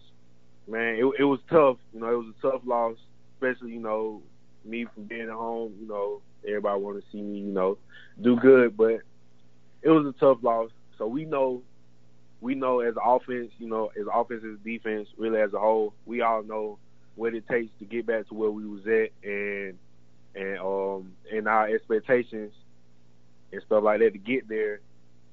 man, 0.68 0.96
it 0.96 1.04
it 1.18 1.24
was 1.24 1.40
tough. 1.50 1.78
You 1.92 2.00
know, 2.00 2.12
it 2.12 2.16
was 2.16 2.34
a 2.38 2.42
tough 2.42 2.62
loss, 2.64 2.96
especially 3.34 3.72
you 3.72 3.80
know 3.80 4.22
me 4.64 4.84
from 4.84 5.04
being 5.04 5.22
at 5.22 5.30
home. 5.30 5.74
You 5.80 5.88
know, 5.88 6.22
everybody 6.46 6.80
want 6.80 7.02
to 7.02 7.10
see 7.10 7.22
me, 7.22 7.38
you 7.38 7.52
know, 7.52 7.78
do 8.20 8.36
good, 8.36 8.76
but 8.76 9.00
it 9.82 9.90
was 9.90 10.06
a 10.06 10.18
tough 10.18 10.38
loss. 10.42 10.70
So 10.98 11.06
we 11.06 11.24
know, 11.24 11.62
we 12.40 12.54
know 12.54 12.80
as 12.80 12.94
offense, 13.02 13.50
you 13.58 13.68
know, 13.68 13.90
as 13.98 14.06
offense 14.12 14.42
as 14.44 14.58
defense, 14.64 15.08
really 15.16 15.40
as 15.40 15.52
a 15.52 15.58
whole, 15.58 15.94
we 16.06 16.20
all 16.20 16.42
know 16.42 16.78
what 17.14 17.34
it 17.34 17.46
takes 17.48 17.70
to 17.78 17.84
get 17.84 18.06
back 18.06 18.28
to 18.28 18.34
where 18.34 18.50
we 18.50 18.66
was 18.66 18.86
at, 18.86 19.10
and 19.22 19.78
and 20.34 20.58
um 20.58 21.12
and 21.30 21.46
our 21.46 21.68
expectations 21.68 22.52
and 23.52 23.62
stuff 23.66 23.84
like 23.84 24.00
that 24.00 24.12
to 24.12 24.18
get 24.18 24.48
there. 24.48 24.80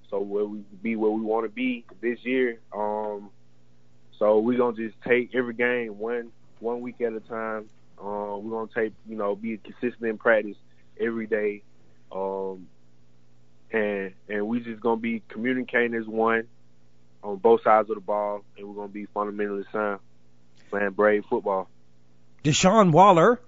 So 0.10 0.20
where 0.20 0.46
we 0.46 0.64
be 0.82 0.96
where 0.96 1.12
we 1.12 1.22
want 1.22 1.46
to 1.46 1.50
be 1.50 1.86
this 2.02 2.20
year. 2.24 2.60
Um, 2.76 3.30
so 4.18 4.40
we're 4.40 4.58
gonna 4.58 4.76
just 4.76 4.96
take 5.08 5.34
every 5.36 5.54
game 5.54 5.98
one 5.98 6.32
one 6.60 6.82
week 6.82 7.00
at 7.02 7.14
a 7.14 7.20
time. 7.22 7.70
Um, 8.02 8.44
we're 8.44 8.52
gonna 8.52 8.70
take 8.74 8.94
you 9.08 9.16
know 9.16 9.36
be 9.36 9.58
consistent 9.58 10.10
in 10.10 10.18
practice 10.18 10.58
every 11.00 11.28
day, 11.28 11.64
um, 12.12 12.68
and 13.72 14.14
and 14.28 14.48
we 14.48 14.60
just 14.60 14.82
gonna 14.82 14.98
be 14.98 15.22
communicating 15.30 15.96
as 15.96 16.06
one 16.06 16.48
on 17.24 17.38
both 17.38 17.64
sides 17.64 17.90
of 17.90 17.96
the 17.96 18.02
ball, 18.02 18.44
and 18.58 18.68
we're 18.68 18.76
gonna 18.76 18.88
be 18.88 19.06
fundamentally 19.08 19.66
sound 19.72 20.00
playing 20.70 20.92
brave 20.92 21.24
football. 21.30 21.68
Deshaun 22.44 22.92
Waller, 22.92 23.40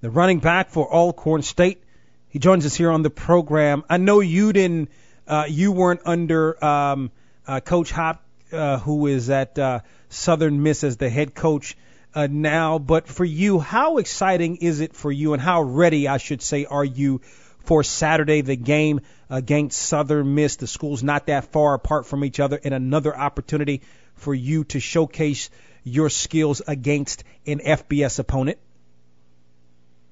the 0.00 0.10
running 0.10 0.38
back 0.38 0.70
for 0.70 0.92
Alcorn 0.92 1.42
State, 1.42 1.82
he 2.28 2.38
joins 2.38 2.66
us 2.66 2.74
here 2.74 2.90
on 2.90 3.02
the 3.02 3.10
program. 3.10 3.82
I 3.88 3.96
know 3.96 4.20
you 4.20 4.52
didn't, 4.52 4.90
uh, 5.26 5.46
you 5.48 5.72
weren't 5.72 6.02
under 6.04 6.62
um, 6.64 7.10
uh, 7.46 7.60
Coach 7.60 7.90
Hop, 7.92 8.22
uh, 8.52 8.78
who 8.78 9.06
is 9.06 9.30
at 9.30 9.58
uh, 9.58 9.80
Southern 10.08 10.62
Miss 10.62 10.84
as 10.84 10.96
the 10.96 11.08
head 11.08 11.34
coach 11.34 11.76
uh, 12.16 12.26
now. 12.28 12.78
But 12.78 13.06
for 13.06 13.24
you, 13.24 13.60
how 13.60 13.98
exciting 13.98 14.56
is 14.56 14.80
it 14.80 14.96
for 14.96 15.12
you, 15.12 15.34
and 15.34 15.42
how 15.42 15.62
ready, 15.62 16.08
I 16.08 16.16
should 16.16 16.42
say, 16.42 16.64
are 16.64 16.84
you 16.84 17.20
for 17.60 17.84
Saturday, 17.84 18.40
the 18.40 18.56
game 18.56 19.02
against 19.28 19.78
Southern 19.78 20.34
Miss? 20.34 20.56
The 20.56 20.66
school's 20.66 21.02
not 21.02 21.26
that 21.26 21.52
far 21.52 21.74
apart 21.74 22.06
from 22.06 22.24
each 22.24 22.40
other, 22.40 22.58
and 22.64 22.72
another 22.72 23.16
opportunity 23.16 23.82
for 24.14 24.34
you 24.34 24.64
to 24.64 24.80
showcase 24.80 25.50
your 25.84 26.08
skills 26.08 26.62
against 26.66 27.22
an 27.46 27.60
FBS 27.60 28.18
opponent. 28.18 28.58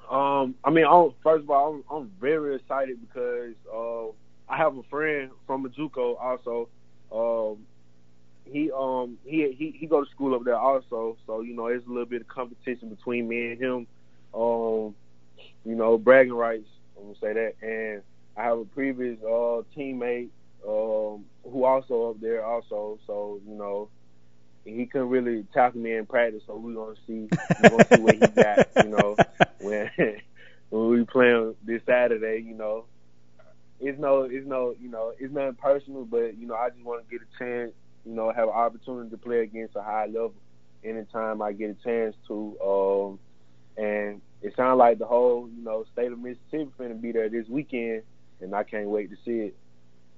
Um, 0.09 0.55
I 0.62 0.70
mean, 0.70 0.84
I'm, 0.86 1.12
first 1.22 1.44
of 1.44 1.50
all, 1.50 1.82
I'm, 1.90 1.96
I'm 1.96 2.11
very 2.20 2.57
excited 2.57 2.98
because 3.00 3.55
uh, 3.74 4.12
I 4.52 4.59
have 4.59 4.76
a 4.76 4.82
friend 4.84 5.30
from 5.46 5.62
my 5.62 5.70
JUCO 5.70 6.20
also. 6.20 6.68
Um, 7.11 7.64
he 8.45 8.70
um 8.76 9.18
he 9.24 9.53
he 9.57 9.76
he 9.78 9.86
go 9.86 10.05
to 10.05 10.11
school 10.11 10.34
up 10.34 10.45
there 10.45 10.59
also, 10.59 11.16
so 11.26 11.40
you 11.40 11.55
know 11.55 11.68
there's 11.68 11.84
a 11.86 11.88
little 11.88 12.07
bit 12.07 12.22
of 12.22 12.28
competition 12.28 12.88
between 12.88 13.28
me 13.28 13.53
and 13.53 13.61
him. 13.61 13.86
Um, 14.34 14.95
you 15.64 15.74
know, 15.74 15.97
bragging 15.99 16.34
rights. 16.34 16.68
I'm 16.97 17.05
gonna 17.05 17.16
say 17.20 17.32
that, 17.32 17.55
and 17.62 18.03
I 18.36 18.45
have 18.45 18.59
a 18.59 18.64
previous 18.64 19.18
uh 19.22 19.62
teammate 19.76 20.28
um 20.66 21.24
who 21.45 21.64
also 21.64 22.11
up 22.11 22.20
there 22.20 22.45
also, 22.45 22.99
so 23.07 23.40
you 23.47 23.55
know 23.55 23.88
he 24.64 24.86
couldn't 24.86 25.11
really 25.11 25.47
tackle 25.53 25.80
me 25.80 25.95
in 25.95 26.07
practice, 26.07 26.42
so 26.47 26.57
we're 26.57 26.74
gonna 26.74 26.97
see 27.07 27.28
we're 27.62 27.70
gonna 27.70 27.86
see 27.95 28.01
what 28.01 28.14
he 28.14 28.20
got, 28.34 28.68
you 28.76 28.90
know, 28.90 29.16
when 29.61 29.90
when 30.70 30.88
we 30.88 31.05
playing 31.05 31.55
this 31.64 31.82
Saturday, 31.86 32.42
you 32.47 32.55
know. 32.55 32.84
It's 33.80 33.99
no 33.99 34.22
it's 34.22 34.47
no 34.47 34.74
you 34.80 34.88
know, 34.88 35.12
it's 35.18 35.32
nothing 35.32 35.57
personal, 35.57 36.05
but 36.05 36.38
you 36.38 36.47
know, 36.47 36.55
I 36.55 36.70
just 36.70 36.84
wanna 36.84 37.03
get 37.11 37.20
a 37.20 37.38
chance, 37.38 37.72
you 38.05 38.14
know, 38.14 38.32
have 38.32 38.48
an 38.48 38.55
opportunity 38.55 39.11
to 39.11 39.16
play 39.16 39.40
against 39.40 39.76
a 39.76 39.82
high 39.82 40.07
level 40.07 40.34
anytime 40.84 41.40
I 41.42 41.52
get 41.52 41.70
a 41.70 41.74
chance 41.82 42.16
to. 42.28 42.61
Um 42.61 43.18
and 43.76 44.20
it 44.42 44.55
sounds 44.57 44.78
like 44.78 44.98
the 44.98 45.07
whole, 45.07 45.48
you 45.48 45.64
know, 45.64 45.84
state 45.92 46.12
of 46.12 46.18
Mississippi 46.18 46.70
finna 46.78 47.00
be 47.00 47.12
there 47.12 47.28
this 47.28 47.48
weekend 47.48 48.02
and 48.40 48.55
I 48.55 48.62
can't 48.62 48.88
wait 48.88 49.11
to 49.11 49.16
see 49.24 49.38
it. 49.46 49.57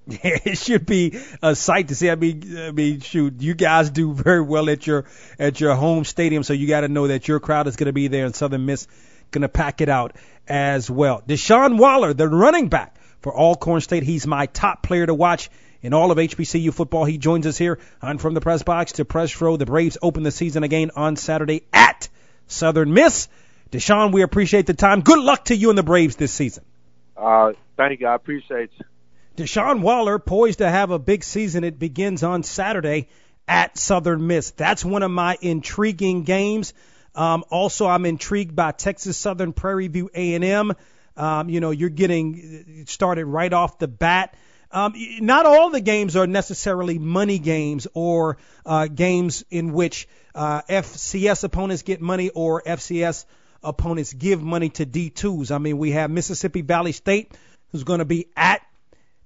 Yeah, 0.07 0.19
it 0.45 0.59
should 0.59 0.87
be 0.87 1.19
a 1.43 1.55
sight 1.55 1.89
to 1.89 1.95
see. 1.95 2.11
I 2.11 2.15
mean, 2.15 2.59
I 2.59 2.71
mean, 2.71 3.01
shoot, 3.01 3.41
you 3.41 3.55
guys 3.55 3.91
do 3.91 4.13
very 4.13 4.41
well 4.41 4.71
at 4.71 4.87
your 4.87 5.07
at 5.39 5.61
your 5.61 5.75
home 5.75 6.05
stadium, 6.05 6.43
so 6.43 6.53
you 6.53 6.69
got 6.69 6.83
to 6.83 6.89
know 6.89 7.09
that 7.09 7.27
your 7.27 7.41
crowd 7.41 7.67
is 7.67 7.77
going 7.77 7.87
to 7.87 7.93
be 7.93 8.09
there, 8.09 8.25
and 8.25 8.35
Southern 8.35 8.67
Miss 8.67 8.87
going 9.33 9.43
to 9.43 9.49
pack 9.49 9.81
it 9.81 9.89
out 9.89 10.15
as 10.47 10.89
well. 10.91 11.23
Deshaun 11.27 11.79
Waller, 11.79 12.15
the 12.15 12.29
running 12.29 12.69
back 12.69 12.97
for 13.21 13.37
Alcorn 13.37 13.81
State, 13.81 14.05
he's 14.05 14.27
my 14.27 14.47
top 14.47 14.83
player 14.83 15.07
to 15.07 15.15
watch 15.15 15.51
in 15.87 15.95
all 15.95 16.11
of 16.11 16.19
HBCU 16.19 16.75
football. 16.75 17.05
He 17.05 17.17
joins 17.17 17.47
us 17.47 17.57
here 17.57 17.79
on 18.03 18.19
From 18.19 18.35
the 18.35 18.41
Press 18.41 18.65
Box 18.65 18.95
to 18.95 19.05
Press 19.05 19.41
Row. 19.41 19.57
The 19.57 19.67
Braves 19.67 19.97
open 20.03 20.25
the 20.25 20.33
season 20.33 20.65
again 20.65 20.91
on 20.97 21.15
Saturday 21.15 21.63
at 21.73 22.09
Southern 22.49 22.93
Miss. 22.93 23.29
Deshaun, 23.71 24.13
we 24.13 24.23
appreciate 24.23 24.67
the 24.67 24.75
time. 24.75 25.03
Good 25.03 25.21
luck 25.21 25.45
to 25.45 25.55
you 25.55 25.69
and 25.69 25.79
the 25.79 25.85
Braves 25.85 26.17
this 26.17 26.33
season. 26.33 26.65
Uh, 27.17 27.53
thank 27.77 28.01
you. 28.01 28.09
I 28.09 28.17
appreciate 28.17 28.71
you. 28.77 28.85
Deshaun 29.37 29.81
Waller 29.81 30.19
poised 30.19 30.59
to 30.59 30.69
have 30.69 30.91
a 30.91 30.99
big 30.99 31.23
season. 31.23 31.63
It 31.63 31.79
begins 31.79 32.25
on 32.25 32.43
Saturday 32.43 33.09
at 33.47 33.79
Southern 33.79 34.27
Miss. 34.27 34.51
That's 34.51 34.85
one 34.85 35.05
of 35.05 35.13
my 35.13 35.39
intriguing 35.41 36.25
games. 36.25 36.75
Um, 37.15 37.45
also, 37.49 37.87
I'm 37.87 38.07
intrigued 38.07 38.57
by 38.57 38.73
Texas 38.73 39.17
Southern 39.17 39.53
Prairie 39.53 39.87
View 39.87 40.11
A&M. 40.13 40.73
Um, 41.17 41.49
you 41.49 41.61
know, 41.61 41.71
you're 41.71 41.91
getting 41.91 42.87
started 42.89 43.27
right 43.27 43.53
off 43.53 43.79
the 43.79 43.87
bat. 43.87 44.35
Um, 44.77 44.93
not 45.21 45.47
all 45.47 45.71
the 45.71 45.81
games 45.81 46.17
are 46.17 46.27
necessarily 46.27 46.99
money 46.99 47.39
games 47.39 47.87
or 47.95 48.37
uh, 48.67 48.89
games 48.89 49.43
in 49.51 49.73
which 49.73 50.07
uh, 50.35 50.61
FCS 50.69 51.45
opponents 51.45 51.81
get 51.81 52.03
money 52.03 52.29
or 52.29 52.61
FCS 52.61 53.25
opponents 53.63 54.13
give 54.13 54.43
money 54.43 54.69
to 54.69 54.85
D2s. 54.85 55.51
I 55.51 55.57
mean, 55.57 55.79
we 55.79 55.93
have 55.93 56.11
Mississippi 56.11 56.61
Valley 56.61 56.93
State, 56.93 57.33
who's 57.73 57.85
going 57.85 58.01
to 58.01 58.05
be 58.05 58.27
at 58.37 58.61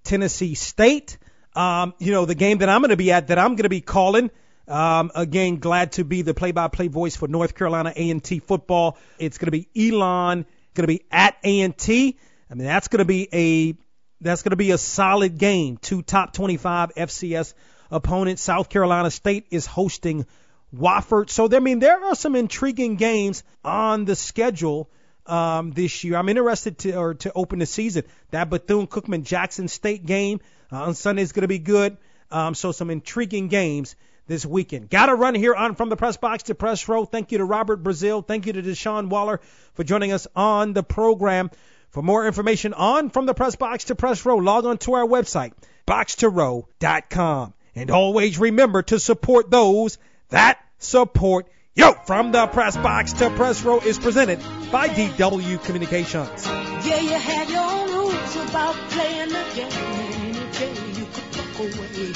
Tennessee 0.04 0.54
State. 0.54 1.18
Um, 1.56 1.94
you 1.98 2.12
know, 2.12 2.26
the 2.26 2.36
game 2.36 2.58
that 2.58 2.68
I'm 2.68 2.80
going 2.80 2.90
to 2.90 2.96
be 2.96 3.10
at, 3.10 3.26
that 3.26 3.38
I'm 3.40 3.56
going 3.56 3.64
to 3.64 3.68
be 3.68 3.80
calling. 3.80 4.30
Um, 4.68 5.10
again, 5.16 5.56
glad 5.56 5.90
to 5.92 6.04
be 6.04 6.22
the 6.22 6.32
play-by-play 6.32 6.86
voice 6.86 7.16
for 7.16 7.26
North 7.26 7.56
Carolina 7.56 7.92
A&T 7.96 8.38
football. 8.38 8.98
It's 9.18 9.38
going 9.38 9.50
to 9.50 9.50
be 9.50 9.66
Elon, 9.74 10.46
going 10.74 10.84
to 10.84 10.86
be 10.86 11.02
at 11.10 11.36
A&T. 11.42 12.18
I 12.48 12.54
mean, 12.54 12.66
that's 12.66 12.86
going 12.86 12.98
to 12.98 13.04
be 13.04 13.28
a 13.32 13.89
that's 14.20 14.42
going 14.42 14.50
to 14.50 14.56
be 14.56 14.70
a 14.70 14.78
solid 14.78 15.38
game. 15.38 15.76
Two 15.76 16.02
top 16.02 16.32
25 16.32 16.94
FCS 16.94 17.54
opponents. 17.90 18.42
South 18.42 18.68
Carolina 18.68 19.10
State 19.10 19.46
is 19.50 19.66
hosting 19.66 20.26
Wofford. 20.74 21.30
So, 21.30 21.48
I 21.50 21.58
mean, 21.58 21.78
there 21.78 22.04
are 22.04 22.14
some 22.14 22.36
intriguing 22.36 22.96
games 22.96 23.42
on 23.64 24.04
the 24.04 24.14
schedule 24.14 24.88
um, 25.26 25.72
this 25.72 26.04
year. 26.04 26.16
I'm 26.16 26.28
interested 26.28 26.78
to 26.78 26.96
or 26.96 27.14
to 27.14 27.32
open 27.34 27.58
the 27.58 27.66
season. 27.66 28.04
That 28.30 28.50
Bethune 28.50 28.86
Cookman 28.86 29.24
Jackson 29.24 29.68
State 29.68 30.06
game 30.06 30.40
uh, 30.70 30.82
on 30.84 30.94
Sunday 30.94 31.22
is 31.22 31.32
going 31.32 31.42
to 31.42 31.48
be 31.48 31.58
good. 31.58 31.96
Um, 32.30 32.54
so 32.54 32.72
some 32.72 32.90
intriguing 32.90 33.48
games 33.48 33.96
this 34.26 34.46
weekend. 34.46 34.88
Got 34.88 35.06
to 35.06 35.16
run 35.16 35.34
here 35.34 35.54
on 35.54 35.74
from 35.74 35.88
the 35.88 35.96
press 35.96 36.16
box 36.16 36.44
to 36.44 36.54
press 36.54 36.88
row. 36.88 37.04
Thank 37.04 37.32
you 37.32 37.38
to 37.38 37.44
Robert 37.44 37.82
Brazile. 37.82 38.24
Thank 38.24 38.46
you 38.46 38.52
to 38.52 38.62
Deshaun 38.62 39.08
Waller 39.08 39.40
for 39.74 39.82
joining 39.82 40.12
us 40.12 40.28
on 40.36 40.72
the 40.72 40.84
program. 40.84 41.50
For 41.90 42.02
more 42.02 42.26
information 42.26 42.72
on 42.72 43.10
from 43.10 43.26
the 43.26 43.34
press 43.34 43.56
box 43.56 43.84
to 43.84 43.96
press 43.96 44.24
row, 44.24 44.36
log 44.36 44.64
on 44.64 44.78
to 44.78 44.94
our 44.94 45.06
website, 45.06 45.52
boxtorow.com. 45.86 47.54
And 47.74 47.90
always 47.90 48.38
remember 48.38 48.82
to 48.82 49.00
support 49.00 49.50
those 49.50 49.98
that 50.28 50.58
support 50.78 51.48
you. 51.74 51.94
From 52.06 52.30
the 52.30 52.46
press 52.46 52.76
box 52.76 53.12
to 53.14 53.30
press 53.30 53.62
row 53.62 53.80
is 53.80 53.98
presented 53.98 54.38
by 54.70 54.88
DW 54.88 55.62
Communications. 55.64 56.46
Yeah, 56.46 57.00
you 57.00 57.18
had 57.18 57.48
your 57.48 57.88
rules 57.88 58.36
about 58.36 58.76
playing 58.90 59.28
the 59.30 59.44
game. 59.54 59.70
Any 59.72 60.52
day 60.52 60.74
you 60.92 61.06
could 61.12 61.36
walk 61.36 61.58
away, 61.76 62.12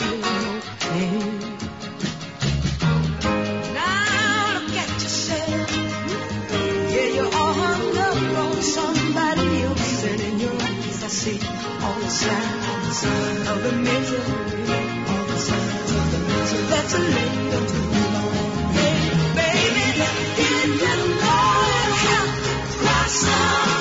no 0.00 0.60
pain. 0.80 1.63
somebody 8.62 9.62
else. 9.62 10.04
And 10.04 10.20
in 10.20 10.38
your 10.38 10.52
eyes 10.52 11.02
I 11.02 11.08
see 11.08 11.40
all 11.82 11.98
the 12.00 12.08
signs 12.08 13.48
of 13.48 13.62
the 13.62 13.72
misery, 13.72 14.64
all 15.10 15.24
the 15.26 15.38
signs 15.38 15.90
of 16.00 16.06
the 16.12 16.18
misery 16.18 16.66
that's 16.72 16.94
a 16.94 16.98
little 16.98 17.66
too 17.72 17.86
long. 18.14 18.72
Hey, 18.78 18.98
baby, 19.38 19.86
let 20.00 20.14
you 20.38 20.78
get 20.78 20.98
a 20.98 21.02
little 21.02 21.14
more 21.22 21.64
some. 23.14 23.73